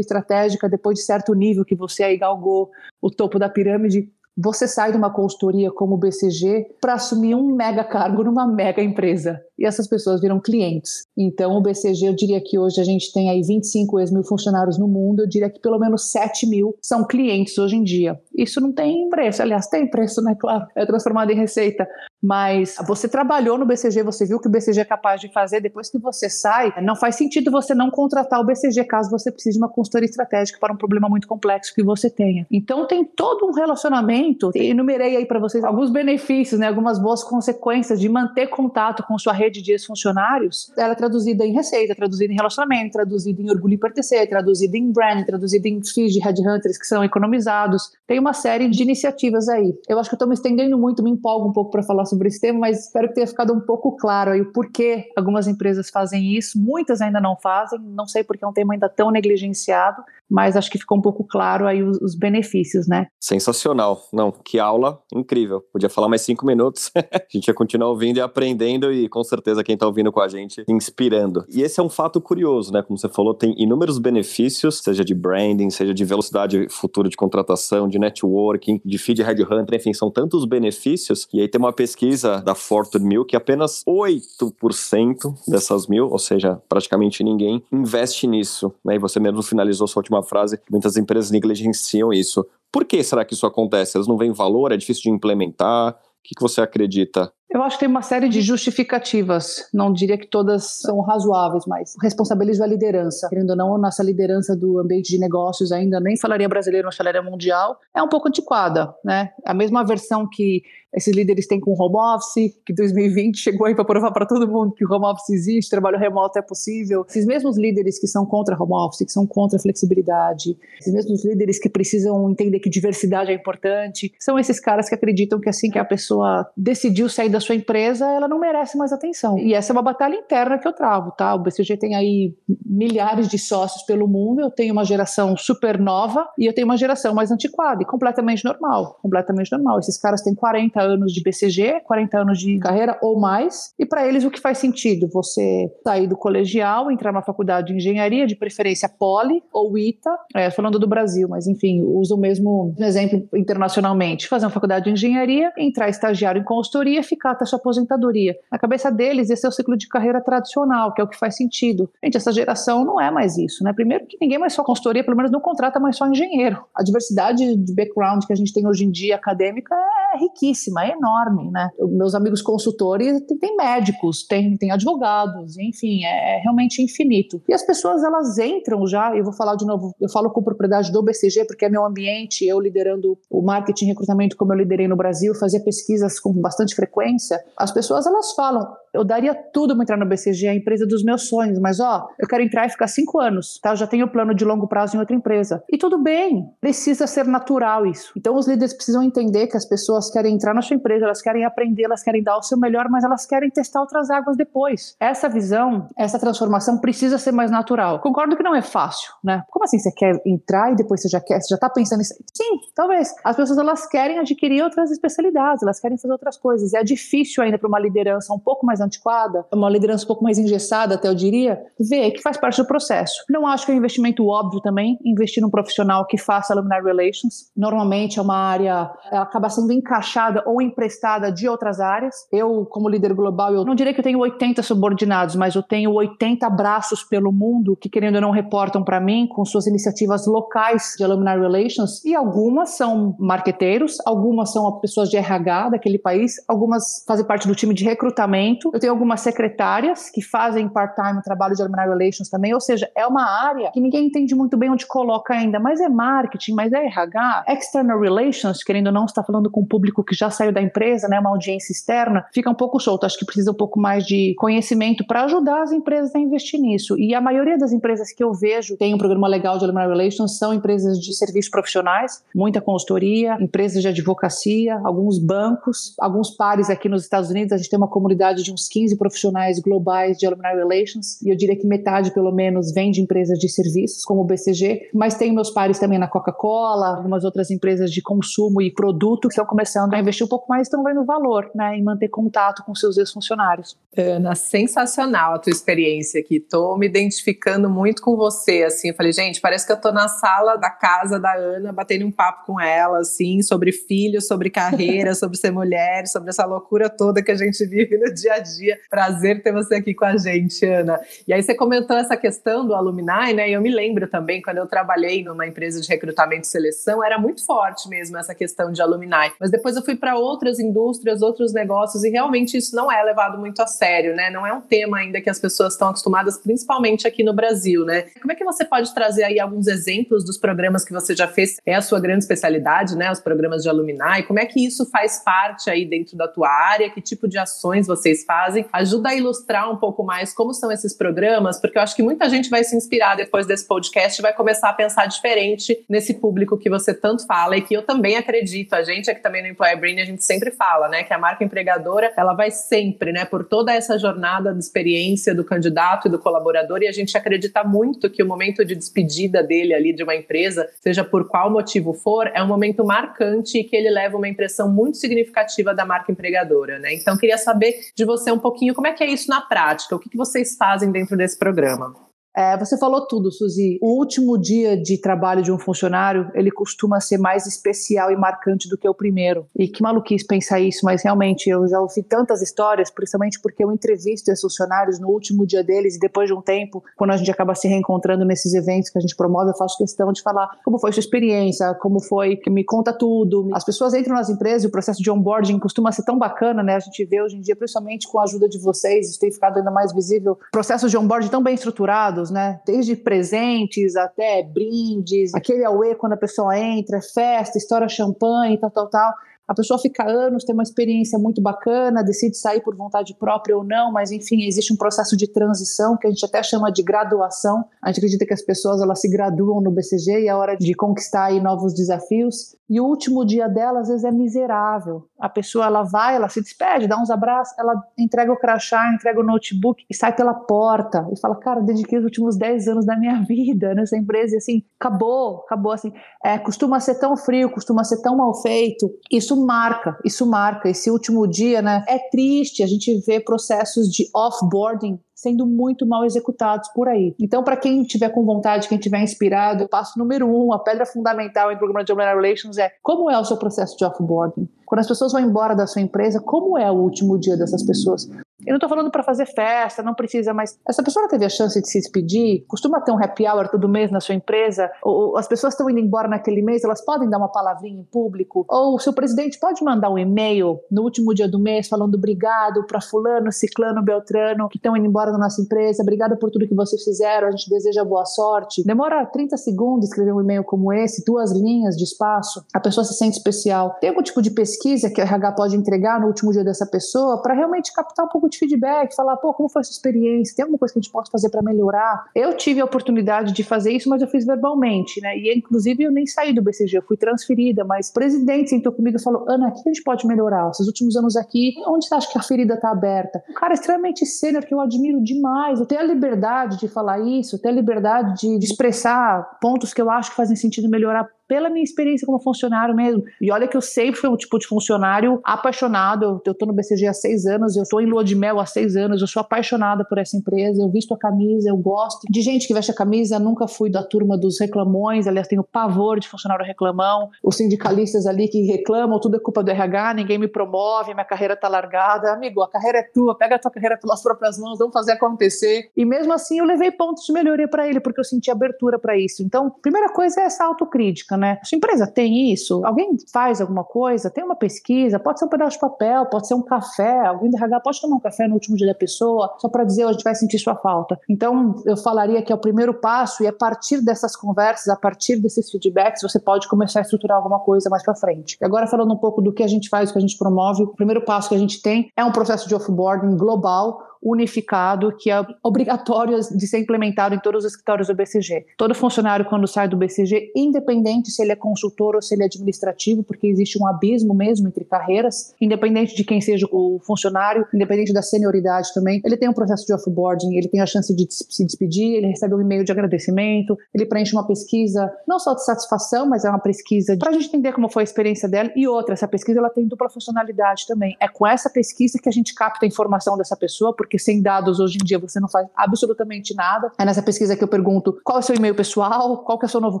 estratégica, 0.00 0.68
depois 0.70 0.98
de 0.98 1.04
certo 1.04 1.34
nível 1.34 1.64
que 1.66 1.74
você 1.74 2.02
aí 2.02 2.16
galgou 2.16 2.70
o 3.00 3.10
topo 3.10 3.38
da 3.38 3.48
pirâmide, 3.48 4.10
você 4.36 4.66
sai 4.66 4.92
de 4.92 4.98
uma 4.98 5.12
consultoria 5.12 5.70
como 5.70 5.94
o 5.94 5.98
BCG 5.98 6.76
para 6.80 6.94
assumir 6.94 7.34
um 7.34 7.54
mega 7.54 7.84
cargo 7.84 8.24
numa 8.24 8.46
mega 8.46 8.82
empresa. 8.82 9.40
E 9.58 9.66
essas 9.66 9.86
pessoas 9.86 10.20
viram 10.22 10.40
clientes. 10.40 11.02
Então, 11.16 11.52
o 11.52 11.60
BCG, 11.60 12.06
eu 12.06 12.14
diria 12.14 12.40
que 12.42 12.58
hoje 12.58 12.80
a 12.80 12.84
gente 12.84 13.12
tem 13.12 13.28
aí 13.28 13.42
25 13.42 14.00
ex 14.00 14.10
mil 14.10 14.24
funcionários 14.24 14.78
no 14.78 14.88
mundo, 14.88 15.20
eu 15.20 15.28
diria 15.28 15.50
que 15.50 15.60
pelo 15.60 15.78
menos 15.78 16.10
7 16.10 16.48
mil 16.48 16.74
são 16.80 17.06
clientes 17.06 17.58
hoje 17.58 17.76
em 17.76 17.82
dia. 17.82 18.18
Isso 18.34 18.60
não 18.60 18.72
tem 18.72 19.08
preço, 19.10 19.42
aliás, 19.42 19.66
tem 19.66 19.88
preço, 19.90 20.22
né? 20.22 20.34
Claro, 20.40 20.66
é 20.74 20.86
transformado 20.86 21.30
em 21.30 21.36
receita. 21.36 21.86
Mas 22.22 22.76
você 22.86 23.08
trabalhou 23.08 23.58
no 23.58 23.66
BCG, 23.66 24.02
você 24.02 24.26
viu 24.26 24.38
que 24.38 24.48
o 24.48 24.50
BCG 24.50 24.80
é 24.80 24.84
capaz 24.84 25.20
de 25.20 25.32
fazer, 25.32 25.60
depois 25.60 25.90
que 25.90 25.98
você 25.98 26.28
sai, 26.28 26.72
não 26.82 26.94
faz 26.94 27.16
sentido 27.16 27.50
você 27.50 27.74
não 27.74 27.90
contratar 27.90 28.40
o 28.40 28.44
BCG 28.44 28.84
caso 28.84 29.10
você 29.10 29.30
precise 29.30 29.58
de 29.58 29.62
uma 29.62 29.70
consultoria 29.70 30.06
estratégica 30.06 30.58
para 30.58 30.72
um 30.72 30.76
problema 30.76 31.08
muito 31.08 31.26
complexo 31.26 31.74
que 31.74 31.82
você 31.82 32.10
tenha. 32.10 32.46
Então 32.50 32.86
tem 32.86 33.04
todo 33.04 33.46
um 33.46 33.52
relacionamento, 33.52 34.19
enumerei 34.54 35.16
aí 35.16 35.26
para 35.26 35.38
vocês 35.38 35.64
alguns 35.64 35.90
benefícios, 35.90 36.60
né, 36.60 36.68
algumas 36.68 36.98
boas 36.98 37.22
consequências 37.22 38.00
de 38.00 38.08
manter 38.08 38.48
contato 38.48 39.02
com 39.06 39.18
sua 39.18 39.32
rede 39.32 39.62
de 39.62 39.72
ex-funcionários. 39.72 40.72
Ela 40.76 40.92
é 40.92 40.94
traduzida 40.94 41.44
em 41.44 41.52
receita, 41.52 41.94
traduzida 41.94 42.32
em 42.32 42.36
relacionamento, 42.36 42.92
traduzida 42.92 43.40
em 43.42 43.50
orgulho 43.50 43.74
e 43.74 43.78
pertencer, 43.78 44.28
traduzida 44.28 44.76
em 44.76 44.92
brand, 44.92 45.24
traduzida 45.24 45.68
em 45.68 45.82
fees 45.84 46.12
de 46.12 46.20
headhunters 46.20 46.78
que 46.78 46.86
são 46.86 47.02
economizados. 47.04 47.92
Tem 48.06 48.18
uma 48.18 48.32
série 48.32 48.68
de 48.68 48.82
iniciativas 48.82 49.48
aí. 49.48 49.74
Eu 49.88 49.98
acho 49.98 50.08
que 50.08 50.14
eu 50.14 50.16
estou 50.16 50.28
me 50.28 50.34
estendendo 50.34 50.78
muito, 50.78 51.02
me 51.02 51.10
empolgo 51.10 51.48
um 51.48 51.52
pouco 51.52 51.70
para 51.70 51.82
falar 51.82 52.04
sobre 52.04 52.28
esse 52.28 52.40
tema, 52.40 52.60
mas 52.60 52.86
espero 52.86 53.08
que 53.08 53.14
tenha 53.14 53.26
ficado 53.26 53.52
um 53.52 53.60
pouco 53.60 53.96
claro 53.96 54.30
aí 54.32 54.40
o 54.40 54.52
porquê 54.52 55.08
algumas 55.16 55.46
empresas 55.46 55.90
fazem 55.90 56.36
isso, 56.36 56.58
muitas 56.58 57.00
ainda 57.00 57.20
não 57.20 57.36
fazem, 57.36 57.78
não 57.80 58.06
sei 58.06 58.24
porque 58.24 58.44
é 58.44 58.48
um 58.48 58.52
tema 58.52 58.74
ainda 58.74 58.88
tão 58.88 59.10
negligenciado, 59.10 60.02
mas 60.30 60.56
acho 60.56 60.70
que 60.70 60.78
ficou 60.78 60.98
um 60.98 61.02
pouco 61.02 61.24
claro 61.24 61.66
aí 61.66 61.82
os, 61.82 62.00
os 62.00 62.14
benefícios, 62.14 62.86
né? 62.86 63.06
Sensacional. 63.20 64.02
Não, 64.12 64.30
que 64.30 64.58
aula 64.58 65.00
incrível. 65.14 65.62
Podia 65.72 65.88
falar 65.88 66.08
mais 66.08 66.22
cinco 66.22 66.46
minutos, 66.46 66.90
a 66.94 67.20
gente 67.32 67.48
ia 67.48 67.54
continuar 67.54 67.88
ouvindo 67.88 68.18
e 68.18 68.20
aprendendo 68.20 68.92
e 68.92 69.08
com 69.08 69.22
certeza 69.24 69.64
quem 69.64 69.74
está 69.74 69.86
ouvindo 69.86 70.12
com 70.12 70.20
a 70.20 70.28
gente 70.28 70.64
inspirando. 70.68 71.44
E 71.48 71.62
esse 71.62 71.80
é 71.80 71.82
um 71.82 71.88
fato 71.88 72.20
curioso, 72.20 72.72
né? 72.72 72.82
Como 72.82 72.98
você 72.98 73.08
falou, 73.08 73.34
tem 73.34 73.54
inúmeros 73.58 73.98
benefícios, 73.98 74.78
seja 74.78 75.04
de 75.04 75.14
branding, 75.14 75.70
seja 75.70 75.92
de 75.92 76.04
velocidade 76.04 76.68
futura 76.70 77.08
de 77.08 77.16
contratação, 77.16 77.88
de 77.88 77.98
networking, 77.98 78.80
de 78.84 78.98
feed 78.98 79.22
headhunter, 79.22 79.74
enfim, 79.74 79.92
são 79.92 80.10
tantos 80.10 80.44
benefícios. 80.44 81.26
E 81.32 81.40
aí 81.40 81.48
tem 81.48 81.58
uma 81.58 81.72
pesquisa 81.72 82.40
da 82.40 82.54
Fortune 82.54 83.06
Mil 83.06 83.24
que 83.24 83.36
apenas 83.36 83.82
8% 83.86 85.34
dessas 85.48 85.86
mil, 85.86 86.08
ou 86.08 86.18
seja, 86.18 86.60
praticamente 86.68 87.24
ninguém, 87.24 87.62
investe 87.72 88.26
nisso. 88.26 88.72
Né? 88.84 88.96
E 88.96 88.98
você 88.98 89.18
mesmo 89.18 89.42
finalizou 89.42 89.86
sua 89.86 90.00
última 90.00 90.19
frase, 90.22 90.58
que 90.58 90.70
muitas 90.70 90.96
empresas 90.96 91.30
negligenciam 91.30 92.12
isso. 92.12 92.46
Por 92.72 92.84
que 92.84 93.02
será 93.02 93.24
que 93.24 93.34
isso 93.34 93.46
acontece? 93.46 93.96
Elas 93.96 94.06
não 94.06 94.16
veem 94.16 94.32
valor? 94.32 94.72
É 94.72 94.76
difícil 94.76 95.04
de 95.04 95.10
implementar? 95.10 95.92
O 95.92 96.22
que, 96.22 96.34
que 96.34 96.42
você 96.42 96.60
acredita? 96.60 97.32
Eu 97.52 97.64
acho 97.64 97.76
que 97.76 97.80
tem 97.80 97.88
uma 97.88 98.02
série 98.02 98.28
de 98.28 98.40
justificativas, 98.40 99.68
não 99.74 99.92
diria 99.92 100.16
que 100.16 100.26
todas 100.26 100.78
são 100.80 101.00
razoáveis, 101.00 101.64
mas 101.66 101.96
responsabilizo 102.00 102.62
a 102.62 102.66
liderança. 102.66 103.28
Querendo 103.28 103.50
ou 103.50 103.56
não, 103.56 103.74
a 103.74 103.78
nossa 103.78 104.04
liderança 104.04 104.54
do 104.54 104.78
ambiente 104.78 105.10
de 105.10 105.18
negócios 105.18 105.72
ainda 105.72 105.98
nem 105.98 106.16
falaria 106.16 106.48
brasileiro, 106.48 106.84
não 106.84 106.92
falaria 106.92 107.20
mundial, 107.20 107.76
é 107.92 108.00
um 108.00 108.08
pouco 108.08 108.28
antiquada, 108.28 108.94
né? 109.04 109.30
A 109.44 109.52
mesma 109.52 109.84
versão 109.84 110.28
que 110.30 110.62
esses 110.94 111.14
líderes 111.14 111.46
têm 111.46 111.60
com 111.60 111.72
o 111.72 111.80
home 111.80 111.96
office, 111.96 112.52
que 112.66 112.72
2020 112.72 113.38
chegou 113.38 113.66
aí 113.66 113.74
para 113.74 113.84
provar 113.84 114.10
para 114.12 114.26
todo 114.26 114.46
mundo 114.48 114.72
que 114.74 114.84
o 114.84 114.92
home 114.92 115.06
office 115.06 115.30
existe, 115.30 115.70
trabalho 115.70 115.98
remoto 115.98 116.38
é 116.38 116.42
possível. 116.42 117.04
Esses 117.08 117.24
mesmos 117.26 117.56
líderes 117.56 117.98
que 117.98 118.06
são 118.06 118.26
contra 118.26 118.60
home 118.60 118.72
office, 118.74 119.06
que 119.06 119.12
são 119.12 119.26
contra 119.26 119.58
flexibilidade, 119.58 120.56
esses 120.80 120.92
mesmos 120.92 121.24
líderes 121.24 121.60
que 121.60 121.68
precisam 121.68 122.28
entender 122.30 122.58
que 122.58 122.68
diversidade 122.68 123.30
é 123.30 123.34
importante, 123.34 124.12
são 124.18 124.38
esses 124.38 124.58
caras 124.58 124.88
que 124.88 124.94
acreditam 124.94 125.40
que 125.40 125.48
assim 125.48 125.70
que 125.70 125.78
a 125.78 125.84
pessoa 125.84 126.48
decidiu 126.56 127.08
sair 127.08 127.28
da 127.28 127.39
sua 127.40 127.54
empresa, 127.54 128.06
ela 128.06 128.28
não 128.28 128.38
merece 128.38 128.76
mais 128.76 128.92
atenção. 128.92 129.38
E 129.38 129.54
essa 129.54 129.72
é 129.72 129.74
uma 129.74 129.82
batalha 129.82 130.14
interna 130.14 130.58
que 130.58 130.66
eu 130.66 130.72
travo, 130.72 131.12
tá? 131.12 131.34
O 131.34 131.38
BCG 131.38 131.76
tem 131.76 131.94
aí 131.94 132.34
milhares 132.64 133.28
de 133.28 133.38
sócios 133.38 133.82
pelo 133.82 134.06
mundo, 134.06 134.40
eu 134.40 134.50
tenho 134.50 134.72
uma 134.72 134.84
geração 134.84 135.36
super 135.36 135.78
nova 135.78 136.26
e 136.38 136.46
eu 136.46 136.54
tenho 136.54 136.66
uma 136.66 136.76
geração 136.76 137.14
mais 137.14 137.30
antiquada 137.30 137.82
e 137.82 137.86
completamente 137.86 138.44
normal, 138.44 138.98
completamente 139.02 139.50
normal. 139.52 139.78
Esses 139.78 139.98
caras 139.98 140.22
têm 140.22 140.34
40 140.34 140.80
anos 140.80 141.12
de 141.12 141.22
BCG, 141.22 141.80
40 141.84 142.18
anos 142.18 142.38
de 142.38 142.58
carreira 142.58 142.98
ou 143.02 143.18
mais, 143.18 143.74
e 143.78 143.86
para 143.86 144.06
eles 144.06 144.24
o 144.24 144.30
que 144.30 144.40
faz 144.40 144.58
sentido? 144.58 145.08
Você 145.12 145.70
sair 145.84 146.06
do 146.06 146.16
colegial, 146.16 146.90
entrar 146.90 147.12
na 147.12 147.22
faculdade 147.22 147.68
de 147.68 147.74
engenharia, 147.74 148.26
de 148.26 148.36
preferência 148.36 148.88
Poli 148.88 149.42
ou 149.52 149.76
ITA, 149.76 150.10
é, 150.34 150.50
falando 150.50 150.78
do 150.78 150.86
Brasil, 150.86 151.28
mas 151.28 151.46
enfim, 151.46 151.82
uso 151.82 152.14
o 152.14 152.18
mesmo 152.18 152.74
exemplo 152.78 153.28
internacionalmente, 153.34 154.28
fazer 154.28 154.46
uma 154.46 154.52
faculdade 154.52 154.86
de 154.86 154.90
engenharia, 154.92 155.52
entrar 155.56 155.88
estagiário 155.88 156.40
em 156.40 156.44
consultoria, 156.44 157.02
ficar 157.02 157.29
até 157.32 157.44
sua 157.44 157.58
aposentadoria. 157.58 158.36
Na 158.50 158.58
cabeça 158.58 158.90
deles, 158.90 159.30
esse 159.30 159.44
é 159.44 159.48
o 159.48 159.52
ciclo 159.52 159.76
de 159.76 159.88
carreira 159.88 160.20
tradicional, 160.20 160.92
que 160.92 161.00
é 161.00 161.04
o 161.04 161.08
que 161.08 161.18
faz 161.18 161.36
sentido. 161.36 161.90
Gente, 162.02 162.16
essa 162.16 162.32
geração 162.32 162.84
não 162.84 163.00
é 163.00 163.10
mais 163.10 163.36
isso, 163.36 163.64
né? 163.64 163.72
Primeiro 163.72 164.06
que 164.06 164.16
ninguém 164.20 164.38
mais 164.38 164.52
só 164.52 164.62
consultoria, 164.62 165.04
pelo 165.04 165.16
menos 165.16 165.30
não 165.30 165.40
contrata 165.40 165.80
mais 165.80 165.96
só 165.96 166.06
engenheiro. 166.06 166.64
A 166.74 166.82
diversidade 166.82 167.56
de 167.56 167.74
background 167.74 168.24
que 168.24 168.32
a 168.32 168.36
gente 168.36 168.52
tem 168.52 168.66
hoje 168.66 168.84
em 168.84 168.90
dia 168.90 169.16
acadêmica 169.16 169.74
é 170.14 170.18
riquíssima, 170.18 170.84
é 170.84 170.90
enorme, 170.92 171.50
né? 171.50 171.70
Meus 171.78 172.14
amigos 172.14 172.42
consultores 172.42 173.20
tem 173.40 173.56
médicos, 173.56 174.26
tem, 174.26 174.56
tem 174.56 174.70
advogados, 174.70 175.56
enfim, 175.58 176.04
é, 176.04 176.36
é, 176.36 176.40
realmente 176.40 176.82
infinito. 176.82 177.40
E 177.48 177.54
as 177.54 177.64
pessoas, 177.64 178.02
elas 178.02 178.38
entram 178.38 178.86
já, 178.86 179.14
eu 179.16 179.24
vou 179.24 179.32
falar 179.32 179.56
de 179.56 179.66
novo, 179.66 179.94
eu 180.00 180.08
falo 180.10 180.30
com 180.30 180.42
propriedade 180.42 180.92
do 180.92 181.02
BCG, 181.02 181.44
porque 181.46 181.64
é 181.64 181.68
meu 181.68 181.84
ambiente, 181.84 182.44
eu 182.44 182.60
liderando 182.60 183.18
o 183.30 183.42
marketing 183.42 183.86
e 183.86 183.88
recrutamento 183.88 184.36
como 184.36 184.52
eu 184.52 184.58
liderei 184.58 184.88
no 184.88 184.96
Brasil, 184.96 185.34
fazia 185.34 185.62
pesquisas 185.62 186.18
com 186.18 186.32
bastante 186.32 186.74
frequência, 186.74 187.40
as 187.56 187.70
pessoas, 187.70 188.06
elas 188.06 188.32
falam, 188.32 188.66
eu 188.92 189.04
daria 189.04 189.34
tudo 189.34 189.74
para 189.74 189.82
entrar 189.82 189.96
no 189.96 190.06
BCG, 190.06 190.48
a 190.48 190.54
empresa 190.54 190.86
dos 190.86 191.02
meus 191.02 191.28
sonhos, 191.28 191.58
mas 191.58 191.80
ó, 191.80 192.08
eu 192.18 192.26
quero 192.26 192.42
entrar 192.42 192.66
e 192.66 192.70
ficar 192.70 192.88
cinco 192.88 193.18
anos, 193.20 193.58
tá? 193.62 193.70
Eu 193.70 193.76
já 193.76 193.86
tenho 193.86 194.08
plano 194.08 194.34
de 194.34 194.44
longo 194.44 194.66
prazo 194.66 194.96
em 194.96 195.00
outra 195.00 195.14
empresa. 195.14 195.62
E 195.70 195.78
tudo 195.78 196.02
bem, 196.02 196.48
precisa 196.60 197.06
ser 197.06 197.24
natural 197.26 197.86
isso. 197.86 198.12
Então 198.16 198.36
os 198.36 198.48
líderes 198.48 198.74
precisam 198.74 199.02
entender 199.02 199.46
que 199.46 199.56
as 199.56 199.64
pessoas 199.64 200.10
querem 200.10 200.34
entrar 200.34 200.54
na 200.54 200.62
sua 200.62 200.76
empresa, 200.76 201.04
elas 201.04 201.22
querem 201.22 201.44
aprender, 201.44 201.84
elas 201.84 202.02
querem 202.02 202.22
dar 202.22 202.36
o 202.36 202.42
seu 202.42 202.58
melhor, 202.58 202.88
mas 202.90 203.04
elas 203.04 203.26
querem 203.26 203.50
testar 203.50 203.80
outras 203.80 204.10
águas 204.10 204.36
depois. 204.36 204.96
Essa 204.98 205.28
visão, 205.28 205.88
essa 205.96 206.18
transformação 206.18 206.78
precisa 206.78 207.18
ser 207.18 207.32
mais 207.32 207.50
natural. 207.50 208.00
Concordo 208.00 208.36
que 208.36 208.42
não 208.42 208.54
é 208.54 208.62
fácil, 208.62 209.12
né? 209.22 209.44
Como 209.50 209.64
assim 209.64 209.78
você 209.78 209.92
quer 209.92 210.20
entrar 210.26 210.72
e 210.72 210.76
depois 210.76 211.00
você 211.00 211.08
já 211.08 211.20
quer, 211.20 211.40
você 211.40 211.54
já 211.54 211.58
tá 211.58 211.70
pensando 211.70 211.98
nisso? 211.98 212.14
Sim, 212.34 212.58
talvez. 212.74 213.14
As 213.24 213.36
pessoas 213.36 213.58
elas 213.58 213.86
querem 213.86 214.18
adquirir 214.18 214.62
outras 214.62 214.90
especialidades, 214.90 215.62
elas 215.62 215.78
querem 215.78 215.96
fazer 215.96 216.12
outras 216.12 216.36
coisas. 216.36 216.74
É 216.74 216.82
difícil 216.82 217.42
ainda 217.42 217.58
para 217.58 217.68
uma 217.68 217.78
liderança 217.78 218.32
um 218.32 218.38
pouco 218.38 218.66
mais 218.66 218.79
mais 218.80 218.86
antiquada, 218.86 219.44
uma 219.52 219.68
liderança 219.68 220.04
um 220.04 220.06
pouco 220.06 220.24
mais 220.24 220.38
engessada, 220.38 220.94
até 220.94 221.08
eu 221.08 221.14
diria, 221.14 221.60
vê 221.78 222.10
que 222.10 222.22
faz 222.22 222.36
parte 222.36 222.60
do 222.60 222.66
processo. 222.66 223.22
Não 223.28 223.46
acho 223.46 223.66
que 223.66 223.72
é 223.72 223.74
um 223.74 223.78
investimento 223.78 224.26
óbvio 224.26 224.60
também, 224.60 224.98
investir 225.04 225.42
num 225.42 225.50
profissional 225.50 226.06
que 226.06 226.16
faça 226.16 226.52
alumni 226.52 226.80
relations. 226.82 227.50
Normalmente 227.56 228.18
é 228.18 228.22
uma 228.22 228.36
área, 228.36 228.90
ela 229.10 229.22
acaba 229.22 229.48
sendo 229.48 229.72
encaixada 229.72 230.42
ou 230.46 230.62
emprestada 230.62 231.30
de 231.30 231.48
outras 231.48 231.80
áreas. 231.80 232.14
Eu, 232.32 232.66
como 232.66 232.88
líder 232.88 233.12
global, 233.12 233.54
eu 233.54 233.64
não 233.64 233.74
diria 233.74 233.92
que 233.92 234.00
eu 234.00 234.04
tenho 234.04 234.18
80 234.18 234.62
subordinados, 234.62 235.36
mas 235.36 235.54
eu 235.54 235.62
tenho 235.62 235.92
80 235.92 236.48
braços 236.50 237.02
pelo 237.02 237.32
mundo 237.32 237.76
que, 237.76 237.88
querendo 237.88 238.16
ou 238.16 238.20
não, 238.20 238.30
reportam 238.30 238.82
para 238.82 239.00
mim 239.00 239.26
com 239.26 239.44
suas 239.44 239.66
iniciativas 239.66 240.26
locais 240.26 240.94
de 240.96 241.04
alumni 241.04 241.38
relations. 241.38 242.04
E 242.04 242.14
algumas 242.14 242.70
são 242.70 243.14
marqueteiros, 243.18 243.98
algumas 244.06 244.52
são 244.52 244.80
pessoas 244.80 245.08
de 245.08 245.16
RH 245.16 245.70
daquele 245.70 245.98
país, 245.98 246.36
algumas 246.48 247.04
fazem 247.06 247.26
parte 247.26 247.46
do 247.46 247.54
time 247.54 247.74
de 247.74 247.84
recrutamento. 247.84 248.69
Eu 248.72 248.80
tenho 248.80 248.92
algumas 248.92 249.20
secretárias 249.20 250.10
que 250.10 250.22
fazem 250.22 250.68
part-time 250.68 251.22
trabalho 251.22 251.54
de 251.54 251.62
alumni 251.62 251.82
relations 251.82 252.28
também, 252.28 252.54
ou 252.54 252.60
seja, 252.60 252.90
é 252.96 253.06
uma 253.06 253.24
área 253.24 253.70
que 253.72 253.80
ninguém 253.80 254.06
entende 254.06 254.34
muito 254.34 254.56
bem 254.56 254.70
onde 254.70 254.86
coloca 254.86 255.34
ainda, 255.34 255.58
mas 255.58 255.80
é 255.80 255.88
marketing, 255.88 256.54
mas 256.54 256.72
é 256.72 256.86
RH, 256.86 257.44
external 257.48 258.00
relations, 258.00 258.62
querendo 258.62 258.88
ou 258.88 258.92
não, 258.92 259.04
está 259.04 259.22
falando 259.22 259.50
com 259.50 259.60
o 259.60 259.66
público 259.66 260.04
que 260.04 260.14
já 260.14 260.30
saiu 260.30 260.52
da 260.52 260.60
empresa, 260.60 261.08
né, 261.08 261.18
uma 261.18 261.30
audiência 261.30 261.72
externa, 261.72 262.26
fica 262.32 262.50
um 262.50 262.54
pouco 262.54 262.78
solto. 262.80 263.06
Acho 263.06 263.18
que 263.18 263.24
precisa 263.24 263.50
um 263.50 263.54
pouco 263.54 263.80
mais 263.80 264.04
de 264.04 264.34
conhecimento 264.38 265.06
para 265.06 265.24
ajudar 265.24 265.62
as 265.62 265.72
empresas 265.72 266.14
a 266.14 266.18
investir 266.18 266.60
nisso. 266.60 266.98
E 266.98 267.14
a 267.14 267.20
maioria 267.20 267.58
das 267.58 267.72
empresas 267.72 268.12
que 268.12 268.22
eu 268.22 268.32
vejo 268.32 268.76
tem 268.76 268.94
um 268.94 268.98
programa 268.98 269.28
legal 269.28 269.58
de 269.58 269.64
alumni 269.64 269.86
relations 269.86 270.38
são 270.38 270.52
empresas 270.52 270.98
de 270.98 271.14
serviços 271.14 271.50
profissionais, 271.50 272.22
muita 272.34 272.60
consultoria, 272.60 273.36
empresas 273.40 273.82
de 273.82 273.88
advocacia, 273.88 274.80
alguns 274.84 275.18
bancos, 275.18 275.94
alguns 275.98 276.30
pares 276.30 276.70
aqui 276.70 276.88
nos 276.88 277.02
Estados 277.02 277.30
Unidos. 277.30 277.52
A 277.52 277.56
gente 277.56 277.70
tem 277.70 277.76
uma 277.76 277.88
comunidade 277.88 278.42
de 278.42 278.52
uns 278.52 278.59
15 278.68 278.96
profissionais 278.96 279.58
globais 279.58 280.18
de 280.18 280.26
alumni 280.26 280.54
relations 280.54 281.20
e 281.22 281.30
eu 281.30 281.36
diria 281.36 281.56
que 281.56 281.66
metade, 281.66 282.12
pelo 282.12 282.32
menos, 282.32 282.72
vem 282.72 282.90
de 282.90 283.00
empresas 283.00 283.38
de 283.38 283.48
serviços, 283.48 284.04
como 284.04 284.22
o 284.22 284.24
BCG, 284.24 284.90
mas 284.94 285.14
tem 285.14 285.32
meus 285.32 285.50
pares 285.50 285.78
também 285.78 285.98
na 285.98 286.08
Coca-Cola, 286.08 286.96
algumas 286.96 287.24
outras 287.24 287.50
empresas 287.50 287.90
de 287.90 288.02
consumo 288.02 288.60
e 288.62 288.72
produto 288.72 289.28
que 289.28 289.32
estão 289.34 289.46
começando 289.46 289.92
a 289.94 289.98
investir 289.98 290.24
um 290.24 290.28
pouco 290.28 290.46
mais, 290.48 290.62
estão 290.62 290.82
vendo 290.82 291.04
valor, 291.04 291.50
né, 291.54 291.76
em 291.76 291.82
manter 291.82 292.08
contato 292.08 292.64
com 292.64 292.74
seus 292.74 292.96
ex-funcionários. 292.96 293.76
Ana, 293.96 294.34
sensacional 294.34 295.34
a 295.34 295.38
tua 295.38 295.50
experiência 295.50 296.20
aqui. 296.20 296.38
Tô 296.40 296.76
me 296.76 296.86
identificando 296.86 297.68
muito 297.68 298.02
com 298.02 298.16
você, 298.16 298.62
assim. 298.62 298.88
Eu 298.88 298.94
falei, 298.94 299.12
gente, 299.12 299.40
parece 299.40 299.66
que 299.66 299.72
eu 299.72 299.80
tô 299.80 299.90
na 299.90 300.08
sala 300.08 300.56
da 300.56 300.70
casa 300.70 301.18
da 301.18 301.34
Ana, 301.34 301.72
batendo 301.72 302.06
um 302.06 302.10
papo 302.10 302.46
com 302.46 302.60
ela, 302.60 302.98
assim, 302.98 303.42
sobre 303.42 303.72
filhos, 303.72 304.26
sobre 304.26 304.50
carreira, 304.50 305.14
sobre 305.14 305.36
ser 305.36 305.50
mulher, 305.50 306.06
sobre 306.06 306.30
essa 306.30 306.44
loucura 306.44 306.88
toda 306.88 307.22
que 307.22 307.30
a 307.30 307.36
gente 307.36 307.64
vive 307.66 307.98
no 307.98 308.12
dia 308.12 308.34
a 308.34 308.38
dia. 308.38 308.49
Prazer 308.88 309.42
ter 309.42 309.52
você 309.52 309.76
aqui 309.76 309.94
com 309.94 310.04
a 310.04 310.16
gente, 310.16 310.64
Ana. 310.64 311.00
E 311.26 311.32
aí 311.32 311.42
você 311.42 311.54
comentou 311.54 311.96
essa 311.96 312.16
questão 312.16 312.66
do 312.66 312.74
alumni, 312.74 313.32
né? 313.34 313.48
E 313.48 313.52
eu 313.52 313.60
me 313.60 313.70
lembro 313.70 314.08
também, 314.08 314.42
quando 314.42 314.58
eu 314.58 314.66
trabalhei 314.66 315.22
numa 315.22 315.46
empresa 315.46 315.80
de 315.80 315.88
recrutamento 315.88 316.42
e 316.42 316.46
seleção, 316.46 317.04
era 317.04 317.18
muito 317.18 317.44
forte 317.44 317.88
mesmo 317.88 318.16
essa 318.16 318.34
questão 318.34 318.72
de 318.72 318.82
alumni. 318.82 319.32
Mas 319.38 319.50
depois 319.50 319.76
eu 319.76 319.82
fui 319.82 319.96
para 319.96 320.16
outras 320.16 320.58
indústrias, 320.58 321.22
outros 321.22 321.52
negócios, 321.52 322.04
e 322.04 322.10
realmente 322.10 322.56
isso 322.56 322.74
não 322.74 322.90
é 322.90 323.02
levado 323.02 323.38
muito 323.38 323.60
a 323.60 323.66
sério, 323.66 324.14
né? 324.14 324.30
Não 324.30 324.46
é 324.46 324.52
um 324.52 324.60
tema 324.60 324.98
ainda 324.98 325.20
que 325.20 325.30
as 325.30 325.38
pessoas 325.38 325.74
estão 325.74 325.88
acostumadas, 325.88 326.38
principalmente 326.38 327.06
aqui 327.06 327.22
no 327.22 327.32
Brasil, 327.32 327.84
né? 327.84 328.06
Como 328.20 328.32
é 328.32 328.34
que 328.34 328.44
você 328.44 328.64
pode 328.64 328.94
trazer 328.94 329.24
aí 329.24 329.38
alguns 329.38 329.66
exemplos 329.66 330.24
dos 330.24 330.38
programas 330.38 330.84
que 330.84 330.92
você 330.92 331.14
já 331.14 331.28
fez? 331.28 331.56
É 331.64 331.74
a 331.74 331.82
sua 331.82 332.00
grande 332.00 332.24
especialidade, 332.24 332.96
né? 332.96 333.10
Os 333.10 333.20
programas 333.20 333.62
de 333.62 333.68
alumni. 333.68 334.22
Como 334.26 334.38
é 334.38 334.46
que 334.46 334.64
isso 334.64 334.88
faz 334.90 335.22
parte 335.24 335.70
aí 335.70 335.84
dentro 335.84 336.16
da 336.16 336.26
tua 336.28 336.48
área? 336.48 336.90
Que 336.90 337.00
tipo 337.00 337.28
de 337.28 337.38
ações 337.38 337.86
vocês 337.86 338.24
fazem? 338.24 338.39
Ajuda 338.72 339.10
a 339.10 339.14
ilustrar 339.14 339.70
um 339.70 339.76
pouco 339.76 340.02
mais 340.02 340.32
como 340.32 340.52
são 340.52 340.70
esses 340.70 340.94
programas, 340.94 341.60
porque 341.60 341.78
eu 341.78 341.82
acho 341.82 341.94
que 341.94 342.02
muita 342.02 342.28
gente 342.28 342.48
vai 342.48 342.64
se 342.64 342.76
inspirar 342.76 343.16
depois 343.16 343.46
desse 343.46 343.66
podcast 343.66 344.18
e 344.18 344.22
vai 344.22 344.32
começar 344.32 344.70
a 344.70 344.72
pensar 344.72 345.06
diferente 345.06 345.84
nesse 345.88 346.14
público 346.14 346.56
que 346.56 346.70
você 346.70 346.94
tanto 346.94 347.26
fala 347.26 347.56
e 347.56 347.60
que 347.60 347.74
eu 347.74 347.82
também 347.82 348.16
acredito. 348.16 348.74
A 348.74 348.82
gente 348.82 349.10
aqui 349.10 349.20
também 349.20 349.42
no 349.42 349.48
Employer 349.48 349.78
Brain 349.78 350.00
a 350.00 350.04
gente 350.04 350.24
sempre 350.24 350.50
fala, 350.50 350.88
né, 350.88 351.02
que 351.02 351.12
a 351.12 351.18
marca 351.18 351.44
empregadora, 351.44 352.12
ela 352.16 352.34
vai 352.34 352.50
sempre, 352.50 353.12
né, 353.12 353.24
por 353.24 353.44
toda 353.44 353.72
essa 353.72 353.98
jornada 353.98 354.52
de 354.52 354.58
experiência 354.58 355.34
do 355.34 355.44
candidato 355.44 356.08
e 356.08 356.10
do 356.10 356.18
colaborador 356.18 356.82
e 356.82 356.88
a 356.88 356.92
gente 356.92 357.16
acredita 357.16 357.64
muito 357.64 358.10
que 358.10 358.22
o 358.22 358.26
momento 358.26 358.64
de 358.64 358.74
despedida 358.74 359.42
dele 359.42 359.74
ali 359.74 359.92
de 359.92 360.02
uma 360.02 360.14
empresa, 360.14 360.68
seja 360.80 361.04
por 361.04 361.28
qual 361.28 361.50
motivo 361.50 361.92
for, 361.92 362.30
é 362.34 362.42
um 362.42 362.46
momento 362.46 362.84
marcante 362.84 363.58
e 363.58 363.64
que 363.64 363.76
ele 363.76 363.90
leva 363.90 364.16
uma 364.16 364.28
impressão 364.28 364.70
muito 364.70 364.96
significativa 364.96 365.74
da 365.74 365.84
marca 365.84 366.10
empregadora, 366.12 366.78
né? 366.78 366.94
Então 366.94 367.16
queria 367.16 367.38
saber 367.38 367.74
de 367.94 368.04
você 368.04 368.29
um 368.32 368.38
pouquinho 368.38 368.74
como 368.74 368.86
é 368.86 368.92
que 368.92 369.02
é 369.02 369.06
isso 369.06 369.28
na 369.28 369.40
prática, 369.40 369.94
o 369.94 369.98
que, 369.98 370.08
que 370.08 370.16
vocês 370.16 370.56
fazem 370.56 370.90
dentro 370.90 371.16
desse 371.16 371.38
programa. 371.38 372.09
É, 372.36 372.56
você 372.56 372.78
falou 372.78 373.06
tudo, 373.06 373.30
Suzy. 373.30 373.78
O 373.82 373.98
último 373.98 374.38
dia 374.38 374.80
de 374.80 374.98
trabalho 374.98 375.42
de 375.42 375.50
um 375.50 375.58
funcionário, 375.58 376.30
ele 376.34 376.50
costuma 376.50 377.00
ser 377.00 377.18
mais 377.18 377.46
especial 377.46 378.10
e 378.10 378.16
marcante 378.16 378.68
do 378.68 378.78
que 378.78 378.88
o 378.88 378.94
primeiro. 378.94 379.46
E 379.56 379.66
que 379.66 379.82
maluquice 379.82 380.26
pensar 380.26 380.60
isso, 380.60 380.84
mas 380.84 381.02
realmente 381.02 381.48
eu 381.48 381.66
já 381.66 381.80
ouvi 381.80 382.02
tantas 382.02 382.40
histórias, 382.40 382.90
principalmente 382.90 383.40
porque 383.40 383.64
eu 383.64 383.72
entrevisto 383.72 384.30
esses 384.30 384.42
funcionários 384.42 385.00
no 385.00 385.08
último 385.08 385.46
dia 385.46 385.64
deles 385.64 385.96
e 385.96 385.98
depois 385.98 386.28
de 386.28 386.34
um 386.34 386.40
tempo, 386.40 386.82
quando 386.96 387.10
a 387.10 387.16
gente 387.16 387.30
acaba 387.30 387.54
se 387.54 387.66
reencontrando 387.66 388.24
nesses 388.24 388.54
eventos 388.54 388.90
que 388.90 388.98
a 388.98 389.00
gente 389.00 389.16
promove, 389.16 389.50
eu 389.50 389.56
faço 389.56 389.76
questão 389.76 390.12
de 390.12 390.22
falar 390.22 390.48
como 390.64 390.78
foi 390.78 390.92
sua 390.92 391.00
experiência, 391.00 391.74
como 391.74 392.00
foi, 392.00 392.36
que 392.36 392.50
me 392.50 392.64
conta 392.64 392.92
tudo. 392.92 393.48
As 393.52 393.64
pessoas 393.64 393.92
entram 393.92 394.14
nas 394.14 394.28
empresas 394.28 394.64
e 394.64 394.66
o 394.66 394.70
processo 394.70 395.02
de 395.02 395.10
onboarding 395.10 395.58
costuma 395.58 395.90
ser 395.90 396.04
tão 396.04 396.16
bacana, 396.16 396.62
né? 396.62 396.76
A 396.76 396.80
gente 396.80 397.04
vê 397.04 397.20
hoje 397.20 397.36
em 397.36 397.40
dia, 397.40 397.56
principalmente 397.56 398.06
com 398.06 398.18
a 398.18 398.22
ajuda 398.22 398.48
de 398.48 398.58
vocês, 398.58 399.10
isso 399.10 399.18
tem 399.18 399.32
ficado 399.32 399.58
ainda 399.58 399.70
mais 399.70 399.92
visível, 399.92 400.38
processos 400.52 400.90
de 400.90 400.96
onboarding 400.96 401.28
tão 401.28 401.42
bem 401.42 401.54
estruturados 401.54 402.19
né? 402.28 402.60
Desde 402.66 402.96
presentes 402.96 403.94
até 403.94 404.42
brindes, 404.42 405.32
aquele 405.32 405.64
auê 405.64 405.94
quando 405.94 406.14
a 406.14 406.16
pessoa 406.16 406.58
entra, 406.58 407.00
festa, 407.00 407.56
estoura 407.56 407.88
champanhe, 407.88 408.58
tal, 408.58 408.72
tal, 408.72 408.90
tal. 408.90 409.14
A 409.50 409.54
pessoa 409.54 409.80
fica 409.80 410.08
anos, 410.08 410.44
tem 410.44 410.54
uma 410.54 410.62
experiência 410.62 411.18
muito 411.18 411.42
bacana, 411.42 412.04
decide 412.04 412.36
sair 412.36 412.60
por 412.60 412.76
vontade 412.76 413.16
própria 413.18 413.56
ou 413.56 413.64
não, 413.64 413.90
mas 413.90 414.12
enfim, 414.12 414.46
existe 414.46 414.72
um 414.72 414.76
processo 414.76 415.16
de 415.16 415.26
transição 415.26 415.96
que 415.96 416.06
a 416.06 416.10
gente 416.10 416.24
até 416.24 416.40
chama 416.40 416.70
de 416.70 416.84
graduação. 416.84 417.64
A 417.82 417.88
gente 417.88 417.98
acredita 417.98 418.24
que 418.24 418.32
as 418.32 418.42
pessoas 418.42 418.80
elas 418.80 419.00
se 419.00 419.08
graduam 419.08 419.60
no 419.60 419.72
BCG 419.72 420.20
e 420.20 420.28
é 420.28 420.34
hora 420.36 420.56
de 420.56 420.72
conquistar 420.74 421.32
novos 421.42 421.74
desafios. 421.74 422.54
E 422.70 422.80
o 422.80 422.84
último 422.84 423.26
dia 423.26 423.48
dela 423.48 423.80
às 423.80 423.88
vezes 423.88 424.04
é 424.04 424.12
miserável. 424.12 425.08
A 425.18 425.28
pessoa 425.28 425.66
ela 425.66 425.82
vai, 425.82 426.14
ela 426.14 426.28
se 426.28 426.40
despede, 426.40 426.86
dá 426.86 426.96
uns 426.96 427.10
abraços, 427.10 427.58
ela 427.58 427.74
entrega 427.98 428.32
o 428.32 428.38
crachá, 428.38 428.94
entrega 428.94 429.18
o 429.18 429.24
notebook 429.24 429.84
e 429.90 429.94
sai 429.94 430.14
pela 430.14 430.32
porta 430.32 431.04
e 431.12 431.18
fala: 431.18 431.34
"Cara, 431.34 431.60
dediquei 431.60 431.98
os 431.98 432.04
últimos 432.04 432.38
10 432.38 432.68
anos 432.68 432.86
da 432.86 432.96
minha 432.96 433.22
vida 433.26 433.74
nessa 433.74 433.96
empresa 433.96 434.36
e 434.36 434.38
assim, 434.38 434.62
acabou, 434.78 435.42
acabou 435.46 435.72
assim. 435.72 435.92
É, 436.24 436.38
costuma 436.38 436.78
ser 436.78 436.94
tão 437.00 437.16
frio, 437.16 437.50
costuma 437.50 437.82
ser 437.82 438.00
tão 438.02 438.16
mal 438.16 438.40
feito. 438.40 438.88
Isso 439.10 439.44
marca, 439.44 439.98
isso 440.04 440.24
marca. 440.24 440.68
Esse 440.68 440.92
último 440.92 441.26
dia, 441.26 441.60
né? 441.60 441.84
É 441.88 441.98
triste 442.10 442.62
a 442.62 442.66
gente 442.68 443.00
ver 443.04 443.24
processos 443.24 443.88
de 443.88 444.08
offboarding 444.14 445.00
sendo 445.20 445.46
muito 445.46 445.86
mal 445.86 446.04
executados 446.04 446.68
por 446.74 446.88
aí. 446.88 447.14
Então, 447.20 447.44
para 447.44 447.56
quem 447.56 447.82
tiver 447.82 448.08
com 448.08 448.24
vontade, 448.24 448.68
quem 448.68 448.78
tiver 448.78 449.02
inspirado, 449.02 449.64
o 449.64 449.68
passo 449.68 449.98
número 449.98 450.26
um, 450.26 450.52
a 450.52 450.58
pedra 450.58 450.86
fundamental 450.86 451.52
em 451.52 451.58
programa 451.58 451.84
de 451.84 451.92
Human 451.92 452.14
Relations 452.14 452.56
é 452.56 452.72
como 452.82 453.10
é 453.10 453.18
o 453.18 453.24
seu 453.24 453.36
processo 453.36 453.76
de 453.76 453.84
offboarding? 453.84 454.48
Quando 454.64 454.80
as 454.80 454.88
pessoas 454.88 455.12
vão 455.12 455.20
embora 455.20 455.54
da 455.54 455.66
sua 455.66 455.82
empresa, 455.82 456.20
como 456.20 456.56
é 456.56 456.70
o 456.70 456.74
último 456.74 457.18
dia 457.18 457.36
dessas 457.36 457.64
pessoas? 457.64 458.08
Eu 458.46 458.52
não 458.52 458.56
estou 458.56 458.68
falando 458.68 458.90
para 458.90 459.02
fazer 459.02 459.26
festa, 459.26 459.82
não 459.82 459.94
precisa, 459.94 460.32
mas 460.32 460.58
essa 460.66 460.82
pessoa 460.82 461.08
teve 461.08 461.24
a 461.24 461.28
chance 461.28 461.60
de 461.60 461.68
se 461.68 461.78
despedir, 461.78 462.44
costuma 462.48 462.80
ter 462.80 462.92
um 462.92 463.02
happy 463.02 463.26
hour 463.26 463.48
todo 463.48 463.68
mês 463.68 463.90
na 463.90 464.00
sua 464.00 464.14
empresa, 464.14 464.70
ou 464.82 465.16
as 465.16 465.28
pessoas 465.28 465.54
estão 465.54 465.68
indo 465.68 465.78
embora 465.78 466.08
naquele 466.08 466.42
mês, 466.42 466.64
elas 466.64 466.84
podem 466.84 467.08
dar 467.08 467.18
uma 467.18 467.28
palavrinha 467.28 467.80
em 467.80 467.84
público, 467.84 468.46
ou 468.48 468.76
o 468.76 468.78
seu 468.78 468.92
presidente 468.92 469.38
pode 469.38 469.62
mandar 469.62 469.90
um 469.90 469.98
e-mail 469.98 470.60
no 470.70 470.82
último 470.82 471.14
dia 471.14 471.28
do 471.28 471.38
mês 471.38 471.68
falando 471.68 471.94
obrigado 471.94 472.64
para 472.66 472.80
fulano, 472.80 473.30
ciclano, 473.30 473.82
beltrano, 473.82 474.48
que 474.48 474.56
estão 474.56 474.76
indo 474.76 474.86
embora 474.86 475.12
da 475.12 475.18
nossa 475.18 475.42
empresa, 475.42 475.82
obrigado 475.82 476.16
por 476.16 476.30
tudo 476.30 476.48
que 476.48 476.54
vocês 476.54 476.82
fizeram, 476.82 477.28
a 477.28 477.30
gente 477.30 477.48
deseja 477.48 477.84
boa 477.84 478.04
sorte. 478.04 478.64
Demora 478.64 479.04
30 479.06 479.36
segundos 479.36 479.88
escrever 479.88 480.12
um 480.12 480.20
e-mail 480.20 480.44
como 480.44 480.72
esse, 480.72 481.04
duas 481.04 481.32
linhas 481.32 481.76
de 481.76 481.84
espaço, 481.84 482.44
a 482.54 482.60
pessoa 482.60 482.84
se 482.84 482.94
sente 482.94 483.16
especial. 483.18 483.76
Tem 483.80 483.90
algum 483.90 484.02
tipo 484.02 484.22
de 484.22 484.30
pesquisa 484.30 484.90
que 484.90 485.00
a 485.00 485.04
RH 485.04 485.32
pode 485.32 485.56
entregar 485.56 486.00
no 486.00 486.06
último 486.06 486.32
dia 486.32 486.44
dessa 486.44 486.66
pessoa 486.66 487.20
para 487.20 487.34
realmente 487.34 487.72
captar 487.72 488.06
um 488.06 488.08
pouco 488.08 488.29
de 488.30 488.38
feedback, 488.38 488.94
falar, 488.94 489.16
pô, 489.16 489.34
como 489.34 489.48
foi 489.48 489.60
a 489.60 489.64
sua 489.64 489.72
experiência? 489.72 490.34
Tem 490.34 490.42
alguma 490.42 490.58
coisa 490.58 490.72
que 490.72 490.78
a 490.78 490.82
gente 490.82 490.92
pode 490.92 491.10
fazer 491.10 491.28
para 491.30 491.42
melhorar? 491.42 492.04
Eu 492.14 492.36
tive 492.36 492.60
a 492.60 492.64
oportunidade 492.64 493.32
de 493.32 493.42
fazer 493.42 493.72
isso, 493.72 493.88
mas 493.88 494.00
eu 494.00 494.08
fiz 494.08 494.24
verbalmente, 494.24 495.00
né? 495.00 495.16
E 495.16 495.36
inclusive 495.36 495.82
eu 495.82 495.90
nem 495.90 496.06
saí 496.06 496.32
do 496.32 496.42
BCG, 496.42 496.78
eu 496.78 496.82
fui 496.82 496.96
transferida, 496.96 497.64
mas 497.64 497.90
o 497.90 497.92
presidente 497.92 498.50
sentou 498.50 498.72
comigo 498.72 498.96
e 498.96 499.02
falou: 499.02 499.24
Ana, 499.28 499.48
o 499.48 499.52
que 499.52 499.68
a 499.68 499.72
gente 499.72 499.82
pode 499.82 500.06
melhorar? 500.06 500.50
Esses 500.50 500.66
últimos 500.66 500.96
anos 500.96 501.16
aqui, 501.16 501.54
onde 501.66 501.86
você 501.86 501.94
acha 501.94 502.10
que 502.10 502.18
a 502.18 502.22
ferida 502.22 502.54
está 502.54 502.70
aberta? 502.70 503.22
Um 503.28 503.34
cara 503.34 503.54
extremamente 503.54 504.06
sênior 504.06 504.44
que 504.44 504.54
eu 504.54 504.60
admiro 504.60 505.02
demais. 505.02 505.60
Eu 505.60 505.66
tenho 505.66 505.80
a 505.80 505.84
liberdade 505.84 506.58
de 506.58 506.68
falar 506.68 507.00
isso, 507.00 507.36
eu 507.36 507.40
tenho 507.40 507.54
a 507.54 507.56
liberdade 507.56 508.20
de, 508.20 508.38
de 508.38 508.44
expressar 508.44 509.38
pontos 509.40 509.74
que 509.74 509.80
eu 509.80 509.90
acho 509.90 510.10
que 510.10 510.16
fazem 510.16 510.36
sentido 510.36 510.68
melhorar 510.68 511.08
pela 511.30 511.48
minha 511.48 511.62
experiência 511.62 512.04
como 512.04 512.18
funcionário 512.18 512.74
mesmo. 512.74 513.04
E 513.20 513.30
olha 513.30 513.46
que 513.46 513.56
eu 513.56 513.60
sempre 513.60 514.00
fui 514.00 514.10
um 514.10 514.16
tipo 514.16 514.36
de 514.36 514.48
funcionário 514.48 515.20
apaixonado. 515.22 516.20
Eu, 516.26 516.34
tô 516.34 516.44
no 516.44 516.52
BCG 516.52 516.88
há 516.88 516.92
seis 516.92 517.24
anos, 517.24 517.56
eu 517.56 517.62
tô 517.70 517.78
em 517.78 517.86
lua 517.86 518.02
de 518.02 518.16
mel 518.16 518.40
há 518.40 518.46
seis 518.46 518.74
anos, 518.74 519.00
eu 519.00 519.06
sou 519.06 519.20
apaixonada 519.20 519.84
por 519.84 519.96
essa 519.96 520.16
empresa, 520.16 520.60
eu 520.60 520.68
visto 520.68 520.92
a 520.92 520.98
camisa, 520.98 521.48
eu 521.48 521.56
gosto 521.56 522.00
de 522.10 522.20
gente 522.20 522.48
que 522.48 522.52
veste 522.52 522.72
a 522.72 522.74
camisa, 522.74 523.16
nunca 523.20 523.46
fui 523.46 523.70
da 523.70 523.80
turma 523.80 524.18
dos 524.18 524.40
reclamões, 524.40 525.06
aliás, 525.06 525.28
tenho 525.28 525.44
pavor 525.44 526.00
de 526.00 526.08
funcionário 526.08 526.44
reclamão, 526.44 527.10
os 527.22 527.36
sindicalistas 527.36 528.06
ali 528.06 528.26
que 528.26 528.42
reclamam, 528.42 528.98
tudo 528.98 529.16
é 529.16 529.20
culpa 529.20 529.44
do 529.44 529.52
RH, 529.52 529.94
ninguém 529.94 530.18
me 530.18 530.26
promove, 530.26 530.92
minha 530.94 531.04
carreira 531.04 531.36
tá 531.36 531.46
largada. 531.46 532.12
Amigo, 532.12 532.42
a 532.42 532.50
carreira 532.50 532.78
é 532.78 532.82
tua, 532.82 533.16
pega 533.16 533.36
a 533.36 533.38
tua 533.38 533.52
carreira 533.52 533.78
pelas 533.78 534.02
próprias 534.02 534.36
mãos, 534.36 534.58
vamos 534.58 534.72
fazer 534.72 534.92
acontecer. 534.92 535.70
E 535.76 535.84
mesmo 535.84 536.12
assim 536.12 536.40
eu 536.40 536.44
levei 536.44 536.72
pontos 536.72 537.04
de 537.04 537.12
melhoria 537.12 537.46
para 537.46 537.68
ele, 537.68 537.78
porque 537.78 538.00
eu 538.00 538.04
senti 538.04 538.32
abertura 538.32 538.80
para 538.80 538.98
isso. 538.98 539.22
Então, 539.22 539.48
primeira 539.62 539.88
coisa 539.92 540.22
é 540.22 540.24
essa 540.24 540.44
autocrítica, 540.44 541.16
né? 541.20 541.38
Sua 541.44 541.56
empresa 541.56 541.86
tem 541.86 542.32
isso? 542.32 542.64
Alguém 542.64 542.96
faz 543.12 543.40
alguma 543.40 543.62
coisa? 543.62 544.10
Tem 544.10 544.24
uma 544.24 544.34
pesquisa? 544.34 544.98
Pode 544.98 545.18
ser 545.18 545.26
um 545.26 545.28
pedaço 545.28 545.56
de 545.56 545.60
papel, 545.60 546.06
pode 546.06 546.26
ser 546.26 546.34
um 546.34 546.42
café. 546.42 547.06
Alguém 547.06 547.30
do 547.30 547.36
RH 547.36 547.60
pode 547.60 547.80
tomar 547.80 547.96
um 547.96 548.00
café 548.00 548.26
no 548.26 548.34
último 548.34 548.56
dia 548.56 548.66
da 548.66 548.74
pessoa, 548.74 549.34
só 549.38 549.48
para 549.48 549.64
dizer, 549.64 549.84
a 549.84 549.92
gente 549.92 550.02
vai 550.02 550.14
sentir 550.14 550.38
sua 550.38 550.56
falta. 550.56 550.98
Então, 551.08 551.54
eu 551.66 551.76
falaria 551.76 552.22
que 552.22 552.32
é 552.32 552.34
o 552.34 552.40
primeiro 552.40 552.74
passo 552.74 553.22
e 553.22 553.26
a 553.26 553.32
partir 553.32 553.84
dessas 553.84 554.16
conversas, 554.16 554.68
a 554.68 554.76
partir 554.76 555.16
desses 555.16 555.50
feedbacks, 555.50 556.02
você 556.02 556.18
pode 556.18 556.48
começar 556.48 556.80
a 556.80 556.82
estruturar 556.82 557.18
alguma 557.18 557.40
coisa 557.40 557.68
mais 557.68 557.82
para 557.82 557.94
frente. 557.94 558.36
E 558.40 558.44
agora, 558.44 558.66
falando 558.66 558.92
um 558.92 558.96
pouco 558.98 559.20
do 559.20 559.32
que 559.32 559.42
a 559.42 559.48
gente 559.48 559.68
faz, 559.68 559.90
o 559.90 559.92
que 559.92 559.98
a 559.98 560.02
gente 560.02 560.16
promove, 560.16 560.62
o 560.62 560.68
primeiro 560.68 561.04
passo 561.04 561.28
que 561.28 561.34
a 561.34 561.38
gente 561.38 561.60
tem 561.60 561.90
é 561.96 562.04
um 562.04 562.12
processo 562.12 562.48
de 562.48 562.54
offboarding 562.54 563.16
global 563.16 563.89
unificado 564.02 564.94
que 564.96 565.10
é 565.10 565.24
obrigatório 565.42 566.18
de 566.34 566.46
ser 566.46 566.58
implementado 566.58 567.14
em 567.14 567.18
todos 567.18 567.44
os 567.44 567.52
escritórios 567.52 567.88
do 567.88 567.94
BCG. 567.94 568.46
Todo 568.56 568.74
funcionário, 568.74 569.24
quando 569.24 569.46
sai 569.46 569.68
do 569.68 569.76
BCG, 569.76 570.32
independente 570.34 571.10
se 571.10 571.22
ele 571.22 571.32
é 571.32 571.36
consultor 571.36 571.94
ou 571.96 572.02
se 572.02 572.14
ele 572.14 572.22
é 572.22 572.26
administrativo, 572.26 573.02
porque 573.02 573.26
existe 573.26 573.60
um 573.60 573.66
abismo 573.66 574.14
mesmo 574.14 574.48
entre 574.48 574.64
carreiras, 574.64 575.34
independente 575.40 575.94
de 575.94 576.04
quem 576.04 576.20
seja 576.20 576.46
o 576.50 576.80
funcionário, 576.82 577.46
independente 577.52 577.92
da 577.92 578.02
senioridade 578.02 578.72
também, 578.74 579.00
ele 579.04 579.16
tem 579.16 579.28
um 579.28 579.32
processo 579.32 579.66
de 579.66 579.72
offboarding, 579.72 580.36
ele 580.36 580.48
tem 580.48 580.60
a 580.60 580.66
chance 580.66 580.94
de 580.94 581.06
se 581.10 581.44
despedir, 581.44 581.96
ele 581.96 582.08
recebe 582.08 582.34
um 582.34 582.40
e-mail 582.40 582.64
de 582.64 582.72
agradecimento, 582.72 583.56
ele 583.74 583.86
preenche 583.86 584.12
uma 584.14 584.26
pesquisa, 584.26 584.92
não 585.06 585.18
só 585.18 585.34
de 585.34 585.44
satisfação, 585.44 586.08
mas 586.08 586.24
é 586.24 586.30
uma 586.30 586.38
pesquisa 586.38 586.96
para 586.96 587.10
a 587.10 587.12
gente 587.12 587.28
entender 587.28 587.52
como 587.52 587.68
foi 587.68 587.82
a 587.82 587.84
experiência 587.84 588.28
dela. 588.28 588.50
E 588.54 588.66
outra, 588.66 588.94
essa 588.94 589.08
pesquisa 589.08 589.38
ela 589.38 589.50
tem 589.50 589.66
dupla 589.66 589.88
funcionalidade 589.88 590.66
também. 590.66 590.96
É 591.00 591.08
com 591.08 591.26
essa 591.26 591.50
pesquisa 591.50 591.98
que 592.00 592.08
a 592.08 592.12
gente 592.12 592.34
capta 592.34 592.64
a 592.64 592.68
informação 592.68 593.16
dessa 593.16 593.36
pessoa, 593.36 593.74
porque 593.74 593.89
porque 593.90 593.98
sem 593.98 594.22
dados 594.22 594.60
hoje 594.60 594.78
em 594.80 594.84
dia 594.84 595.00
você 595.00 595.18
não 595.18 595.28
faz 595.28 595.48
absolutamente 595.56 596.32
nada. 596.32 596.70
É 596.78 596.84
nessa 596.84 597.02
pesquisa 597.02 597.36
que 597.36 597.42
eu 597.42 597.48
pergunto 597.48 598.00
qual 598.04 598.18
é 598.18 598.20
o 598.20 598.22
seu 598.22 598.36
e-mail 598.36 598.54
pessoal, 598.54 599.24
qual 599.24 599.36
é 599.42 599.44
o 599.44 599.48
seu 599.48 599.60
novo 599.60 599.80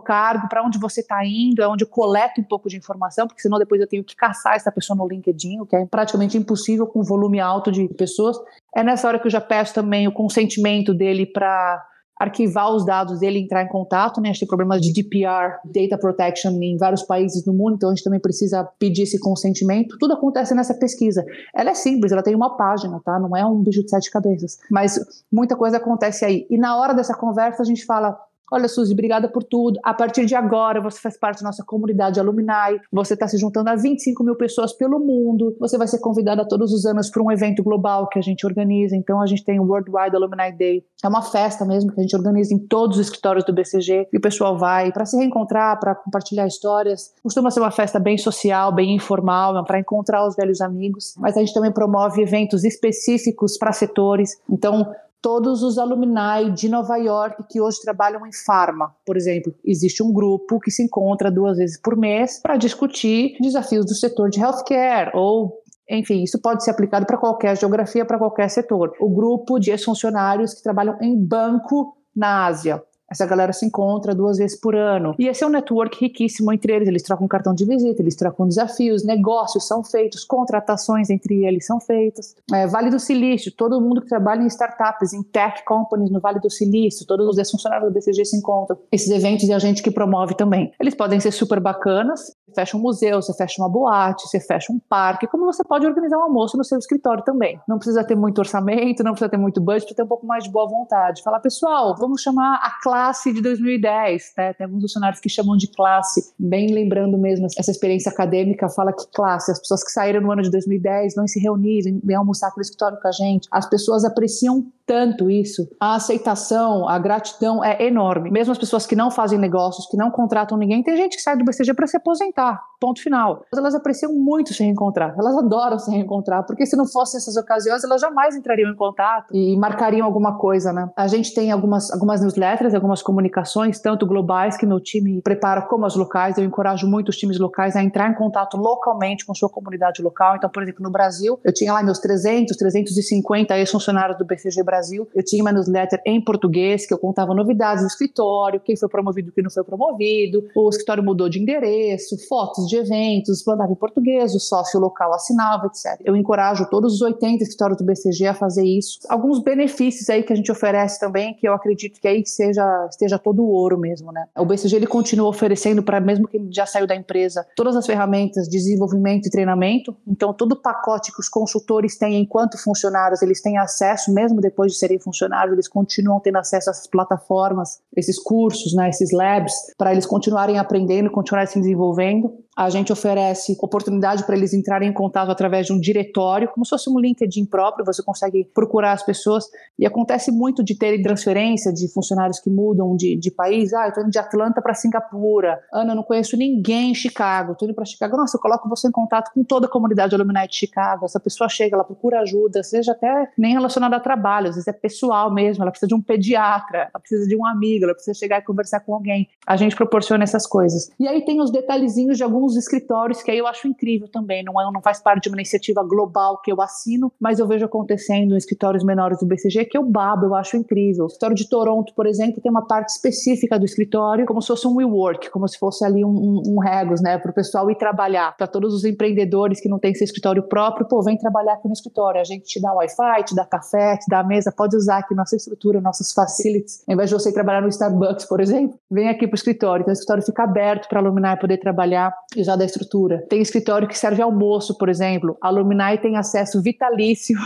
cargo, 0.00 0.48
para 0.48 0.64
onde 0.64 0.80
você 0.80 1.00
está 1.00 1.24
indo, 1.24 1.62
é 1.62 1.68
onde 1.68 1.84
eu 1.84 1.88
coleto 1.88 2.40
um 2.40 2.44
pouco 2.44 2.68
de 2.68 2.76
informação, 2.76 3.28
porque 3.28 3.40
senão 3.40 3.56
depois 3.56 3.80
eu 3.80 3.86
tenho 3.86 4.02
que 4.02 4.16
caçar 4.16 4.56
essa 4.56 4.72
pessoa 4.72 4.96
no 4.96 5.06
LinkedIn, 5.06 5.60
o 5.60 5.66
que 5.66 5.76
é 5.76 5.86
praticamente 5.86 6.36
impossível 6.36 6.88
com 6.88 7.00
um 7.00 7.04
volume 7.04 7.38
alto 7.38 7.70
de 7.70 7.86
pessoas. 7.94 8.36
É 8.74 8.82
nessa 8.82 9.06
hora 9.06 9.20
que 9.20 9.28
eu 9.28 9.30
já 9.30 9.40
peço 9.40 9.72
também 9.72 10.08
o 10.08 10.12
consentimento 10.12 10.92
dele 10.92 11.24
para 11.24 11.86
arquivar 12.20 12.70
os 12.70 12.84
dados 12.84 13.20
dele, 13.20 13.38
entrar 13.38 13.62
em 13.62 13.68
contato, 13.68 14.20
né? 14.20 14.28
A 14.28 14.32
gente 14.32 14.40
tem 14.40 14.48
problemas 14.48 14.82
de 14.82 14.92
DPR, 14.92 15.58
Data 15.64 15.96
Protection, 15.96 16.52
em 16.60 16.76
vários 16.76 17.02
países 17.02 17.42
do 17.42 17.50
mundo, 17.50 17.76
então 17.76 17.88
a 17.88 17.94
gente 17.94 18.04
também 18.04 18.20
precisa 18.20 18.62
pedir 18.78 19.04
esse 19.04 19.18
consentimento. 19.18 19.96
Tudo 19.98 20.12
acontece 20.12 20.54
nessa 20.54 20.74
pesquisa. 20.74 21.24
Ela 21.54 21.70
é 21.70 21.74
simples, 21.74 22.12
ela 22.12 22.22
tem 22.22 22.34
uma 22.34 22.58
página, 22.58 23.00
tá? 23.02 23.18
Não 23.18 23.34
é 23.34 23.46
um 23.46 23.62
bicho 23.62 23.82
de 23.82 23.88
sete 23.88 24.10
cabeças. 24.10 24.58
Mas 24.70 25.00
muita 25.32 25.56
coisa 25.56 25.78
acontece 25.78 26.22
aí. 26.26 26.46
E 26.50 26.58
na 26.58 26.76
hora 26.76 26.92
dessa 26.92 27.16
conversa 27.16 27.62
a 27.62 27.64
gente 27.66 27.86
fala, 27.86 28.18
Olha, 28.50 28.68
Suzy, 28.68 28.92
obrigada 28.92 29.28
por 29.28 29.44
tudo. 29.44 29.78
A 29.84 29.94
partir 29.94 30.26
de 30.26 30.34
agora, 30.34 30.80
você 30.80 31.00
faz 31.00 31.16
parte 31.16 31.40
da 31.40 31.46
nossa 31.46 31.62
comunidade 31.64 32.18
alumni. 32.18 32.80
Você 32.90 33.14
está 33.14 33.28
se 33.28 33.38
juntando 33.38 33.70
a 33.70 33.76
25 33.76 34.24
mil 34.24 34.34
pessoas 34.34 34.72
pelo 34.72 34.98
mundo. 34.98 35.56
Você 35.60 35.78
vai 35.78 35.86
ser 35.86 36.00
convidada 36.00 36.46
todos 36.46 36.72
os 36.72 36.84
anos 36.84 37.08
para 37.08 37.22
um 37.22 37.30
evento 37.30 37.62
global 37.62 38.08
que 38.08 38.18
a 38.18 38.22
gente 38.22 38.44
organiza. 38.44 38.96
Então, 38.96 39.20
a 39.20 39.26
gente 39.26 39.44
tem 39.44 39.60
o 39.60 39.64
Worldwide 39.64 40.16
Alumni 40.16 40.52
Day. 40.58 40.84
É 41.02 41.06
uma 41.06 41.22
festa 41.22 41.64
mesmo 41.64 41.92
que 41.92 42.00
a 42.00 42.02
gente 42.02 42.16
organiza 42.16 42.52
em 42.52 42.58
todos 42.58 42.98
os 42.98 43.06
escritórios 43.06 43.44
do 43.44 43.52
BCG. 43.52 44.08
E 44.12 44.16
o 44.16 44.20
pessoal 44.20 44.58
vai 44.58 44.90
para 44.90 45.06
se 45.06 45.16
reencontrar, 45.16 45.78
para 45.78 45.94
compartilhar 45.94 46.46
histórias. 46.46 47.14
Costuma 47.22 47.52
ser 47.52 47.60
uma 47.60 47.70
festa 47.70 48.00
bem 48.00 48.18
social, 48.18 48.74
bem 48.74 48.96
informal, 48.96 49.64
para 49.64 49.78
encontrar 49.78 50.26
os 50.26 50.34
velhos 50.34 50.60
amigos. 50.60 51.14
Mas 51.18 51.36
a 51.36 51.40
gente 51.40 51.54
também 51.54 51.70
promove 51.70 52.20
eventos 52.22 52.64
específicos 52.64 53.56
para 53.56 53.72
setores. 53.72 54.40
Então, 54.50 54.92
todos 55.22 55.62
os 55.62 55.78
alumni 55.78 56.50
de 56.54 56.68
Nova 56.68 56.96
York 56.96 57.44
que 57.48 57.60
hoje 57.60 57.80
trabalham 57.82 58.26
em 58.26 58.32
farma, 58.32 58.94
por 59.04 59.16
exemplo. 59.16 59.54
Existe 59.64 60.02
um 60.02 60.12
grupo 60.12 60.58
que 60.60 60.70
se 60.70 60.82
encontra 60.82 61.30
duas 61.30 61.58
vezes 61.58 61.80
por 61.80 61.96
mês 61.96 62.40
para 62.40 62.56
discutir 62.56 63.36
desafios 63.40 63.86
do 63.86 63.94
setor 63.94 64.30
de 64.30 64.40
healthcare 64.40 65.10
ou 65.14 65.60
enfim, 65.88 66.22
isso 66.22 66.40
pode 66.40 66.62
ser 66.62 66.70
aplicado 66.70 67.04
para 67.04 67.18
qualquer 67.18 67.58
geografia, 67.58 68.04
para 68.04 68.16
qualquer 68.16 68.48
setor. 68.48 68.92
O 69.00 69.10
grupo 69.10 69.58
de 69.58 69.72
ex-funcionários 69.72 70.54
que 70.54 70.62
trabalham 70.62 70.96
em 71.00 71.16
banco 71.16 71.96
na 72.14 72.46
Ásia. 72.46 72.80
Essa 73.10 73.26
galera 73.26 73.52
se 73.52 73.66
encontra 73.66 74.14
duas 74.14 74.38
vezes 74.38 74.58
por 74.58 74.76
ano. 74.76 75.16
E 75.18 75.26
esse 75.26 75.42
é 75.42 75.46
um 75.46 75.50
network 75.50 75.98
riquíssimo 76.00 76.52
entre 76.52 76.72
eles. 76.72 76.86
Eles 76.86 77.02
trocam 77.02 77.26
cartão 77.26 77.52
de 77.52 77.64
visita, 77.64 78.00
eles 78.00 78.14
trocam 78.14 78.46
desafios, 78.46 79.04
negócios 79.04 79.66
são 79.66 79.82
feitos, 79.82 80.24
contratações 80.24 81.10
entre 81.10 81.44
eles 81.44 81.66
são 81.66 81.80
feitas. 81.80 82.36
É, 82.52 82.66
vale 82.68 82.88
do 82.88 83.00
Silício, 83.00 83.50
todo 83.50 83.80
mundo 83.80 84.00
que 84.00 84.08
trabalha 84.08 84.42
em 84.42 84.46
startups, 84.46 85.12
em 85.12 85.22
tech 85.22 85.64
companies 85.64 86.10
no 86.10 86.20
Vale 86.20 86.38
do 86.38 86.48
Silício, 86.48 87.06
todos 87.06 87.26
os 87.26 87.38
ex-funcionários 87.38 87.88
do 87.88 87.94
BCG 87.94 88.24
se 88.24 88.36
encontram. 88.36 88.78
Esses 88.92 89.10
eventos 89.10 89.48
e 89.48 89.52
a 89.52 89.58
gente 89.58 89.82
que 89.82 89.90
promove 89.90 90.34
também. 90.34 90.72
Eles 90.78 90.94
podem 90.94 91.18
ser 91.18 91.32
super 91.32 91.58
bacanas, 91.58 92.32
fecha 92.54 92.76
um 92.76 92.80
museu, 92.80 93.20
você 93.20 93.34
fecha 93.34 93.62
uma 93.62 93.68
boate, 93.68 94.28
você 94.28 94.40
fecha 94.40 94.72
um 94.72 94.78
parque, 94.78 95.26
como 95.26 95.44
você 95.44 95.62
pode 95.64 95.86
organizar 95.86 96.18
um 96.18 96.22
almoço 96.22 96.56
no 96.56 96.64
seu 96.64 96.78
escritório 96.78 97.24
também. 97.24 97.60
Não 97.68 97.78
precisa 97.78 98.04
ter 98.04 98.14
muito 98.14 98.38
orçamento, 98.38 99.02
não 99.02 99.12
precisa 99.12 99.30
ter 99.30 99.36
muito 99.36 99.60
budget, 99.60 99.84
precisa 99.84 99.96
ter 99.96 100.02
um 100.02 100.08
pouco 100.08 100.26
mais 100.26 100.44
de 100.44 100.50
boa 100.50 100.68
vontade. 100.68 101.22
Falar, 101.22 101.40
pessoal, 101.40 101.96
vamos 101.96 102.22
chamar 102.22 102.56
a 102.56 102.80
classe 102.82 103.32
de 103.32 103.40
2010, 103.40 104.32
né? 104.36 104.52
Tem 104.54 104.66
alguns 104.66 104.82
funcionários 104.82 105.20
que 105.20 105.28
chamam 105.28 105.56
de 105.56 105.68
classe, 105.68 106.32
bem 106.38 106.72
lembrando 106.72 107.16
mesmo 107.18 107.46
essa 107.46 107.70
experiência 107.70 108.10
acadêmica, 108.10 108.68
fala 108.68 108.92
que 108.92 109.06
classe, 109.14 109.50
as 109.50 109.58
pessoas 109.58 109.84
que 109.84 109.90
saíram 109.90 110.20
no 110.20 110.30
ano 110.30 110.42
de 110.42 110.50
2010 110.50 111.14
vão 111.14 111.26
se 111.26 111.40
reunir, 111.40 111.82
vêm 112.02 112.16
almoçar 112.16 112.48
aqui 112.48 112.58
no 112.58 112.62
escritório 112.62 112.98
com 113.00 113.08
a 113.08 113.12
gente. 113.12 113.48
As 113.50 113.68
pessoas 113.68 114.04
apreciam 114.04 114.66
tanto 114.90 115.30
isso. 115.30 115.68
A 115.78 115.94
aceitação, 115.94 116.88
a 116.88 116.98
gratidão 116.98 117.64
é 117.64 117.86
enorme. 117.86 118.28
Mesmo 118.28 118.50
as 118.50 118.58
pessoas 118.58 118.86
que 118.86 118.96
não 118.96 119.08
fazem 119.08 119.38
negócios, 119.38 119.86
que 119.86 119.96
não 119.96 120.10
contratam 120.10 120.58
ninguém, 120.58 120.82
tem 120.82 120.96
gente 120.96 121.16
que 121.16 121.22
sai 121.22 121.36
do 121.36 121.44
BCG 121.44 121.74
para 121.74 121.86
se 121.86 121.96
aposentar. 121.96 122.60
Ponto 122.80 123.00
final. 123.00 123.44
Elas 123.54 123.74
apreciam 123.74 124.12
muito 124.12 124.52
se 124.52 124.64
reencontrar. 124.64 125.14
Elas 125.16 125.36
adoram 125.38 125.78
se 125.78 125.92
reencontrar, 125.92 126.44
porque 126.44 126.66
se 126.66 126.76
não 126.76 126.88
fossem 126.88 127.18
essas 127.18 127.36
ocasiões, 127.36 127.84
elas 127.84 128.00
jamais 128.00 128.34
entrariam 128.34 128.68
em 128.68 128.74
contato 128.74 129.32
e 129.32 129.56
marcariam 129.56 130.04
alguma 130.04 130.38
coisa, 130.38 130.72
né? 130.72 130.90
A 130.96 131.06
gente 131.06 131.32
tem 131.32 131.52
algumas, 131.52 131.92
algumas 131.92 132.20
newsletters, 132.20 132.74
algumas 132.74 133.00
comunicações, 133.00 133.78
tanto 133.78 134.06
globais 134.06 134.56
que 134.56 134.66
meu 134.66 134.80
time 134.80 135.22
prepara, 135.22 135.62
como 135.62 135.86
as 135.86 135.94
locais. 135.94 136.36
Eu 136.36 136.44
encorajo 136.44 136.88
muito 136.88 137.10
os 137.10 137.16
times 137.16 137.38
locais 137.38 137.76
a 137.76 137.82
entrar 137.82 138.10
em 138.10 138.14
contato 138.14 138.56
localmente 138.56 139.24
com 139.24 139.34
sua 139.34 139.48
comunidade 139.48 140.02
local. 140.02 140.34
Então, 140.34 140.50
por 140.50 140.64
exemplo, 140.64 140.82
no 140.82 140.90
Brasil, 140.90 141.38
eu 141.44 141.52
tinha 141.54 141.72
lá 141.72 141.82
meus 141.84 142.00
300, 142.00 142.56
350 142.56 143.56
ex-funcionários 143.56 144.18
do 144.18 144.24
BCG 144.24 144.64
Brasil 144.64 144.79
Brasil, 144.80 145.06
eu 145.14 145.22
tinha 145.22 145.42
uma 145.42 145.52
newsletter 145.52 146.00
em 146.06 146.22
português 146.22 146.86
que 146.86 146.94
eu 146.94 146.98
contava 146.98 147.34
novidades 147.34 147.84
do 147.84 147.86
escritório, 147.86 148.60
quem 148.60 148.76
foi 148.76 148.88
promovido, 148.88 149.30
quem 149.30 149.44
não 149.44 149.50
foi 149.50 149.62
promovido, 149.62 150.42
o 150.56 150.68
escritório 150.70 151.02
mudou 151.02 151.28
de 151.28 151.38
endereço, 151.38 152.16
fotos 152.26 152.66
de 152.66 152.76
eventos, 152.76 153.44
mandava 153.46 153.72
em 153.72 153.76
português, 153.76 154.34
o 154.34 154.40
sócio 154.40 154.80
local 154.80 155.12
assinava, 155.12 155.66
etc. 155.66 156.00
Eu 156.02 156.16
encorajo 156.16 156.66
todos 156.70 156.94
os 156.94 157.02
80 157.02 157.42
escritórios 157.42 157.78
do 157.78 157.84
BCG 157.84 158.28
a 158.28 158.34
fazer 158.34 158.64
isso. 158.64 159.00
Alguns 159.08 159.42
benefícios 159.42 160.08
aí 160.08 160.22
que 160.22 160.32
a 160.32 160.36
gente 160.36 160.50
oferece 160.50 160.98
também, 160.98 161.34
que 161.34 161.46
eu 161.46 161.52
acredito 161.52 162.00
que 162.00 162.08
aí 162.08 162.24
seja, 162.24 162.86
esteja 162.88 163.18
todo 163.18 163.42
o 163.42 163.48
ouro 163.48 163.78
mesmo, 163.78 164.10
né? 164.12 164.24
O 164.38 164.46
BCG 164.46 164.76
ele 164.76 164.86
continua 164.86 165.28
oferecendo 165.28 165.82
para 165.82 166.00
mesmo 166.00 166.26
quem 166.26 166.48
já 166.50 166.64
saiu 166.64 166.86
da 166.86 166.96
empresa 166.96 167.46
todas 167.54 167.76
as 167.76 167.84
ferramentas 167.84 168.48
de 168.48 168.56
desenvolvimento 168.56 169.26
e 169.26 169.30
treinamento. 169.30 169.94
Então 170.06 170.32
todo 170.32 170.52
o 170.52 170.56
pacote 170.56 171.12
que 171.12 171.20
os 171.20 171.28
consultores 171.28 171.98
têm 171.98 172.18
enquanto 172.20 172.56
funcionários, 172.62 173.20
eles 173.20 173.42
têm 173.42 173.58
acesso 173.58 174.12
mesmo 174.12 174.40
depois 174.40 174.69
de 174.72 174.78
serem 174.78 174.98
funcionários, 174.98 175.52
eles 175.52 175.68
continuam 175.68 176.20
tendo 176.20 176.38
acesso 176.38 176.70
a 176.70 176.72
essas 176.72 176.86
plataformas, 176.86 177.80
esses 177.96 178.18
cursos, 178.18 178.74
né, 178.74 178.88
esses 178.88 179.12
labs, 179.12 179.52
para 179.76 179.92
eles 179.92 180.06
continuarem 180.06 180.58
aprendendo, 180.58 181.10
continuarem 181.10 181.50
se 181.50 181.58
desenvolvendo. 181.58 182.32
A 182.60 182.68
gente 182.68 182.92
oferece 182.92 183.56
oportunidade 183.58 184.22
para 184.26 184.36
eles 184.36 184.52
entrarem 184.52 184.90
em 184.90 184.92
contato 184.92 185.30
através 185.30 185.66
de 185.66 185.72
um 185.72 185.80
diretório, 185.80 186.46
como 186.52 186.62
se 186.62 186.68
fosse 186.68 186.90
um 186.90 187.00
LinkedIn 187.00 187.46
próprio, 187.46 187.86
você 187.86 188.02
consegue 188.02 188.44
procurar 188.52 188.92
as 188.92 189.02
pessoas. 189.02 189.46
E 189.78 189.86
acontece 189.86 190.30
muito 190.30 190.62
de 190.62 190.76
ter 190.76 191.00
transferência 191.00 191.72
de 191.72 191.90
funcionários 191.90 192.38
que 192.38 192.50
mudam 192.50 192.94
de, 192.94 193.16
de 193.16 193.30
país. 193.30 193.72
Ah, 193.72 193.84
eu 193.84 193.88
estou 193.88 194.02
indo 194.02 194.12
de 194.12 194.18
Atlanta 194.18 194.60
para 194.60 194.74
Singapura. 194.74 195.58
Ana, 195.72 195.92
eu 195.92 195.96
não 195.96 196.02
conheço 196.02 196.36
ninguém 196.36 196.90
em 196.90 196.94
Chicago. 196.94 197.52
Estou 197.52 197.66
indo 197.66 197.74
para 197.74 197.86
Chicago. 197.86 198.14
Nossa, 198.14 198.36
eu 198.36 198.40
coloco 198.42 198.68
você 198.68 198.88
em 198.88 198.92
contato 198.92 199.32
com 199.32 199.42
toda 199.42 199.66
a 199.66 199.70
comunidade 199.70 200.14
alumni 200.14 200.46
de 200.46 200.54
Chicago. 200.54 201.06
Essa 201.06 201.18
pessoa 201.18 201.48
chega, 201.48 201.76
ela 201.76 201.84
procura 201.84 202.20
ajuda, 202.20 202.62
seja 202.62 202.92
até 202.92 203.30
nem 203.38 203.54
relacionada 203.54 203.96
a 203.96 204.00
trabalho, 204.00 204.48
às 204.50 204.56
vezes 204.56 204.68
é 204.68 204.72
pessoal 204.74 205.32
mesmo. 205.32 205.64
Ela 205.64 205.70
precisa 205.70 205.88
de 205.88 205.94
um 205.94 206.02
pediatra, 206.02 206.90
ela 206.92 207.00
precisa 207.00 207.26
de 207.26 207.34
um 207.34 207.46
amigo, 207.46 207.84
ela 207.84 207.94
precisa 207.94 208.12
chegar 208.12 208.38
e 208.38 208.42
conversar 208.42 208.80
com 208.80 208.94
alguém. 208.94 209.26
A 209.46 209.56
gente 209.56 209.74
proporciona 209.74 210.24
essas 210.24 210.46
coisas. 210.46 210.90
E 211.00 211.08
aí 211.08 211.24
tem 211.24 211.40
os 211.40 211.50
detalhezinhos 211.50 212.18
de 212.18 212.22
alguns 212.22 212.49
escritórios 212.56 213.22
que 213.22 213.30
aí 213.30 213.38
eu 213.38 213.46
acho 213.46 213.66
incrível 213.68 214.08
também. 214.08 214.42
Não, 214.44 214.60
é, 214.60 214.72
não 214.72 214.80
faz 214.82 215.00
parte 215.00 215.24
de 215.24 215.28
uma 215.28 215.36
iniciativa 215.36 215.82
global 215.82 216.40
que 216.40 216.52
eu 216.52 216.60
assino, 216.60 217.12
mas 217.20 217.38
eu 217.38 217.46
vejo 217.46 217.64
acontecendo 217.64 218.34
em 218.34 218.36
escritórios 218.36 218.84
menores 218.84 219.18
do 219.18 219.26
BCG 219.26 219.66
que 219.66 219.76
eu 219.76 219.84
babo, 219.84 220.26
eu 220.26 220.34
acho 220.34 220.56
incrível. 220.56 221.04
O 221.04 221.06
escritório 221.06 221.36
de 221.36 221.48
Toronto, 221.48 221.92
por 221.94 222.06
exemplo, 222.06 222.40
tem 222.40 222.50
uma 222.50 222.66
parte 222.66 222.90
específica 222.90 223.58
do 223.58 223.64
escritório, 223.64 224.26
como 224.26 224.40
se 224.40 224.48
fosse 224.48 224.66
um 224.66 224.76
WeWork, 224.76 225.30
como 225.30 225.46
se 225.48 225.58
fosse 225.58 225.84
ali 225.84 226.04
um, 226.04 226.08
um, 226.08 226.42
um 226.46 226.58
Regos, 226.58 227.00
né, 227.00 227.18
para 227.18 227.30
o 227.30 227.34
pessoal 227.34 227.70
ir 227.70 227.76
trabalhar. 227.76 228.36
Para 228.36 228.46
todos 228.46 228.74
os 228.74 228.84
empreendedores 228.84 229.60
que 229.60 229.68
não 229.68 229.78
têm 229.78 229.94
seu 229.94 230.04
escritório 230.04 230.42
próprio, 230.42 230.86
pô, 230.86 231.02
vem 231.02 231.16
trabalhar 231.16 231.54
aqui 231.54 231.66
no 231.66 231.72
escritório. 231.72 232.20
A 232.20 232.24
gente 232.24 232.44
te 232.44 232.60
dá 232.60 232.72
Wi-Fi, 232.72 233.24
te 233.24 233.34
dá 233.34 233.44
café, 233.44 233.96
te 233.96 234.06
dá 234.08 234.22
mesa, 234.22 234.52
pode 234.52 234.76
usar 234.76 234.98
aqui 234.98 235.14
nossa 235.14 235.36
estrutura, 235.36 235.80
nossas 235.80 236.12
facilities. 236.12 236.82
Ao 236.86 236.94
invés 236.94 237.08
de 237.08 237.14
você 237.14 237.32
trabalhar 237.32 237.62
no 237.62 237.68
Starbucks, 237.68 238.26
por 238.26 238.40
exemplo, 238.40 238.78
vem 238.90 239.08
aqui 239.08 239.26
para 239.26 239.34
o 239.34 239.38
escritório. 239.38 239.82
Então, 239.82 239.92
o 239.92 239.94
escritório 239.94 240.22
fica 240.22 240.44
aberto 240.44 240.88
para 240.88 240.98
a 240.98 241.02
Alumni 241.02 241.36
poder 241.40 241.58
trabalhar 241.58 242.12
e 242.36 242.40
usar 242.40 242.56
da 242.56 242.64
estrutura. 242.64 243.24
Tem 243.28 243.40
escritório 243.40 243.88
que 243.88 243.98
serve 243.98 244.22
almoço, 244.22 244.76
por 244.78 244.88
exemplo. 244.88 245.36
Alumni 245.40 245.98
tem 246.00 246.16
acesso 246.16 246.62
vitalício 246.62 247.36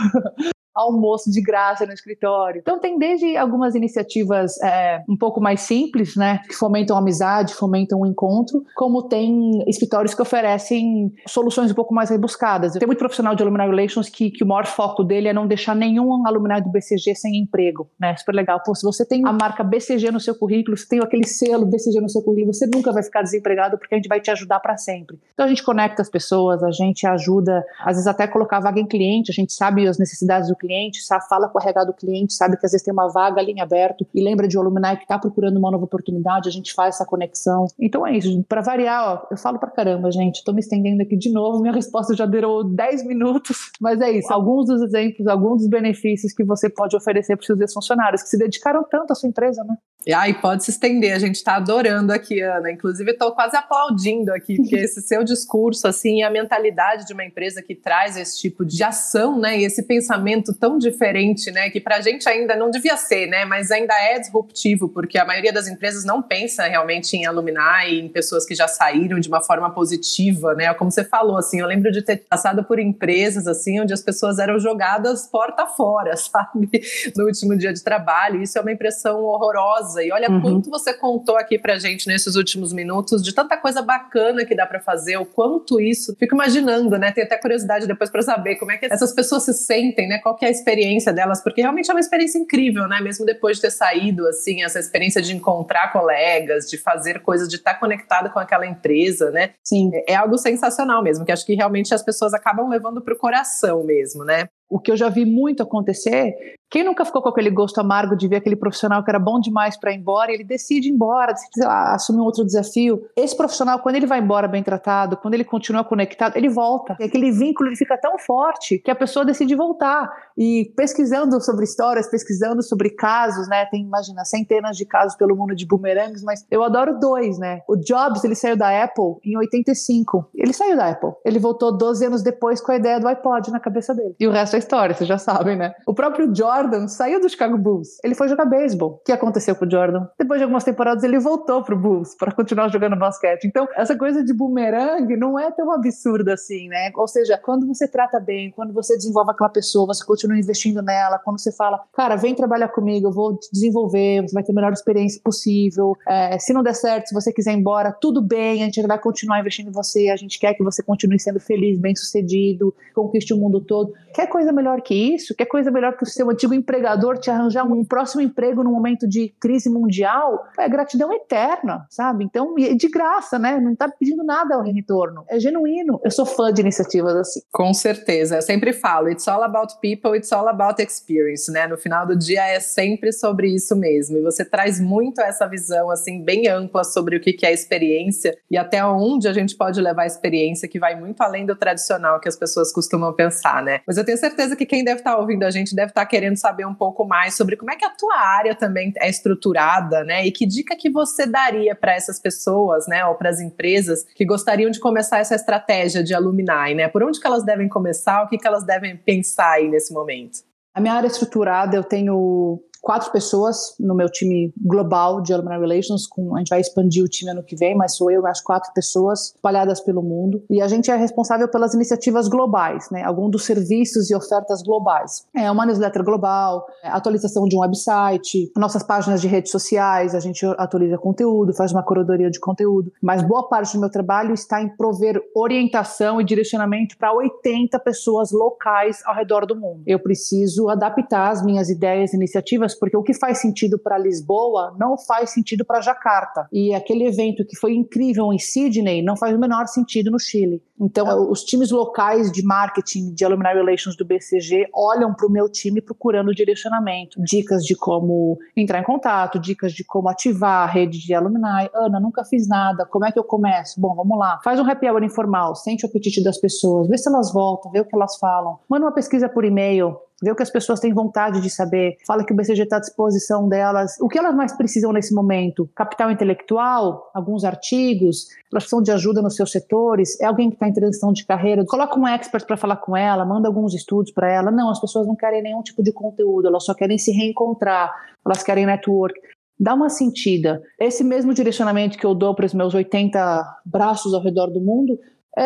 almoço 0.75 1.31
de 1.31 1.41
graça 1.41 1.85
no 1.85 1.93
escritório. 1.93 2.59
Então 2.59 2.79
tem 2.79 2.99
desde 2.99 3.37
algumas 3.37 3.75
iniciativas 3.75 4.61
é, 4.61 5.01
um 5.07 5.15
pouco 5.15 5.39
mais 5.39 5.61
simples, 5.61 6.15
né, 6.15 6.41
que 6.47 6.53
fomentam 6.53 6.97
amizade, 6.97 7.53
fomentam 7.53 8.01
o 8.01 8.05
encontro, 8.05 8.63
como 8.75 9.03
tem 9.03 9.63
escritórios 9.67 10.13
que 10.13 10.21
oferecem 10.21 11.13
soluções 11.27 11.71
um 11.71 11.75
pouco 11.75 11.93
mais 11.93 12.09
rebuscadas. 12.09 12.73
Tem 12.73 12.87
muito 12.87 12.99
profissional 12.99 13.35
de 13.35 13.41
Alumni 13.41 13.65
Relations 13.65 14.09
que, 14.09 14.29
que 14.29 14.43
o 14.43 14.47
maior 14.47 14.65
foco 14.65 15.03
dele 15.03 15.29
é 15.29 15.33
não 15.33 15.47
deixar 15.47 15.75
nenhum 15.75 16.27
alumni 16.27 16.61
do 16.61 16.69
BCG 16.69 17.15
sem 17.15 17.37
emprego, 17.37 17.89
né, 17.99 18.15
super 18.17 18.35
legal. 18.35 18.61
Pô, 18.63 18.75
se 18.75 18.83
você 18.83 19.05
tem 19.05 19.25
a 19.25 19.31
marca 19.31 19.63
BCG 19.63 20.11
no 20.11 20.19
seu 20.19 20.35
currículo, 20.35 20.75
se 20.75 20.87
tem 20.87 20.99
aquele 20.99 21.25
selo 21.25 21.65
BCG 21.65 22.01
no 22.01 22.09
seu 22.09 22.21
currículo, 22.21 22.53
você 22.53 22.67
nunca 22.67 22.91
vai 22.91 23.03
ficar 23.03 23.21
desempregado 23.21 23.77
porque 23.77 23.95
a 23.95 23.97
gente 23.97 24.09
vai 24.09 24.19
te 24.19 24.29
ajudar 24.31 24.59
para 24.59 24.75
sempre. 24.75 25.17
Então 25.33 25.45
a 25.45 25.49
gente 25.49 25.63
conecta 25.63 26.01
as 26.01 26.09
pessoas, 26.09 26.61
a 26.63 26.71
gente 26.71 27.07
ajuda, 27.07 27.63
às 27.79 27.93
vezes 27.93 28.07
até 28.07 28.27
colocar 28.27 28.59
vaga 28.59 28.79
em 28.79 28.85
cliente, 28.85 29.31
a 29.31 29.33
gente 29.33 29.53
sabe 29.53 29.87
as 29.87 29.97
necessidades 29.97 30.49
do 30.49 30.55
cliente, 30.55 30.64
sabe, 31.01 31.27
fala 31.27 31.47
com 31.47 31.57
o 31.57 31.61
RH 31.61 31.83
do 31.85 31.93
cliente, 31.93 32.33
sabe 32.33 32.57
que 32.57 32.65
às 32.65 32.71
vezes 32.71 32.83
tem 32.83 32.93
uma 32.93 33.07
vaga 33.07 33.39
ali 33.39 33.51
em 33.51 33.61
aberto 33.61 34.05
e 34.13 34.23
lembra 34.23 34.47
de 34.47 34.57
um 34.57 34.61
alumni 34.61 34.95
que 34.97 35.03
está 35.03 35.17
procurando 35.17 35.57
uma 35.57 35.71
nova 35.71 35.85
oportunidade, 35.85 36.49
a 36.49 36.51
gente 36.51 36.73
faz 36.73 36.95
essa 36.95 37.05
conexão. 37.05 37.65
Então 37.79 38.05
é 38.05 38.17
isso. 38.17 38.43
Para 38.43 38.61
variar, 38.61 39.13
ó, 39.13 39.27
eu 39.31 39.37
falo 39.37 39.59
para 39.59 39.69
caramba, 39.71 40.11
gente. 40.11 40.37
Estou 40.37 40.53
me 40.53 40.59
estendendo 40.59 41.01
aqui 41.01 41.15
de 41.15 41.31
novo, 41.31 41.61
minha 41.61 41.73
resposta 41.73 42.15
já 42.15 42.25
durou 42.25 42.63
10 42.63 43.05
minutos, 43.05 43.71
mas 43.79 44.01
é 44.01 44.11
isso. 44.11 44.31
Alguns 44.31 44.67
dos 44.67 44.81
exemplos, 44.81 45.27
alguns 45.27 45.61
dos 45.61 45.69
benefícios 45.69 46.33
que 46.33 46.43
você 46.43 46.69
pode 46.69 46.95
oferecer 46.95 47.35
para 47.35 47.45
seus 47.45 47.73
funcionários 47.73 48.21
que 48.23 48.29
se 48.29 48.37
dedicaram 48.37 48.83
tanto 48.89 49.11
à 49.11 49.15
sua 49.15 49.29
empresa, 49.29 49.63
né? 49.63 49.75
E 50.05 50.13
aí 50.13 50.35
pode 50.35 50.63
se 50.63 50.69
estender, 50.69 51.15
a 51.15 51.19
gente 51.19 51.35
está 51.35 51.55
adorando 51.55 52.13
aqui, 52.13 52.39
Ana. 52.39 52.71
Inclusive, 52.71 53.11
estou 53.11 53.31
quase 53.31 53.57
aplaudindo 53.57 54.31
aqui, 54.31 54.55
porque 54.55 54.75
esse 54.75 55.01
seu 55.01 55.23
discurso, 55.23 55.87
assim, 55.87 56.21
a 56.21 56.29
mentalidade 56.29 57.07
de 57.07 57.13
uma 57.13 57.25
empresa 57.25 57.61
que 57.61 57.73
traz 57.73 58.15
esse 58.15 58.39
tipo 58.39 58.63
de 58.63 58.83
ação, 58.83 59.39
né? 59.39 59.59
E 59.59 59.65
esse 59.65 59.81
pensamento 59.81 60.53
tão 60.55 60.77
diferente, 60.77 61.51
né? 61.51 61.69
Que 61.69 61.79
para 61.79 61.97
a 61.97 62.01
gente 62.01 62.27
ainda 62.27 62.55
não 62.55 62.69
devia 62.69 62.97
ser, 62.97 63.27
né? 63.27 63.45
Mas 63.45 63.71
ainda 63.71 63.93
é 63.93 64.19
disruptivo, 64.19 64.89
porque 64.89 65.17
a 65.17 65.25
maioria 65.25 65.53
das 65.53 65.67
empresas 65.67 66.03
não 66.03 66.21
pensa 66.21 66.63
realmente 66.63 67.15
em 67.15 67.25
alumni, 67.25 67.99
em 67.99 68.09
pessoas 68.09 68.45
que 68.45 68.55
já 68.55 68.67
saíram 68.67 69.19
de 69.19 69.27
uma 69.27 69.41
forma 69.41 69.69
positiva, 69.69 70.53
né? 70.53 70.73
Como 70.73 70.91
você 70.91 71.03
falou, 71.03 71.37
assim, 71.37 71.59
eu 71.59 71.67
lembro 71.67 71.91
de 71.91 72.01
ter 72.01 72.23
passado 72.29 72.63
por 72.63 72.79
empresas, 72.79 73.47
assim, 73.47 73.79
onde 73.79 73.93
as 73.93 74.01
pessoas 74.01 74.39
eram 74.39 74.59
jogadas 74.59 75.27
porta 75.27 75.65
fora, 75.65 76.15
sabe? 76.17 76.81
No 77.15 77.25
último 77.25 77.57
dia 77.57 77.73
de 77.73 77.83
trabalho. 77.83 78.41
Isso 78.41 78.57
é 78.57 78.61
uma 78.61 78.71
impressão 78.71 79.21
horrorosa. 79.23 80.03
E 80.03 80.11
olha 80.11 80.29
uhum. 80.29 80.41
quanto 80.41 80.69
você 80.69 80.93
contou 80.93 81.37
aqui 81.37 81.57
pra 81.59 81.77
gente 81.77 82.07
nesses 82.07 82.35
últimos 82.35 82.73
minutos 82.73 83.23
de 83.23 83.33
tanta 83.33 83.57
coisa 83.57 83.81
bacana 83.81 84.45
que 84.45 84.55
dá 84.55 84.65
para 84.65 84.79
fazer, 84.79 85.17
o 85.17 85.25
quanto 85.25 85.79
isso. 85.79 86.15
Fico 86.17 86.35
imaginando, 86.35 86.97
né? 86.97 87.11
Tenho 87.11 87.27
até 87.27 87.37
curiosidade 87.37 87.87
depois 87.87 88.09
para 88.09 88.21
saber 88.21 88.55
como 88.55 88.71
é 88.71 88.77
que 88.77 88.85
essas 88.85 89.13
pessoas 89.13 89.43
se 89.43 89.53
sentem, 89.53 90.07
né? 90.07 90.19
Qual 90.19 90.35
que 90.45 90.47
é 90.47 90.49
a 90.49 90.51
experiência 90.51 91.11
delas, 91.11 91.41
porque 91.41 91.61
realmente 91.61 91.89
é 91.89 91.93
uma 91.93 91.99
experiência 91.99 92.37
incrível, 92.37 92.87
né? 92.87 93.01
Mesmo 93.01 93.25
depois 93.25 93.57
de 93.57 93.63
ter 93.63 93.71
saído, 93.71 94.27
assim, 94.27 94.63
essa 94.63 94.79
experiência 94.79 95.21
de 95.21 95.35
encontrar 95.35 95.91
colegas, 95.91 96.69
de 96.69 96.77
fazer 96.77 97.21
coisas, 97.21 97.49
de 97.49 97.55
estar 97.55 97.79
conectada 97.79 98.29
com 98.29 98.37
aquela 98.37 98.67
empresa, 98.67 99.31
né? 99.31 99.53
Sim. 99.63 99.89
É, 99.93 100.13
é 100.13 100.15
algo 100.15 100.37
sensacional 100.37 101.01
mesmo, 101.01 101.25
que 101.25 101.31
acho 101.31 101.45
que 101.45 101.55
realmente 101.55 101.93
as 101.93 102.03
pessoas 102.03 102.33
acabam 102.33 102.69
levando 102.69 103.01
pro 103.01 103.17
coração 103.17 103.83
mesmo, 103.83 104.23
né? 104.23 104.47
O 104.69 104.79
que 104.79 104.91
eu 104.91 104.97
já 104.97 105.09
vi 105.09 105.25
muito 105.25 105.63
acontecer 105.63 106.35
quem 106.69 106.83
nunca 106.83 107.05
ficou 107.05 107.21
com 107.21 107.29
aquele 107.29 107.49
gosto 107.49 107.79
amargo 107.79 108.15
de 108.15 108.27
ver 108.27 108.37
aquele 108.37 108.55
profissional 108.55 109.03
que 109.03 109.09
era 109.09 109.19
bom 109.19 109.39
demais 109.39 109.77
para 109.77 109.93
ir 109.93 109.97
embora, 109.97 110.31
ele 110.31 110.43
decide 110.43 110.89
ir 110.89 110.91
embora, 110.91 111.31
decide 111.31 111.65
lá, 111.65 111.93
assumir 111.93 112.19
um 112.19 112.25
outro 112.25 112.43
desafio. 112.43 113.01
Esse 113.15 113.37
profissional, 113.37 113.79
quando 113.79 113.95
ele 113.95 114.05
vai 114.05 114.19
embora 114.19 114.47
bem 114.47 114.63
tratado, 114.63 115.15
quando 115.15 115.35
ele 115.35 115.45
continua 115.45 115.83
conectado, 115.83 116.35
ele 116.35 116.49
volta. 116.49 116.97
E 116.99 117.03
aquele 117.03 117.31
vínculo 117.31 117.69
ele 117.69 117.77
fica 117.77 117.97
tão 117.97 118.17
forte 118.17 118.79
que 118.79 118.91
a 118.91 118.95
pessoa 118.95 119.23
decide 119.23 119.55
voltar. 119.55 120.11
E 120.37 120.73
pesquisando 120.75 121.39
sobre 121.39 121.63
histórias, 121.63 122.09
pesquisando 122.09 122.61
sobre 122.61 122.89
casos, 122.89 123.47
né? 123.47 123.65
Tem, 123.67 123.81
imagina, 123.81 124.25
centenas 124.25 124.75
de 124.75 124.85
casos 124.85 125.15
pelo 125.15 125.35
mundo 125.35 125.55
de 125.55 125.65
bumerangues, 125.65 126.23
mas 126.23 126.45
eu 126.51 126.63
adoro 126.63 126.99
dois, 126.99 127.37
né? 127.37 127.61
O 127.69 127.77
Jobs, 127.77 128.23
ele 128.23 128.35
saiu 128.35 128.57
da 128.57 128.83
Apple 128.83 129.15
em 129.23 129.37
85. 129.37 130.29
Ele 130.35 130.51
saiu 130.51 130.75
da 130.75 130.89
Apple. 130.89 131.11
Ele 131.23 131.39
voltou 131.39 131.77
12 131.77 132.05
anos 132.05 132.21
depois 132.21 132.59
com 132.59 132.71
a 132.71 132.75
ideia 132.75 132.99
do 132.99 133.07
iPod 133.07 133.49
na 133.51 133.61
cabeça 133.61 133.93
dele. 133.95 134.15
E 134.19 134.27
o 134.27 134.31
resto 134.31 134.54
é 134.55 134.59
história, 134.59 134.95
vocês 134.95 135.07
já 135.07 135.17
sabem, 135.17 135.55
né? 135.55 135.73
O 135.85 135.93
próprio 135.93 136.33
Jordan 136.33 136.87
saiu 136.87 137.19
do 137.19 137.29
Chicago 137.29 137.57
Bulls. 137.57 137.99
Ele 138.03 138.15
foi 138.15 138.27
jogar 138.27 138.45
beisebol. 138.45 138.91
O 138.91 139.03
que 139.03 139.11
aconteceu 139.11 139.55
com 139.55 139.65
o 139.65 139.69
Jordan? 139.69 140.07
Depois 140.17 140.39
de 140.39 140.43
algumas 140.43 140.63
temporadas, 140.63 141.03
ele 141.03 141.19
voltou 141.19 141.63
pro 141.63 141.77
Bulls 141.77 142.15
para 142.15 142.31
continuar 142.31 142.69
jogando 142.69 142.95
basquete. 142.95 143.45
Então, 143.45 143.67
essa 143.75 143.97
coisa 143.97 144.23
de 144.23 144.33
boomerang 144.33 145.15
não 145.17 145.37
é 145.37 145.51
tão 145.51 145.71
absurda 145.71 146.33
assim, 146.33 146.67
né? 146.67 146.91
Ou 146.95 147.07
seja, 147.07 147.37
quando 147.37 147.67
você 147.67 147.87
trata 147.87 148.19
bem, 148.19 148.51
quando 148.51 148.73
você 148.73 148.95
desenvolve 148.95 149.31
aquela 149.31 149.49
pessoa, 149.49 149.87
você 149.87 150.05
continua 150.05 150.37
investindo 150.37 150.81
nela, 150.81 151.19
quando 151.19 151.39
você 151.39 151.51
fala, 151.51 151.79
cara, 151.93 152.15
vem 152.15 152.33
trabalhar 152.33 152.69
comigo, 152.69 153.07
eu 153.07 153.11
vou 153.11 153.37
te 153.37 153.49
desenvolver, 153.51 154.21
você 154.21 154.33
vai 154.33 154.43
ter 154.43 154.51
a 154.51 154.55
melhor 154.55 154.71
experiência 154.71 155.21
possível. 155.23 155.95
É, 156.07 156.37
se 156.39 156.53
não 156.53 156.63
der 156.63 156.75
certo, 156.75 157.07
se 157.07 157.13
você 157.13 157.31
quiser 157.31 157.51
ir 157.51 157.57
embora, 157.57 157.91
tudo 157.91 158.21
bem, 158.21 158.61
a 158.61 158.65
gente 158.65 158.81
vai 158.85 158.99
continuar 158.99 159.39
investindo 159.39 159.69
em 159.69 159.71
você, 159.71 160.09
a 160.09 160.15
gente 160.15 160.39
quer 160.39 160.53
que 160.53 160.63
você 160.63 160.81
continue 160.81 161.19
sendo 161.19 161.39
feliz, 161.39 161.79
bem 161.79 161.95
sucedido, 161.95 162.73
conquiste 162.93 163.33
o 163.33 163.37
mundo 163.37 163.61
todo. 163.61 163.93
Quer 164.13 164.27
coisa 164.27 164.44
melhor 164.51 164.81
que 164.81 164.93
isso? 164.93 165.35
Quer 165.35 165.45
coisa 165.45 165.71
melhor 165.71 165.95
que 165.97 166.03
o 166.03 166.07
seu 166.07 166.29
antigo 166.29 166.53
empregador 166.53 167.17
te 167.17 167.29
arranjar 167.29 167.63
um 167.63 167.83
próximo 167.83 168.21
emprego 168.21 168.63
num 168.63 168.71
momento 168.71 169.07
de 169.07 169.33
crise 169.39 169.69
mundial, 169.69 170.45
é 170.57 170.67
gratidão 170.67 171.11
eterna, 171.13 171.85
sabe? 171.89 172.23
Então, 172.23 172.55
de 172.55 172.87
graça, 172.89 173.37
né? 173.39 173.59
Não 173.59 173.75
tá 173.75 173.89
pedindo 173.89 174.23
nada 174.23 174.55
ao 174.55 174.61
retorno. 174.61 175.23
É 175.27 175.39
genuíno. 175.39 175.99
Eu 176.03 176.11
sou 176.11 176.25
fã 176.25 176.51
de 176.51 176.61
iniciativas 176.61 177.15
assim. 177.15 177.41
Com 177.51 177.73
certeza. 177.73 178.37
Eu 178.37 178.41
sempre 178.41 178.73
falo, 178.73 179.09
it's 179.09 179.27
all 179.27 179.43
about 179.43 179.73
people, 179.81 180.15
it's 180.15 180.31
all 180.31 180.47
about 180.47 180.81
experience, 180.81 181.51
né? 181.51 181.67
No 181.67 181.77
final 181.77 182.05
do 182.05 182.15
dia 182.15 182.45
é 182.47 182.59
sempre 182.59 183.11
sobre 183.11 183.53
isso 183.53 183.75
mesmo. 183.75 184.17
E 184.17 184.21
você 184.21 184.43
traz 184.43 184.79
muito 184.79 185.21
essa 185.21 185.47
visão, 185.47 185.89
assim, 185.89 186.23
bem 186.23 186.47
ampla 186.47 186.83
sobre 186.83 187.15
o 187.15 187.19
que 187.19 187.45
é 187.45 187.53
experiência 187.53 188.37
e 188.49 188.57
até 188.57 188.83
onde 188.85 189.27
a 189.27 189.33
gente 189.33 189.55
pode 189.55 189.81
levar 189.81 190.03
a 190.03 190.07
experiência, 190.07 190.67
que 190.67 190.79
vai 190.79 190.99
muito 190.99 191.21
além 191.21 191.45
do 191.45 191.55
tradicional 191.55 192.19
que 192.19 192.27
as 192.27 192.35
pessoas 192.35 192.71
costumam 192.71 193.13
pensar, 193.13 193.63
né? 193.63 193.81
Mas 193.85 193.97
eu 193.97 194.05
tenho 194.05 194.17
certeza 194.17 194.34
que 194.55 194.65
quem 194.65 194.83
deve 194.83 194.99
estar 194.99 195.13
tá 195.13 195.17
ouvindo 195.17 195.43
a 195.43 195.51
gente 195.51 195.75
deve 195.75 195.91
estar 195.91 196.01
tá 196.01 196.05
querendo 196.05 196.37
saber 196.37 196.65
um 196.65 196.73
pouco 196.73 197.05
mais 197.05 197.35
sobre 197.35 197.55
como 197.55 197.71
é 197.71 197.75
que 197.75 197.85
a 197.85 197.89
tua 197.89 198.17
área 198.17 198.55
também 198.55 198.93
é 198.97 199.09
estruturada, 199.09 200.03
né? 200.03 200.25
E 200.25 200.31
que 200.31 200.45
dica 200.45 200.75
que 200.75 200.89
você 200.89 201.25
daria 201.25 201.75
para 201.75 201.93
essas 201.93 202.19
pessoas, 202.19 202.87
né, 202.87 203.05
ou 203.05 203.15
para 203.15 203.29
as 203.29 203.39
empresas 203.39 204.05
que 204.15 204.25
gostariam 204.25 204.69
de 204.69 204.79
começar 204.79 205.19
essa 205.19 205.35
estratégia 205.35 206.03
de 206.03 206.13
alumni, 206.13 206.75
né? 206.75 206.87
Por 206.87 207.03
onde 207.03 207.19
que 207.19 207.27
elas 207.27 207.43
devem 207.43 207.69
começar? 207.69 208.23
O 208.23 208.27
que 208.27 208.37
que 208.37 208.47
elas 208.47 208.65
devem 208.65 208.97
pensar 208.97 209.53
aí 209.53 209.67
nesse 209.69 209.93
momento? 209.93 210.39
A 210.73 210.81
minha 210.81 210.93
área 210.93 211.07
estruturada, 211.07 211.77
eu 211.77 211.83
tenho 211.83 212.59
quatro 212.85 213.11
pessoas 213.11 213.75
no 213.79 213.95
meu 213.95 214.07
time 214.07 214.53
global 214.63 215.19
de 215.19 215.33
Alumni 215.33 215.57
Relations, 215.57 216.05
com, 216.05 216.35
a 216.35 216.37
gente 216.37 216.49
vai 216.49 216.61
expandir 216.61 217.03
o 217.03 217.07
time 217.07 217.31
ano 217.31 217.41
que 217.41 217.55
vem, 217.55 217.75
mas 217.75 217.95
sou 217.95 218.11
eu 218.11 218.27
as 218.27 218.39
quatro 218.41 218.71
pessoas 218.75 219.33
espalhadas 219.35 219.81
pelo 219.81 220.03
mundo, 220.03 220.43
e 220.51 220.61
a 220.61 220.67
gente 220.67 220.91
é 220.91 220.95
responsável 220.95 221.47
pelas 221.47 221.73
iniciativas 221.73 222.27
globais, 222.27 222.87
né, 222.91 223.01
alguns 223.03 223.31
dos 223.31 223.43
serviços 223.43 224.11
e 224.11 224.15
ofertas 224.15 224.61
globais. 224.61 225.25
É 225.35 225.49
uma 225.49 225.65
newsletter 225.65 226.03
global, 226.03 226.67
é, 226.83 226.89
atualização 226.89 227.47
de 227.47 227.57
um 227.57 227.61
website, 227.61 228.51
nossas 228.55 228.83
páginas 228.83 229.19
de 229.19 229.27
redes 229.27 229.51
sociais, 229.51 230.13
a 230.13 230.19
gente 230.19 230.45
atualiza 230.45 230.95
conteúdo, 230.99 231.55
faz 231.55 231.71
uma 231.71 231.81
curadoria 231.81 232.29
de 232.29 232.39
conteúdo, 232.39 232.93
mas 233.01 233.23
boa 233.23 233.49
parte 233.49 233.73
do 233.73 233.79
meu 233.79 233.89
trabalho 233.89 234.31
está 234.31 234.61
em 234.61 234.69
prover 234.69 235.19
orientação 235.33 236.21
e 236.21 236.23
direcionamento 236.23 236.95
para 236.99 237.11
80 237.11 237.79
pessoas 237.79 238.31
locais 238.31 239.01
ao 239.07 239.15
redor 239.15 239.47
do 239.47 239.55
mundo. 239.55 239.81
Eu 239.87 239.97
preciso 239.97 240.69
adaptar 240.69 241.31
as 241.31 241.43
minhas 241.43 241.67
ideias 241.67 242.13
e 242.13 242.15
iniciativas, 242.15 242.74
porque 242.79 242.97
o 242.97 243.03
que 243.03 243.13
faz 243.13 243.39
sentido 243.39 243.77
para 243.79 243.97
Lisboa 243.97 244.75
não 244.79 244.97
faz 244.97 245.31
sentido 245.31 245.65
para 245.65 245.81
Jacarta. 245.81 246.47
E 246.51 246.73
aquele 246.73 247.05
evento 247.05 247.45
que 247.45 247.55
foi 247.55 247.73
incrível 247.73 248.31
em 248.33 248.39
Sydney 248.39 249.01
não 249.01 249.15
faz 249.15 249.35
o 249.35 249.39
menor 249.39 249.67
sentido 249.67 250.11
no 250.11 250.19
Chile. 250.19 250.61
Então, 250.79 251.29
os 251.31 251.43
times 251.43 251.71
locais 251.71 252.31
de 252.31 252.43
marketing, 252.43 253.13
de 253.13 253.23
Alumni 253.23 253.53
Relations 253.53 253.95
do 253.95 254.05
BCG, 254.05 254.67
olham 254.73 255.13
para 255.13 255.25
o 255.25 255.31
meu 255.31 255.49
time 255.49 255.81
procurando 255.81 256.33
direcionamento, 256.33 257.21
dicas 257.23 257.63
de 257.63 257.75
como 257.75 258.37
entrar 258.55 258.79
em 258.79 258.83
contato, 258.83 259.39
dicas 259.39 259.71
de 259.71 259.83
como 259.85 260.09
ativar 260.09 260.67
a 260.67 260.71
rede 260.71 260.99
de 260.99 261.13
alumni. 261.13 261.69
Ana, 261.73 261.99
nunca 261.99 262.25
fiz 262.25 262.47
nada, 262.47 262.85
como 262.85 263.05
é 263.05 263.11
que 263.11 263.19
eu 263.19 263.23
começo? 263.23 263.79
Bom, 263.79 263.95
vamos 263.95 264.17
lá. 264.17 264.39
Faz 264.43 264.59
um 264.59 264.69
happy 264.69 264.89
hour 264.89 265.03
informal, 265.03 265.55
sente 265.55 265.85
o 265.85 265.89
apetite 265.89 266.23
das 266.23 266.37
pessoas, 266.37 266.87
vê 266.87 266.97
se 266.97 267.07
elas 267.07 267.31
voltam, 267.31 267.71
vê 267.71 267.79
o 267.79 267.85
que 267.85 267.95
elas 267.95 268.17
falam. 268.17 268.59
Manda 268.69 268.85
uma 268.85 268.93
pesquisa 268.93 269.29
por 269.29 269.45
e-mail, 269.45 269.95
vê 270.21 270.31
o 270.31 270.35
que 270.35 270.43
as 270.43 270.49
pessoas 270.49 270.79
têm 270.79 270.93
vontade 270.93 271.41
de 271.41 271.49
saber, 271.49 271.97
fala 272.05 272.23
que 272.23 272.33
o 272.33 272.35
BCG 272.35 272.63
está 272.63 272.77
à 272.77 272.79
disposição 272.79 273.47
delas. 273.47 273.95
O 273.99 274.07
que 274.07 274.17
elas 274.17 274.35
mais 274.35 274.55
precisam 274.55 274.91
nesse 274.91 275.13
momento? 275.13 275.69
Capital 275.75 276.11
intelectual, 276.11 277.11
alguns 277.13 277.43
artigos, 277.43 278.27
elas 278.51 278.63
precisam 278.63 278.81
de 278.81 278.91
ajuda 278.91 279.21
nos 279.21 279.35
seus 279.35 279.51
setores, 279.51 280.19
é 280.21 280.25
alguém 280.25 280.49
que 280.49 280.55
está 280.55 280.67
em 280.67 280.73
transição 280.73 281.11
de 281.11 281.25
carreira, 281.25 281.65
coloca 281.65 281.99
um 281.99 282.07
expert 282.07 282.45
para 282.45 282.57
falar 282.57 282.77
com 282.77 282.95
ela, 282.95 283.25
manda 283.25 283.47
alguns 283.47 283.73
estudos 283.73 284.11
para 284.11 284.31
ela. 284.31 284.51
Não, 284.51 284.69
as 284.69 284.79
pessoas 284.79 285.07
não 285.07 285.15
querem 285.15 285.41
nenhum 285.41 285.61
tipo 285.61 285.83
de 285.83 285.91
conteúdo, 285.91 286.47
elas 286.47 286.63
só 286.63 286.73
querem 286.73 286.97
se 286.97 287.11
reencontrar, 287.11 287.93
elas 288.25 288.43
querem 288.43 288.65
network. 288.65 289.19
Dá 289.57 289.73
uma 289.73 289.89
sentida. 289.89 290.61
Esse 290.77 291.03
mesmo 291.03 291.33
direcionamento 291.33 291.97
que 291.97 292.05
eu 292.05 292.13
dou 292.13 292.35
para 292.35 292.45
os 292.45 292.53
meus 292.53 292.73
80 292.73 293.61
braços 293.65 294.13
ao 294.13 294.21
redor 294.21 294.47
do 294.47 294.59
mundo, 294.59 294.99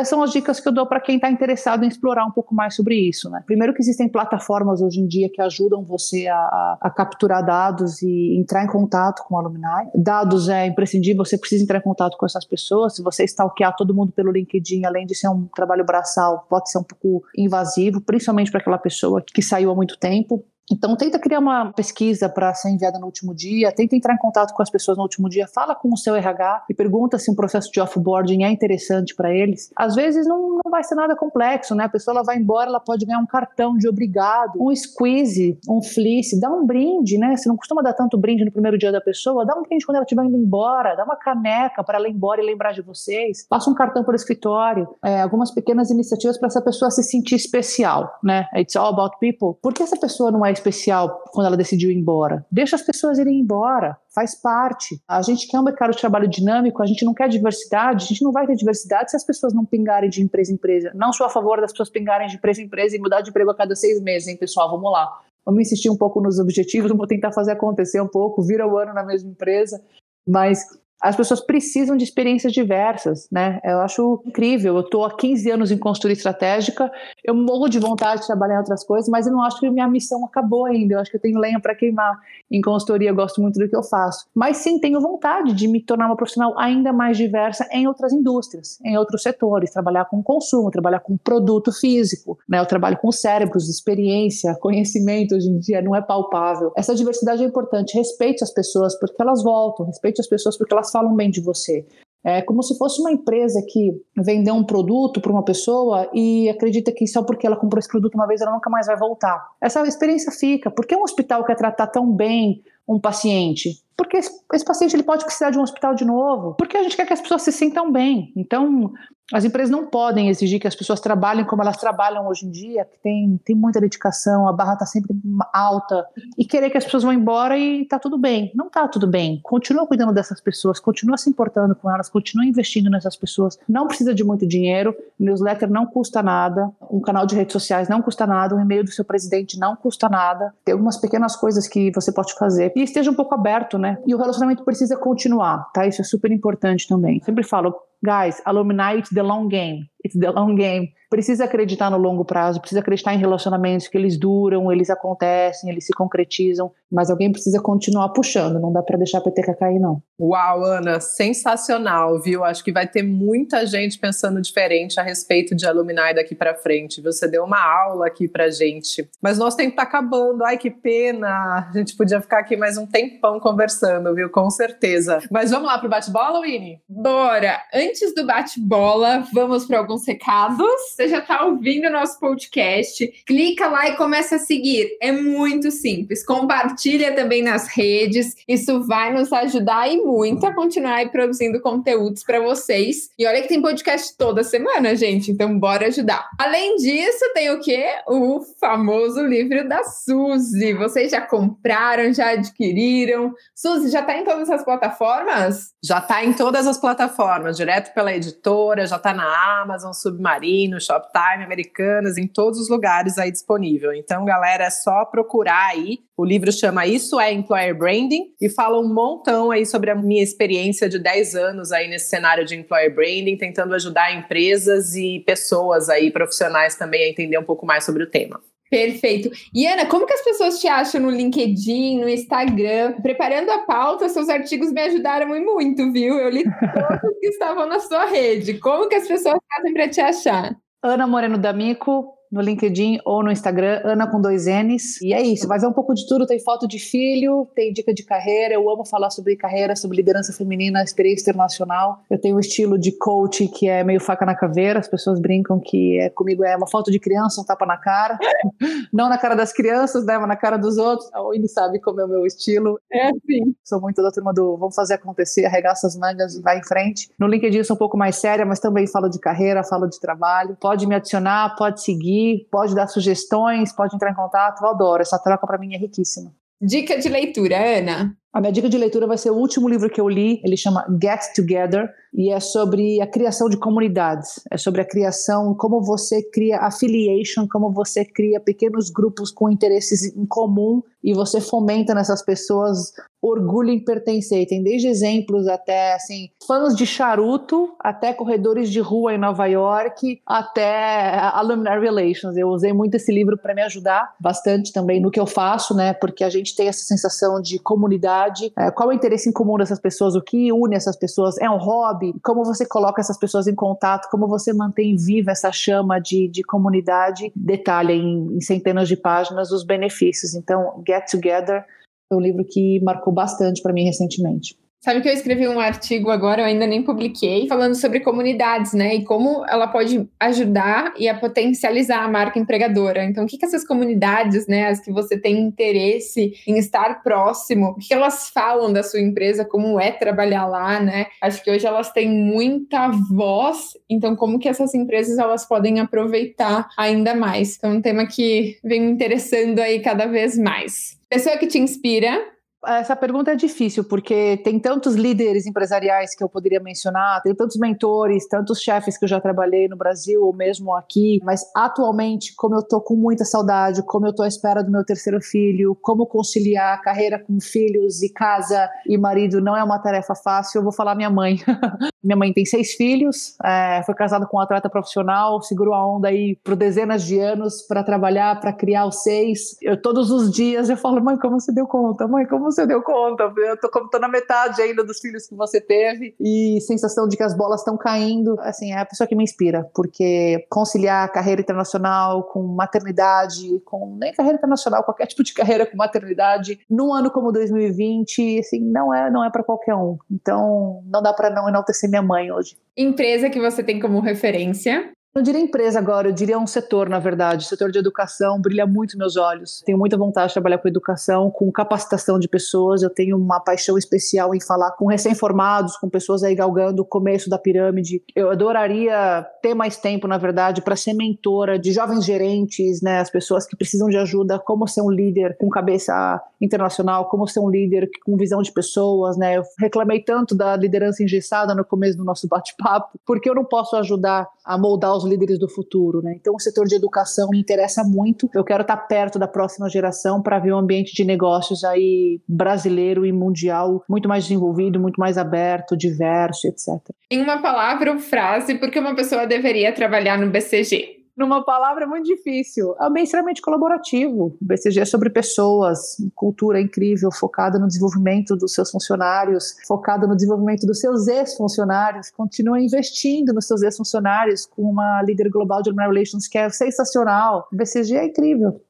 são 0.04 0.22
as 0.22 0.32
dicas 0.32 0.60
que 0.60 0.68
eu 0.68 0.72
dou 0.72 0.86
para 0.86 1.00
quem 1.00 1.16
está 1.16 1.30
interessado 1.30 1.84
em 1.84 1.88
explorar 1.88 2.26
um 2.26 2.32
pouco 2.32 2.54
mais 2.54 2.76
sobre 2.76 2.96
isso. 2.96 3.30
Né? 3.30 3.42
Primeiro 3.46 3.74
que 3.74 3.82
existem 3.82 4.08
plataformas 4.08 4.82
hoje 4.82 5.00
em 5.00 5.08
dia 5.08 5.30
que 5.30 5.42
ajudam 5.42 5.84
você 5.84 6.28
a, 6.28 6.78
a, 6.82 6.90
capturar 6.90 7.46
dados 7.46 8.02
e 8.02 8.38
entrar 8.38 8.64
em 8.64 8.68
contato 8.68 9.24
com 9.28 9.38
alumni. 9.38 9.90
Dados 9.96 10.50
é 10.50 10.68
imprescindível, 10.68 11.26
você 11.26 11.38
precisa 11.38 11.64
entrar 11.64 11.80
em 11.80 11.84
contato 11.84 12.18
com 12.18 12.26
essas 12.26 12.46
pessoas. 12.46 12.96
Se 12.96 13.04
você 13.04 13.24
stalkear 13.24 13.76
todo 13.76 13.94
mundo 13.94 14.12
pelo 14.12 14.32
LinkedIn, 14.32 14.86
além 14.86 15.06
de 15.06 15.16
ser 15.16 15.30
um 15.30 15.48
trabalho 15.56 15.86
braçal, 15.86 16.46
pode 16.50 16.70
ser 16.70 16.78
um 16.78 16.84
pouco 16.84 17.24
invasivo, 17.38 18.02
principalmente 18.02 18.52
para 18.52 18.60
aquela 18.60 18.78
pessoa 18.78 19.24
que 19.26 19.42
saiu 19.42 19.72
há 19.72 19.76
muito 19.76 19.98
tempo. 19.98 20.44
Então, 20.72 20.96
tenta 20.96 21.18
criar 21.18 21.40
uma 21.40 21.74
pesquisa 21.74 22.30
para 22.30 22.54
ser 22.54 22.70
enviada 22.70 23.00
no 23.00 23.06
último 23.06 23.34
dia, 23.34 23.72
tenta 23.72 23.96
entrar 23.96 24.14
em 24.14 24.18
contato 24.18 24.54
com 24.54 24.62
as 24.62 24.70
pessoas 24.70 24.98
no 24.98 25.04
último 25.04 25.28
dia, 25.28 25.48
fala 25.48 25.74
com 25.74 25.92
o 25.92 25.98
seu 25.98 26.16
RH 26.16 26.66
e 26.70 26.74
pergunta 26.74 27.18
se 27.18 27.32
um 27.32 27.36
processo 27.36 27.72
de 27.72 27.80
offboarding 27.80 28.44
é 28.44 28.52
interessante 28.52 29.16
para 29.16 29.34
eles. 29.34 29.72
Às 29.76 29.96
vezes 29.96 30.28
não, 30.28 30.60
não 30.64 30.72
vai 30.72 30.84
ser 30.84 30.96
nada 30.96 31.16
complexo, 31.16 31.74
né? 31.74 31.86
A 31.86 31.90
pessoa 31.90 32.16
ela 32.16 32.24
vai 32.24 32.38
embora, 32.38 32.70
ela 32.70 32.80
pode 32.80 33.06
ganhar 33.06 33.20
um 33.20 33.26
cartão 33.26 33.78
de 33.78 33.88
obrigado, 33.88 34.62
um 34.62 34.74
squeeze, 34.76 35.58
um 35.68 35.82
fleece, 35.82 36.40
dá 36.40 36.50
um 36.50 36.66
brinde, 36.66 37.18
né? 37.18 37.36
Você 37.36 37.50
não 37.50 37.58
costuma 37.58 37.82
dar 37.82 37.94
tanto 37.94 38.18
brinde 38.18 38.46
no 38.46 38.52
primeiro 38.52 38.78
dia 38.78 38.92
da 38.92 39.02
pessoa, 39.02 39.46
dá 39.46 39.56
um 39.56 39.64
brinde 39.64 39.86
quando 39.86 39.96
ela 39.96 40.04
estiver 40.04 40.24
indo 40.24 40.38
embora, 40.38 40.96
dá 40.96 41.04
uma 41.04 41.16
caneca 41.16 41.84
para 41.84 41.98
ela 41.98 42.08
ir 42.08 42.12
embora 42.12 42.42
e 42.42 42.46
lembrar 42.46 42.74
de 42.74 42.82
vocês, 42.82 43.46
passa 43.48 43.70
um 43.70 43.74
cartão 43.74 44.04
para 44.04 44.14
o 44.14 44.16
escritório, 44.16 44.88
é, 45.04 45.22
algumas 45.22 45.52
pequenas 45.52 45.90
iniciativas 45.90 46.38
para 46.38 46.48
essa 46.48 46.62
pessoa 46.62 46.92
se 46.92 47.02
sentir 47.02 47.36
especial, 47.36 48.20
né? 48.24 48.48
It's 48.56 48.76
all 48.76 48.94
about 48.94 49.18
people. 49.20 49.60
Por 49.62 49.74
que 49.74 49.82
essa 49.82 49.98
pessoa 49.98 50.30
não 50.32 50.46
é 50.46 50.52
especial 50.60 51.24
quando 51.32 51.48
ela 51.48 51.58
decidiu 51.58 51.90
ir 51.90 51.98
embora. 51.98 52.46
Deixa 52.52 52.76
as 52.76 52.82
pessoas 52.82 53.18
irem 53.18 53.40
embora, 53.40 53.98
faz 54.14 54.36
parte. 54.36 55.02
A 55.08 55.22
gente 55.22 55.48
quer 55.48 55.60
um 55.60 55.64
mercado 55.64 55.92
de 55.92 55.98
trabalho 55.98 56.28
dinâmico, 56.28 56.84
a 56.84 56.86
gente 56.86 57.04
não 57.04 57.14
quer 57.14 57.28
diversidade, 57.28 58.04
a 58.04 58.08
gente 58.08 58.24
não 58.24 58.32
vai 58.32 58.46
ter 58.46 58.56
diversidade 58.56 59.12
se 59.12 59.18
as 59.18 59.26
pessoas 59.26 59.54
não 59.54 59.66
pingarem 59.66 60.10
de 60.10 60.22
empresa 60.22 60.52
em 60.52 60.56
empresa. 60.56 60.92
Não 60.94 61.12
sou 61.12 61.26
a 61.26 61.30
favor 61.30 61.60
das 61.62 61.72
pessoas 61.72 61.90
pingarem 61.90 62.28
de 62.28 62.36
empresa 62.36 62.62
em 62.62 62.66
empresa 62.66 62.96
e 62.96 63.00
mudar 63.00 63.22
de 63.22 63.30
emprego 63.30 63.52
a 63.52 63.56
cada 63.56 63.76
seis 63.76 64.02
meses, 64.02 64.28
hein, 64.28 64.38
pessoal? 64.38 64.70
Vamos 64.70 64.92
lá. 64.92 65.20
Vamos 65.46 65.62
insistir 65.62 65.90
um 65.90 65.98
pouco 65.98 66.22
nos 66.22 66.38
objetivos, 66.38 66.92
vamos 66.92 67.08
tentar 67.08 67.32
fazer 67.32 67.54
acontecer 67.54 68.00
um 68.02 68.08
pouco, 68.08 68.42
vira 68.44 68.68
o 68.68 68.78
ano 68.78 68.94
na 68.94 69.04
mesma 69.04 69.30
empresa, 69.30 69.82
mas 70.28 70.64
as 71.02 71.16
pessoas 71.16 71.40
precisam 71.42 71.96
de 71.96 72.04
experiências 72.04 72.52
diversas, 72.52 73.28
né? 73.32 73.60
Eu 73.64 73.80
acho 73.82 74.22
incrível. 74.26 74.76
Eu 74.76 74.82
estou 74.82 75.06
há 75.06 75.16
15 75.16 75.52
anos 75.52 75.72
em 75.72 75.78
consultoria 75.78 76.14
estratégica, 76.14 76.92
eu 77.24 77.34
morro 77.34 77.70
de 77.70 77.80
vontade 77.80 78.22
de 78.22 78.28
trabalhar 78.28 78.56
em 78.56 78.60
outras 78.60 78.84
coisas, 78.84 79.10
mas 79.10 79.26
eu 79.26 79.34
não 79.34 79.42
acho 79.42 79.60
que 79.60 79.70
minha 79.70 79.88
missão 79.88 80.26
acabou 80.26 80.66
ainda. 80.66 80.96
Eu 80.96 81.00
acho 81.00 81.10
que 81.12 81.18
eu 81.18 81.22
tenho 81.22 81.40
lenha 81.40 81.60
para 81.60 81.76
queimar. 81.76 82.20
Em 82.52 82.62
consultoria, 82.62 83.10
eu 83.10 83.16
gosto 83.16 83.42
muito 83.42 83.60
do 83.60 83.70
que 83.70 83.76
eu 83.76 83.84
faço. 83.84 84.28
Mas 84.34 84.58
sim, 84.58 84.80
tenho 84.80 85.00
vontade 85.00 85.54
de 85.54 85.68
me 85.68 85.82
tornar 85.82 86.08
uma 86.08 86.16
profissional 86.16 86.58
ainda 86.58 86.92
mais 86.92 87.18
diversa 87.18 87.68
em 87.72 87.88
outras 87.88 88.12
indústrias, 88.12 88.80
em 88.84 88.98
outros 88.98 89.22
setores, 89.22 89.72
trabalhar 89.72 90.06
com 90.06 90.22
consumo, 90.22 90.72
trabalhar 90.72 91.00
com 91.00 91.18
produto 91.18 91.72
físico, 91.72 92.38
né? 92.48 92.60
Eu 92.60 92.66
trabalho 92.66 92.98
com 92.98 93.12
cérebros, 93.12 93.70
experiência, 93.70 94.56
conhecimento 94.56 95.36
hoje 95.36 95.48
em 95.48 95.60
dia 95.60 95.82
não 95.82 95.96
é 95.96 96.02
palpável. 96.02 96.72
Essa 96.76 96.96
diversidade 96.96 97.44
é 97.44 97.46
importante. 97.46 97.98
Respeite 97.98 98.44
as 98.44 98.54
pessoas 98.54 98.98
porque 99.00 99.22
elas 99.22 99.44
voltam, 99.44 99.86
respeite 99.86 100.20
as 100.20 100.28
pessoas 100.28 100.58
porque 100.58 100.74
elas 100.74 100.89
falam 100.92 101.16
bem 101.16 101.30
de 101.30 101.42
você. 101.42 101.86
É 102.24 102.42
como 102.42 102.62
se 102.62 102.78
fosse 102.78 103.00
uma 103.00 103.12
empresa 103.12 103.64
que 103.68 103.92
vendeu 104.18 104.54
um 104.54 104.64
produto 104.64 105.22
para 105.22 105.32
uma 105.32 105.44
pessoa 105.44 106.10
e 106.14 106.50
acredita 106.50 106.92
que 106.92 107.08
só 107.08 107.24
porque 107.24 107.48
ela 107.48 107.56
comprou 107.56 107.80
esse 107.80 107.88
produto 107.88 108.16
uma 108.16 108.28
vez 108.28 108.42
ela 108.42 108.52
nunca 108.52 108.70
mais 108.70 108.88
vai 108.88 108.98
voltar. 108.98 109.42
Essa 109.62 109.82
experiência 109.88 110.32
fica. 110.32 110.70
Por 110.70 110.86
que 110.86 110.96
um 110.96 111.04
hospital 111.04 111.46
quer 111.46 111.56
tratar 111.56 111.88
tão 111.88 112.12
bem 112.12 112.62
um 112.88 113.00
paciente? 113.00 113.82
Porque 114.00 114.16
esse, 114.16 114.32
esse 114.54 114.64
paciente 114.64 114.96
ele 114.96 115.04
pode 115.04 115.26
precisar 115.26 115.50
de 115.50 115.60
um 115.60 115.62
hospital 115.62 115.94
de 115.94 116.06
novo. 116.06 116.54
Porque 116.54 116.78
a 116.78 116.84
gente 116.84 116.96
quer 116.96 117.06
que 117.06 117.12
as 117.12 117.20
pessoas 117.20 117.42
se 117.42 117.52
sintam 117.52 117.92
bem. 117.92 118.32
Então, 118.34 118.94
as 119.32 119.46
empresas 119.46 119.70
não 119.70 119.86
podem 119.86 120.28
exigir 120.28 120.60
que 120.60 120.68
as 120.68 120.76
pessoas 120.76 121.00
trabalhem 121.00 121.46
como 121.46 121.62
elas 121.62 121.78
trabalham 121.78 122.28
hoje 122.28 122.48
em 122.48 122.50
dia, 122.50 122.86
que 122.86 122.98
tem, 123.00 123.40
tem 123.46 123.56
muita 123.56 123.80
dedicação, 123.80 124.48
a 124.48 124.54
barra 124.54 124.74
está 124.74 124.86
sempre 124.86 125.16
alta, 125.54 126.06
e 126.38 126.46
querer 126.46 126.70
que 126.70 126.78
as 126.78 126.84
pessoas 126.84 127.04
vão 127.04 127.14
embora 127.14 127.58
e 127.58 127.84
está 127.84 128.00
tudo 128.00 128.18
bem. 128.18 128.52
Não 128.56 128.68
está 128.68 128.88
tudo 128.88 129.06
bem. 129.06 129.40
Continua 129.44 129.86
cuidando 129.86 130.14
dessas 130.14 130.42
pessoas, 130.42 130.80
continua 130.80 131.18
se 131.18 131.30
importando 131.30 131.76
com 131.76 131.92
elas, 131.92 132.10
continua 132.10 132.46
investindo 132.46 132.90
nessas 132.90 133.16
pessoas. 133.16 133.60
Não 133.68 133.88
precisa 133.88 134.16
de 134.16 134.24
muito 134.24 134.48
dinheiro, 134.48 134.96
newsletter 135.20 135.70
não 135.70 135.86
custa 135.86 136.24
nada, 136.24 136.72
um 136.90 137.00
canal 137.00 137.28
de 137.28 137.36
redes 137.36 137.54
sociais 137.54 137.88
não 137.88 138.02
custa 138.02 138.26
nada, 138.26 138.56
um 138.56 138.62
e-mail 138.62 138.84
do 138.84 138.92
seu 138.92 139.06
presidente 139.06 139.60
não 139.60 139.76
custa 139.76 140.10
nada. 140.10 140.54
Tem 140.66 140.72
algumas 140.72 140.98
pequenas 140.98 141.36
coisas 141.36 141.68
que 141.68 141.92
você 141.94 142.12
pode 142.12 142.34
fazer. 142.34 142.72
E 142.76 142.82
esteja 142.82 143.12
um 143.12 143.16
pouco 143.16 143.36
aberto, 143.36 143.78
né? 143.78 143.89
E 144.06 144.14
o 144.14 144.18
relacionamento 144.18 144.64
precisa 144.64 144.98
continuar, 144.98 145.70
tá? 145.74 145.88
Isso 145.88 146.02
é 146.02 146.04
super 146.04 146.32
importante 146.32 146.88
também. 146.88 147.22
Sempre 147.22 147.44
falo, 147.44 147.74
guys, 148.04 148.42
alumni, 148.46 148.98
it's 148.98 149.10
the 149.10 149.24
long 149.24 149.48
game. 149.48 149.90
It's 150.04 150.18
the 150.18 150.32
long 150.32 150.56
game 150.56 150.94
precisa 151.10 151.46
acreditar 151.46 151.90
no 151.90 151.98
longo 151.98 152.24
prazo, 152.24 152.60
precisa 152.60 152.82
acreditar 152.82 153.14
em 153.14 153.18
relacionamentos 153.18 153.88
que 153.88 153.98
eles 153.98 154.18
duram, 154.18 154.72
eles 154.72 154.90
acontecem, 154.90 155.70
eles 155.70 155.86
se 155.86 155.94
concretizam, 155.94 156.72
mas 156.92 157.10
alguém 157.10 157.32
precisa 157.32 157.60
continuar 157.60 158.10
puxando, 158.10 158.60
não 158.60 158.72
dá 158.72 158.84
para 158.84 158.98
deixar 158.98 159.18
a 159.18 159.22
peteca 159.22 159.56
cair 159.56 159.80
não. 159.80 160.02
Uau, 160.20 160.64
Ana, 160.64 161.00
sensacional, 161.00 162.22
viu? 162.22 162.44
Acho 162.44 162.64
que 162.64 162.72
vai 162.72 162.88
ter 162.88 163.02
muita 163.02 163.66
gente 163.66 163.98
pensando 163.98 164.42
diferente 164.42 165.00
a 165.00 165.04
respeito 165.04 165.56
de 165.56 165.66
alumni 165.66 166.14
daqui 166.14 166.36
para 166.36 166.54
frente. 166.54 167.02
Você 167.02 167.28
deu 167.28 167.46
uma 167.46 167.60
aula 167.60 168.06
aqui 168.08 168.28
pra 168.28 168.50
gente. 168.50 169.10
Mas 169.22 169.40
nosso 169.40 169.56
tempo 169.56 169.78
tá 169.78 169.84
acabando. 169.84 170.44
Ai, 170.44 170.58
que 170.58 170.70
pena. 170.70 171.70
A 171.70 171.72
gente 171.74 171.96
podia 171.96 172.20
ficar 172.20 172.40
aqui 172.40 172.58
mais 172.58 172.78
um 172.78 172.86
tempão 172.86 173.40
conversando, 173.40 174.14
viu? 174.14 174.30
Com 174.30 174.50
certeza. 174.50 175.20
Mas 175.32 175.52
vamos 175.52 175.68
lá 175.68 175.78
pro 175.78 175.88
bate-bola, 175.88 176.42
Winnie? 176.42 176.82
Bora. 176.88 177.62
Antes 177.74 178.14
do 178.14 178.26
bate-bola, 178.26 179.24
vamos 179.34 179.66
para 179.66 179.80
alguns 179.90 180.06
recados 180.06 180.60
você 181.00 181.08
já 181.08 181.20
está 181.20 181.46
ouvindo 181.46 181.88
o 181.88 181.92
nosso 181.92 182.20
podcast, 182.20 183.08
clica 183.26 183.68
lá 183.68 183.88
e 183.88 183.96
começa 183.96 184.36
a 184.36 184.40
seguir. 184.40 184.98
É 185.02 185.12
muito 185.12 185.72
simples. 185.72 186.26
Compartilha 186.26 187.16
também 187.16 187.42
nas 187.42 187.68
redes. 187.68 188.36
Isso 188.48 188.84
vai 188.84 189.14
nos 189.14 189.32
ajudar 189.32 189.92
e 189.92 189.98
muito 189.98 190.46
a 190.46 190.54
continuar 190.54 191.10
produzindo 191.10 191.62
conteúdos 191.62 192.24
para 192.24 192.40
vocês. 192.42 193.10
E 193.18 193.26
olha 193.26 193.42
que 193.42 193.48
tem 193.48 193.62
podcast 193.62 194.16
toda 194.18 194.44
semana, 194.44 194.96
gente. 194.96 195.32
Então 195.32 195.58
bora 195.58 195.88
ajudar. 195.88 196.30
Além 196.38 196.76
disso, 196.76 197.26
tem 197.34 197.50
o 197.50 197.60
quê? 197.60 197.86
O 198.08 198.42
famoso 198.60 199.22
livro 199.26 199.68
da 199.68 199.84
Suzy. 199.84 200.74
Vocês 200.74 201.12
já 201.12 201.22
compraram, 201.22 202.14
já 202.14 202.32
adquiriram? 202.32 203.34
Suzy, 203.56 203.90
já 203.90 204.02
está 204.02 204.18
em 204.18 204.24
todas 204.24 204.50
as 204.50 204.64
plataformas? 204.64 205.74
Já 205.82 206.00
está 206.00 206.24
em 206.24 206.34
todas 206.34 206.68
as 206.68 206.78
plataformas, 206.78 207.56
direto 207.56 207.94
pela 207.94 208.14
editora, 208.14 208.86
já 208.86 208.98
está 208.98 209.14
na 209.14 209.62
Amazon 209.62 209.79
Amazon, 209.80 209.94
Submarino, 209.94 210.80
Shoptime, 210.80 211.44
Americanas, 211.44 212.18
em 212.18 212.28
todos 212.28 212.60
os 212.60 212.70
lugares 212.70 213.18
aí 213.18 213.32
disponível. 213.32 213.94
Então, 213.94 214.26
galera, 214.26 214.66
é 214.66 214.70
só 214.70 215.06
procurar 215.06 215.70
aí. 215.70 216.00
O 216.18 216.26
livro 216.26 216.52
chama 216.52 216.86
Isso 216.86 217.20
é 217.20 217.32
Employer 217.32 217.78
Branding 217.78 218.34
e 218.42 218.50
fala 218.50 218.80
um 218.80 218.94
montão 218.94 219.52
aí 219.52 219.66
sobre 219.66 219.90
a 219.90 219.96
minha 219.96 220.22
experiência 220.22 220.90
de 220.90 221.00
10 221.00 221.36
anos 221.36 221.72
aí 221.72 221.88
nesse 221.88 222.10
cenário 222.10 222.46
de 222.46 222.56
Employer 222.56 222.94
Branding, 222.94 223.38
tentando 223.38 223.74
ajudar 223.74 224.14
empresas 224.14 224.96
e 224.96 225.24
pessoas 225.26 225.88
aí, 225.90 226.12
profissionais 226.12 226.76
também 226.76 227.06
a 227.06 227.10
entender 227.10 227.38
um 227.38 227.46
pouco 227.46 227.66
mais 227.66 227.86
sobre 227.86 228.04
o 228.04 228.10
tema. 228.10 228.42
Perfeito. 228.70 229.32
E 229.54 229.66
Ana, 229.66 229.88
como 229.88 230.06
que 230.06 230.14
as 230.14 230.24
pessoas 230.24 230.60
te 230.60 230.68
acham 230.68 231.02
no 231.02 231.10
LinkedIn, 231.10 232.02
no 232.02 232.10
Instagram? 232.10 233.02
Preparando 233.02 233.50
a 233.50 233.60
pauta, 233.60 234.08
seus 234.10 234.30
artigos 234.30 234.72
me 234.72 234.82
ajudaram 234.82 235.28
muito, 235.28 235.92
viu? 235.92 236.20
Eu 236.20 236.30
li 236.30 236.44
todos 236.74 237.20
que 237.20 237.28
estavam 237.28 237.68
na 237.68 237.80
sua 237.80 238.06
rede. 238.06 238.60
Como 238.60 238.88
que 238.88 238.96
as 238.96 239.08
pessoas 239.08 239.40
fazem 239.56 239.74
para 239.74 239.88
te 239.88 240.00
achar? 240.00 240.56
Ana 240.84 241.08
Moreno 241.08 241.38
D'Amico, 241.38 242.14
no 242.32 242.42
LinkedIn 242.42 243.00
ou 243.04 243.24
no 243.24 243.32
Instagram, 243.32 243.82
Ana 243.84 244.08
com 244.08 244.22
dois 244.22 244.46
N's. 244.46 245.02
E 245.02 245.14
é 245.14 245.22
isso, 245.22 245.48
vai 245.48 245.60
ver 245.60 245.68
um 245.68 245.74
pouco 245.74 245.94
de 245.94 246.08
tudo. 246.08 246.26
Tem 246.26 246.40
foto 246.40 246.68
de 246.68 246.78
filho, 246.78 247.48
tem 247.56 247.74
dica 247.74 247.94
de 247.94 248.04
carreira. 248.04 248.54
Eu 248.54 248.70
amo 248.70 248.86
falar 248.86 249.10
sobre 249.10 249.36
carreira, 249.36 249.76
sobre 249.76 249.98
liderança 249.98 250.32
feminina, 250.32 250.84
experiência 250.84 251.24
internacional. 251.24 252.04
Eu 252.10 252.20
tenho 252.20 252.36
um 252.36 252.40
estilo 252.40 252.78
de 252.78 252.92
coach 252.92 253.48
que 253.48 253.68
é 253.68 253.84
meio 253.84 254.00
faca 254.00 254.26
na 254.26 254.36
caveira. 254.36 254.80
As 254.80 254.88
pessoas 254.88 255.20
brincam 255.20 255.60
que 255.60 256.00
é, 256.00 256.10
comigo 256.10 256.44
é 256.44 256.56
uma 256.56 256.68
foto 256.68 256.92
de 256.92 257.00
criança, 257.00 257.42
um 257.42 257.46
tapa 257.46 257.66
na 257.66 257.78
cara. 257.78 258.18
Não 258.94 259.10
na 259.10 259.18
cara 259.18 259.36
das 259.36 259.52
crianças, 259.52 260.06
né, 260.06 260.18
mas 260.18 260.28
na 260.28 260.36
cara 260.36 260.58
dos 260.58 260.78
outros. 260.78 261.10
A 261.14 261.28
Winnie 261.28 261.50
sabe 261.50 261.80
como 261.80 262.00
é 262.00 262.06
o 262.06 262.08
meu 262.08 262.26
estilo. 262.26 262.80
É 262.92 263.08
assim. 263.08 263.56
Sou 263.64 263.82
muito 263.82 264.02
da 264.02 264.12
turma 264.12 264.34
do 264.34 264.58
vamos 264.58 264.76
fazer 264.76 264.96
acontecer, 264.96 265.46
arregaça 265.46 265.88
as 265.88 265.96
mangas 265.96 266.40
vai 266.42 266.60
em 266.60 266.64
frente. 266.64 267.10
No 267.20 267.28
LinkedIn 267.28 267.58
eu 267.58 267.66
sou 267.66 267.76
um 267.76 267.80
pouco 267.80 267.98
mais 267.98 268.18
séria, 268.18 268.46
mas 268.46 268.60
também 268.60 268.86
falo 268.88 269.10
de 269.10 269.20
carreira, 269.20 269.64
falo 269.64 269.88
de 269.88 270.00
trabalho. 270.00 270.58
Pode 270.60 270.86
me 270.86 270.96
adicionar, 270.96 271.56
pode 271.58 271.82
seguir 271.82 272.19
pode 272.52 272.76
dar 272.76 272.88
sugestões, 272.88 273.74
pode 273.74 273.96
entrar 273.96 274.12
em 274.12 274.16
contato. 274.16 274.62
Eu 274.62 274.70
adoro, 274.70 275.02
essa 275.02 275.20
troca 275.20 275.46
para 275.46 275.58
mim 275.58 275.74
é 275.74 275.78
riquíssima. 275.78 276.34
Dica 276.62 276.98
de 277.00 277.08
leitura, 277.08 277.58
Ana. 277.80 278.18
A 278.32 278.40
minha 278.40 278.54
dica 278.54 278.70
de 278.70 278.78
leitura 278.78 279.08
vai 279.08 279.18
ser 279.18 279.32
o 279.32 279.36
último 279.36 279.68
livro 279.68 279.90
que 279.90 280.00
eu 280.00 280.08
li, 280.08 280.40
ele 280.44 280.56
chama 280.56 280.86
Get 281.02 281.34
Together, 281.36 281.90
e 282.14 282.32
é 282.32 282.40
sobre 282.40 283.02
a 283.02 283.08
criação 283.08 283.50
de 283.50 283.58
comunidades. 283.58 284.40
É 284.52 284.58
sobre 284.58 284.82
a 284.82 284.86
criação, 284.86 285.56
como 285.56 285.82
você 285.82 286.22
cria 286.24 286.60
affiliation, 286.60 287.48
como 287.48 287.72
você 287.72 288.04
cria 288.04 288.40
pequenos 288.40 288.90
grupos 288.90 289.32
com 289.32 289.50
interesses 289.50 290.16
em 290.16 290.26
comum 290.26 290.82
e 291.04 291.14
você 291.14 291.40
fomenta 291.40 291.94
nessas 291.94 292.22
pessoas 292.22 292.92
orgulho 293.22 293.70
em 293.70 293.84
pertencer. 293.84 294.48
Tem 294.48 294.64
desde 294.64 294.88
exemplos 294.88 295.48
até 295.48 295.94
assim, 295.94 296.30
fãs 296.46 296.76
de 296.76 296.86
charuto, 296.86 297.74
até 297.80 298.14
corredores 298.14 298.70
de 298.70 298.80
rua 298.80 299.14
em 299.14 299.18
Nova 299.18 299.46
York, 299.46 300.22
até 300.26 301.20
alumni 301.34 301.70
relations. 301.80 302.36
Eu 302.38 302.50
usei 302.50 302.74
muito 302.74 302.96
esse 302.96 303.12
livro 303.12 303.38
para 303.38 303.54
me 303.54 303.62
ajudar 303.62 304.14
bastante 304.20 304.72
também 304.72 305.02
no 305.02 305.12
que 305.12 305.20
eu 305.20 305.26
faço, 305.26 305.76
né? 305.76 305.94
Porque 305.94 306.24
a 306.24 306.30
gente 306.30 306.56
tem 306.56 306.68
essa 306.68 306.84
sensação 306.84 307.42
de 307.42 307.60
comunidade. 307.60 308.19
É, 308.58 308.72
qual 308.72 308.90
é 308.90 308.94
o 308.94 308.96
interesse 308.96 309.30
em 309.30 309.34
comum 309.34 309.58
dessas 309.58 309.80
pessoas? 309.80 310.16
O 310.16 310.22
que 310.22 310.52
une 310.52 310.76
essas 310.76 310.98
pessoas? 310.98 311.38
É 311.40 311.50
um 311.50 311.58
hobby? 311.58 312.14
Como 312.24 312.44
você 312.44 312.66
coloca 312.66 313.02
essas 313.02 313.18
pessoas 313.18 313.48
em 313.48 313.56
contato? 313.56 314.10
Como 314.10 314.28
você 314.28 314.54
mantém 314.54 314.96
viva 314.96 315.32
essa 315.32 315.52
chama 315.52 316.00
de, 316.00 316.28
de 316.28 316.44
comunidade? 316.44 317.32
Detalha 317.36 317.94
em, 317.94 318.36
em 318.36 318.42
centenas 318.42 318.88
de 318.88 318.98
páginas 318.98 319.52
os 319.52 319.66
benefícios. 319.66 320.36
Então, 320.36 320.84
Get 320.88 321.10
Together 321.12 321.66
é 322.12 322.16
um 322.16 322.20
livro 322.20 322.44
que 322.44 322.80
marcou 322.84 323.14
bastante 323.14 323.62
para 323.62 323.74
mim 323.74 323.86
recentemente. 323.86 324.58
Sabe 324.82 325.02
que 325.02 325.10
eu 325.10 325.14
escrevi 325.14 325.46
um 325.46 325.60
artigo 325.60 326.10
agora, 326.10 326.42
eu 326.42 326.46
ainda 326.46 326.66
nem 326.66 326.82
publiquei, 326.82 327.50
falando 327.50 327.76
sobre 327.76 328.00
comunidades, 328.00 328.72
né? 328.72 328.96
E 328.96 329.04
como 329.04 329.46
ela 329.46 329.68
pode 329.68 330.08
ajudar 330.18 330.94
e 330.98 331.10
a 331.10 331.14
potencializar 331.14 332.02
a 332.02 332.08
marca 332.08 332.40
empregadora. 332.40 333.04
Então, 333.04 333.26
o 333.26 333.28
que, 333.28 333.38
que 333.38 333.46
essas 333.46 333.68
comunidades, 333.68 334.48
né, 334.48 334.68
as 334.68 334.80
que 334.80 334.90
você 334.90 335.20
tem 335.20 335.38
interesse 335.38 336.34
em 336.48 336.58
estar 336.58 337.04
próximo, 337.04 337.72
o 337.72 337.76
que 337.76 337.94
elas 337.94 338.30
falam 338.30 338.72
da 338.72 338.82
sua 338.82 339.02
empresa, 339.02 339.44
como 339.44 339.78
é 339.78 339.92
trabalhar 339.92 340.46
lá, 340.46 340.80
né? 340.80 341.08
Acho 341.22 341.44
que 341.44 341.52
hoje 341.52 341.68
elas 341.68 341.92
têm 341.92 342.10
muita 342.10 342.90
voz, 343.12 343.78
então 343.90 344.16
como 344.16 344.40
que 344.40 344.48
essas 344.48 344.74
empresas 344.74 345.18
elas 345.18 345.46
podem 345.46 345.82
aproveitar 345.82 346.70
ainda 346.78 347.14
mais? 347.14 347.58
Então, 347.58 347.74
um 347.74 347.82
tema 347.82 348.08
que 348.08 348.58
vem 348.64 348.80
me 348.80 348.92
interessando 348.92 349.60
aí 349.60 349.82
cada 349.82 350.06
vez 350.06 350.38
mais. 350.38 350.98
Pessoa 351.10 351.38
que 351.38 351.48
te 351.48 351.60
inspira, 351.60 352.18
essa 352.66 352.96
pergunta 352.96 353.32
é 353.32 353.36
difícil, 353.36 353.84
porque 353.84 354.38
tem 354.44 354.60
tantos 354.60 354.96
líderes 354.96 355.46
empresariais 355.46 356.14
que 356.14 356.24
eu 356.24 356.28
poderia 356.28 356.60
mencionar, 356.60 357.22
tem 357.22 357.34
tantos 357.34 357.58
mentores, 357.58 358.28
tantos 358.28 358.60
chefes 358.60 358.98
que 358.98 359.06
eu 359.06 359.10
já 359.10 359.20
trabalhei 359.22 359.68
no 359.68 359.78
Brasil 359.78 360.24
ou 360.24 360.34
mesmo 360.34 360.76
aqui, 360.76 361.20
mas 361.24 361.42
atualmente, 361.56 362.34
como 362.36 362.56
eu 362.56 362.64
tô 362.64 362.82
com 362.82 362.96
muita 362.96 363.24
saudade, 363.24 363.82
como 363.84 364.08
eu 364.08 364.14
tô 364.14 364.24
à 364.24 364.28
espera 364.28 364.62
do 364.62 364.72
meu 364.72 364.84
terceiro 364.84 365.22
filho, 365.22 365.78
como 365.82 366.06
conciliar 366.06 366.82
carreira 366.82 367.18
com 367.18 367.40
filhos 367.40 368.04
e 368.04 368.12
casa 368.12 368.70
e 368.86 368.98
marido 368.98 369.40
não 369.40 369.56
é 369.56 369.64
uma 369.64 369.80
tarefa 369.80 370.14
fácil, 370.14 370.60
eu 370.60 370.64
vou 370.64 370.74
falar 370.74 370.96
minha 370.96 371.10
mãe. 371.10 371.38
minha 372.04 372.18
mãe 372.18 372.34
tem 372.34 372.46
seis 372.46 372.74
filhos, 372.74 373.36
é, 373.44 373.82
foi 373.86 373.96
casada 373.96 374.26
com 374.26 374.38
um 374.38 374.40
atleta 374.40 374.70
profissional, 374.70 375.42
segurou 375.42 375.74
a 375.74 375.88
onda 375.88 376.10
aí 376.10 376.36
por 376.44 376.56
dezenas 376.56 377.04
de 377.04 377.20
anos 377.20 377.62
para 377.62 377.84
trabalhar, 377.84 378.40
para 378.40 378.52
criar 378.52 378.86
os 378.86 379.04
seis. 379.04 379.58
Eu, 379.62 379.82
todos 379.82 380.12
os 380.12 380.32
dias 380.32 380.70
eu 380.70 380.78
falo, 380.78 381.02
mãe, 381.02 381.18
como 381.18 381.40
você 381.40 381.54
deu 381.54 381.66
conta? 381.66 382.08
Mãe, 382.08 382.26
como 382.26 382.49
você 382.52 382.66
deu 382.66 382.82
conta? 382.82 383.32
Eu 383.38 383.60
tô, 383.60 383.70
tô 383.88 384.00
na 384.00 384.08
metade 384.08 384.62
ainda 384.62 384.84
dos 384.84 385.00
filhos 385.00 385.28
que 385.28 385.36
você 385.36 385.60
teve 385.60 386.16
e 386.20 386.60
sensação 386.62 387.08
de 387.08 387.18
que 387.18 387.24
as 387.24 387.36
bolas 387.36 387.62
estão 387.62 387.78
caindo. 387.78 388.36
Assim, 388.40 388.72
é 388.72 388.80
a 388.80 388.86
pessoa 388.86 389.08
que 389.08 389.16
me 389.16 389.24
inspira, 389.24 389.70
porque 389.74 390.46
conciliar 390.50 391.12
carreira 391.12 391.42
internacional 391.42 392.24
com 392.24 392.42
maternidade, 392.44 393.60
com 393.66 393.98
nem 394.00 394.14
carreira 394.14 394.38
internacional, 394.38 394.84
qualquer 394.84 395.06
tipo 395.08 395.24
de 395.24 395.34
carreira 395.34 395.66
com 395.66 395.78
maternidade, 395.78 396.60
num 396.70 396.94
ano 396.94 397.12
como 397.12 397.32
2020, 397.32 398.40
assim, 398.40 398.62
não 398.62 398.94
é, 398.94 399.10
não 399.10 399.24
é 399.24 399.30
para 399.30 399.44
qualquer 399.44 399.76
um. 399.76 399.98
Então, 400.12 400.84
não 400.86 401.02
dá 401.02 401.14
para 401.14 401.30
não 401.30 401.48
enaltecer 401.48 401.90
minha 401.90 402.02
mãe 402.02 402.32
hoje. 402.32 402.58
Empresa 402.76 403.30
que 403.30 403.40
você 403.40 403.64
tem 403.64 403.80
como 403.80 404.00
referência? 404.00 404.92
Não 405.16 405.24
diria 405.24 405.42
empresa 405.42 405.80
agora, 405.80 406.10
eu 406.10 406.14
diria 406.14 406.38
um 406.38 406.46
setor, 406.46 406.88
na 406.88 407.00
verdade. 407.00 407.44
O 407.44 407.48
setor 407.48 407.72
de 407.72 407.80
educação 407.80 408.40
brilha 408.40 408.68
muito 408.68 408.96
meus 408.96 409.18
olhos. 409.18 409.64
Tenho 409.66 409.78
muita 409.78 409.98
vontade 409.98 410.28
de 410.28 410.34
trabalhar 410.34 410.60
com 410.60 410.68
educação, 410.68 411.32
com 411.32 411.52
capacitação 411.52 412.20
de 412.20 412.28
pessoas. 412.28 412.84
Eu 412.84 412.92
tenho 412.92 413.18
uma 413.18 413.40
paixão 413.40 413.76
especial 413.76 414.36
em 414.36 414.40
falar 414.40 414.72
com 414.74 414.86
recém-formados, 414.86 415.76
com 415.78 415.90
pessoas 415.90 416.22
aí 416.22 416.36
galgando 416.36 416.84
o 416.84 416.86
começo 416.86 417.28
da 417.28 417.40
pirâmide. 417.40 418.04
Eu 418.16 418.30
adoraria 418.30 419.26
ter 419.42 419.56
mais 419.56 419.78
tempo, 419.78 420.08
na 420.08 420.20
verdade, 420.20 420.62
para 420.62 420.76
ser 420.76 420.94
mentora 420.94 421.58
de 421.58 421.72
jovens 421.72 422.06
gerentes, 422.06 422.80
né, 422.84 423.00
as 423.00 423.10
pessoas 423.10 423.48
que 423.48 423.58
precisam 423.58 423.90
de 423.90 423.98
ajuda, 423.98 424.38
como 424.38 424.68
ser 424.68 424.82
um 424.82 424.92
líder 424.92 425.36
com 425.40 425.50
cabeça 425.50 426.22
internacional, 426.40 427.10
como 427.10 427.28
ser 427.28 427.40
um 427.40 427.50
líder 427.50 427.90
com 428.06 428.16
visão 428.16 428.44
de 428.44 428.52
pessoas, 428.52 429.18
né? 429.18 429.38
Eu 429.38 429.44
reclamei 429.60 430.02
tanto 430.04 430.36
da 430.36 430.56
liderança 430.56 431.04
engessada 431.04 431.56
no 431.56 431.66
começo 431.66 431.98
do 431.98 432.06
nosso 432.06 432.28
bate-papo, 432.28 433.00
porque 433.06 433.30
eu 433.30 433.36
não 433.36 433.44
posso 433.44 433.76
ajudar 433.76 434.28
a 434.46 434.58
moldar 434.58 434.99
os 435.00 435.10
líderes 435.10 435.40
do 435.40 435.50
futuro, 435.50 436.02
né? 436.02 436.14
Então 436.20 436.36
o 436.36 436.40
setor 436.40 436.66
de 436.66 436.76
educação 436.76 437.30
me 437.30 437.40
interessa 437.40 437.84
muito. 437.84 438.30
Eu 438.34 438.44
quero 438.44 438.62
estar 438.62 438.78
perto 438.78 439.18
da 439.18 439.28
próxima 439.28 439.70
geração 439.70 440.22
para 440.22 440.40
ver 440.40 440.54
um 440.54 440.58
ambiente 440.58 440.94
de 440.94 441.04
negócios 441.04 441.64
aí 441.64 442.22
brasileiro 442.28 443.06
e 443.06 443.12
mundial 443.12 443.84
muito 443.90 444.08
mais 444.08 444.24
desenvolvido, 444.26 444.80
muito 444.80 445.00
mais 445.00 445.18
aberto, 445.18 445.78
diverso, 445.78 446.48
etc. 446.48 446.68
Em 447.10 447.22
uma 447.22 447.42
palavra 447.42 447.92
ou 447.92 448.00
frase, 448.00 448.56
por 448.56 448.70
que 448.70 448.80
uma 448.80 448.96
pessoa 448.96 449.26
deveria 449.26 449.74
trabalhar 449.74 450.18
no 450.18 450.30
BCG? 450.30 450.99
Numa 451.20 451.44
palavra 451.44 451.84
é 451.84 451.88
muito 451.88 452.06
difícil. 452.06 452.74
É 452.80 452.90
bem 452.90 453.04
extremamente 453.04 453.42
colaborativo. 453.42 454.38
O 454.42 454.46
BCG 454.46 454.80
é 454.80 454.86
sobre 454.86 455.10
pessoas, 455.10 455.98
cultura 456.16 456.62
incrível, 456.62 457.12
focada 457.12 457.60
no 457.60 457.68
desenvolvimento 457.68 458.38
dos 458.38 458.54
seus 458.54 458.72
funcionários, 458.72 459.58
focada 459.68 460.08
no 460.08 460.16
desenvolvimento 460.16 460.66
dos 460.66 460.80
seus 460.80 461.08
ex-funcionários, 461.10 462.10
continua 462.10 462.60
investindo 462.62 463.34
nos 463.34 463.46
seus 463.46 463.62
ex-funcionários 463.62 464.46
com 464.46 464.62
uma 464.62 465.04
líder 465.04 465.30
global 465.30 465.62
de 465.62 465.70
Human 465.70 465.92
Relations 465.92 466.26
que 466.26 466.38
é 466.38 466.50
sensacional. 466.50 467.50
O 467.52 467.56
BCG 467.56 467.98
é 467.98 468.06
incrível. 468.06 468.62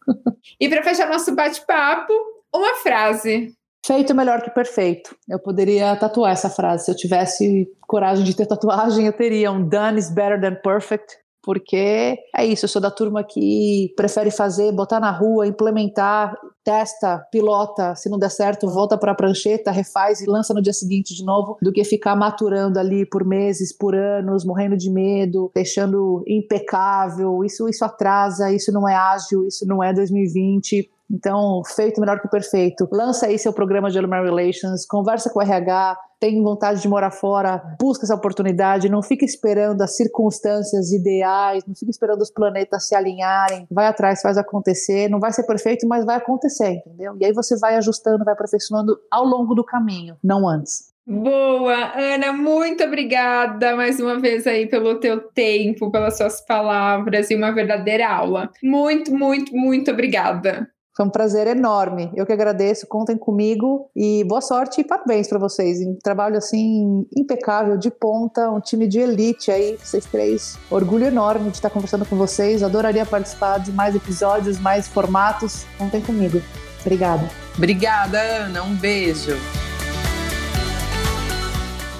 E 0.60 0.68
para 0.68 0.82
fechar 0.82 1.08
nosso 1.08 1.36
bate-papo, 1.36 2.12
uma 2.54 2.74
frase 2.76 3.54
Feito 3.86 4.14
melhor 4.14 4.42
que 4.42 4.50
perfeito. 4.50 5.16
Eu 5.28 5.40
poderia 5.40 5.96
tatuar 5.96 6.34
essa 6.34 6.50
frase. 6.50 6.86
Se 6.86 6.92
eu 6.92 6.96
tivesse 6.96 7.66
coragem 7.88 8.26
de 8.26 8.36
ter 8.36 8.46
tatuagem, 8.46 9.06
eu 9.06 9.14
teria 9.14 9.52
um 9.52 9.68
done 9.68 9.98
is 9.98 10.10
better 10.10 10.40
than 10.40 10.56
perfect 10.56 11.18
porque 11.42 12.18
é 12.36 12.46
isso, 12.46 12.66
eu 12.66 12.70
sou 12.70 12.82
da 12.82 12.92
turma 12.92 13.24
que 13.24 13.94
prefere 13.96 14.32
fazer, 14.32 14.72
botar 14.72 15.00
na 15.00 15.12
rua, 15.12 15.48
implementar, 15.48 16.38
testa, 16.64 17.26
pilota, 17.32 17.96
se 17.96 18.10
não 18.10 18.20
der 18.20 18.30
certo, 18.30 18.68
volta 18.68 18.98
para 18.98 19.12
a 19.12 19.16
prancheta, 19.16 19.72
refaz 19.72 20.22
e 20.22 20.30
lança 20.30 20.54
no 20.54 20.62
dia 20.62 20.74
seguinte 20.74 21.16
de 21.16 21.24
novo, 21.24 21.58
do 21.62 21.72
que 21.72 21.84
ficar 21.84 22.16
maturando 22.16 22.78
ali 22.78 23.06
por 23.06 23.26
meses, 23.26 23.76
por 23.76 23.96
anos, 23.96 24.46
morrendo 24.46 24.78
de 24.78 24.90
medo, 24.90 25.52
deixando 25.54 26.24
impecável. 26.28 27.44
Isso 27.44 27.68
isso 27.70 27.86
atrasa, 27.86 28.52
isso 28.52 28.72
não 28.72 28.88
é 28.88 28.96
ágil, 28.96 29.48
isso 29.48 29.66
não 29.66 29.84
é 29.84 29.94
2020 29.94 30.90
Então, 31.12 31.62
feito 31.76 32.00
melhor 32.00 32.22
que 32.22 32.28
perfeito. 32.28 32.88
Lança 32.92 33.26
aí 33.26 33.40
seu 33.40 33.52
programa 33.52 33.90
de 33.90 33.98
Alumni 33.98 34.22
Relations, 34.22 34.86
conversa 34.86 35.30
com 35.30 35.40
o 35.40 35.42
RH, 35.42 35.98
tem 36.20 36.44
vontade 36.44 36.82
de 36.82 36.88
morar 36.88 37.12
fora, 37.12 37.76
busca 37.80 38.06
essa 38.06 38.14
oportunidade, 38.14 38.90
não 38.90 39.02
fica 39.02 39.26
esperando 39.26 39.82
as 39.82 39.96
circunstâncias 39.96 40.92
ideais, 40.92 41.64
não 41.66 41.74
fica 41.74 41.90
esperando 41.90 42.22
os 42.22 42.30
planetas 42.30 42.88
se 42.88 42.94
alinharem, 42.94 43.66
vai 43.72 43.88
atrás, 43.88 44.22
faz 44.22 44.38
acontecer, 44.38 45.10
não 45.10 45.20
vai 45.20 45.32
ser 45.32 45.44
perfeito, 45.44 45.88
mas 45.88 46.06
vai 46.06 46.18
acontecer, 46.18 46.84
entendeu? 46.86 47.16
E 47.20 47.26
aí 47.26 47.34
você 47.34 47.58
vai 47.58 47.76
ajustando, 47.76 48.26
vai 48.26 48.34
aperfeiçoando 48.34 49.00
ao 49.10 49.24
longo 49.24 49.56
do 49.56 49.64
caminho, 49.64 50.18
não 50.24 50.48
antes. 50.48 50.90
Boa, 51.08 51.92
Ana, 51.98 52.32
muito 52.34 52.84
obrigada 52.84 53.76
mais 53.76 54.00
uma 54.00 54.20
vez 54.20 54.46
aí 54.46 54.68
pelo 54.68 55.00
teu 55.00 55.20
tempo, 55.20 55.90
pelas 55.90 56.18
suas 56.18 56.40
palavras 56.46 57.32
e 57.32 57.36
uma 57.36 57.52
verdadeira 57.52 58.08
aula. 58.08 58.52
Muito, 58.62 59.12
muito, 59.12 59.52
muito 59.56 59.90
obrigada. 59.90 60.70
Foi 61.00 61.06
um 61.06 61.10
prazer 61.10 61.48
enorme. 61.48 62.12
Eu 62.14 62.26
que 62.26 62.34
agradeço, 62.34 62.86
contem 62.86 63.18
comigo 63.18 63.90
e 63.96 64.22
boa 64.26 64.42
sorte 64.42 64.82
e 64.82 64.84
parabéns 64.84 65.30
para 65.30 65.40
vocês. 65.40 65.80
Um 65.80 65.98
trabalho 66.04 66.38
assim 66.38 67.08
impecável, 67.16 67.78
de 67.78 67.90
ponta, 67.90 68.52
um 68.52 68.60
time 68.60 68.86
de 68.86 69.00
elite 69.00 69.50
aí, 69.50 69.78
vocês 69.82 70.04
três. 70.06 70.58
Orgulho 70.70 71.06
enorme 71.06 71.52
de 71.52 71.56
estar 71.56 71.70
conversando 71.70 72.06
com 72.06 72.18
vocês. 72.18 72.62
Adoraria 72.62 73.06
participar 73.06 73.60
de 73.60 73.72
mais 73.72 73.96
episódios, 73.96 74.60
mais 74.60 74.90
formatos. 74.90 75.64
Contem 75.78 76.02
comigo. 76.02 76.42
Obrigada. 76.82 77.30
Obrigada, 77.56 78.20
Ana. 78.20 78.62
Um 78.64 78.76
beijo. 78.76 79.38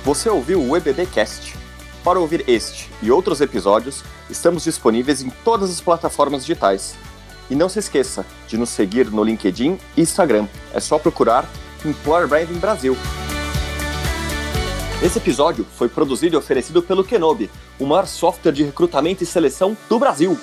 Você 0.04 0.30
ouviu 0.30 0.62
o 0.62 0.76
EBBcast? 0.76 1.58
Para 2.04 2.20
ouvir 2.20 2.44
este 2.50 2.92
e 3.02 3.10
outros 3.10 3.40
episódios, 3.40 4.04
estamos 4.30 4.66
disponíveis 4.66 5.22
em 5.22 5.30
todas 5.46 5.70
as 5.70 5.80
plataformas 5.80 6.42
digitais 6.42 6.98
e 7.50 7.56
não 7.56 7.70
se 7.70 7.80
esqueça 7.80 8.26
de 8.48 8.58
nos 8.58 8.70
seguir 8.70 9.10
no 9.10 9.24
LinkedIn 9.24 9.78
e 9.98 10.02
Instagram. 10.02 10.48
É 10.74 10.80
só 10.80 10.98
procurar 11.00 11.50
Employer 11.86 12.28
Branding 12.28 12.60
Brasil. 12.60 12.96
Esse 15.02 15.18
episódio 15.18 15.66
foi 15.78 15.88
produzido 15.88 16.36
e 16.36 16.38
oferecido 16.38 16.84
pelo 16.84 17.06
Kenobi, 17.06 17.50
o 17.80 17.86
maior 17.86 18.06
software 18.06 18.52
de 18.52 18.64
recrutamento 18.64 19.24
e 19.24 19.26
seleção 19.26 19.78
do 19.88 19.98
Brasil. 19.98 20.38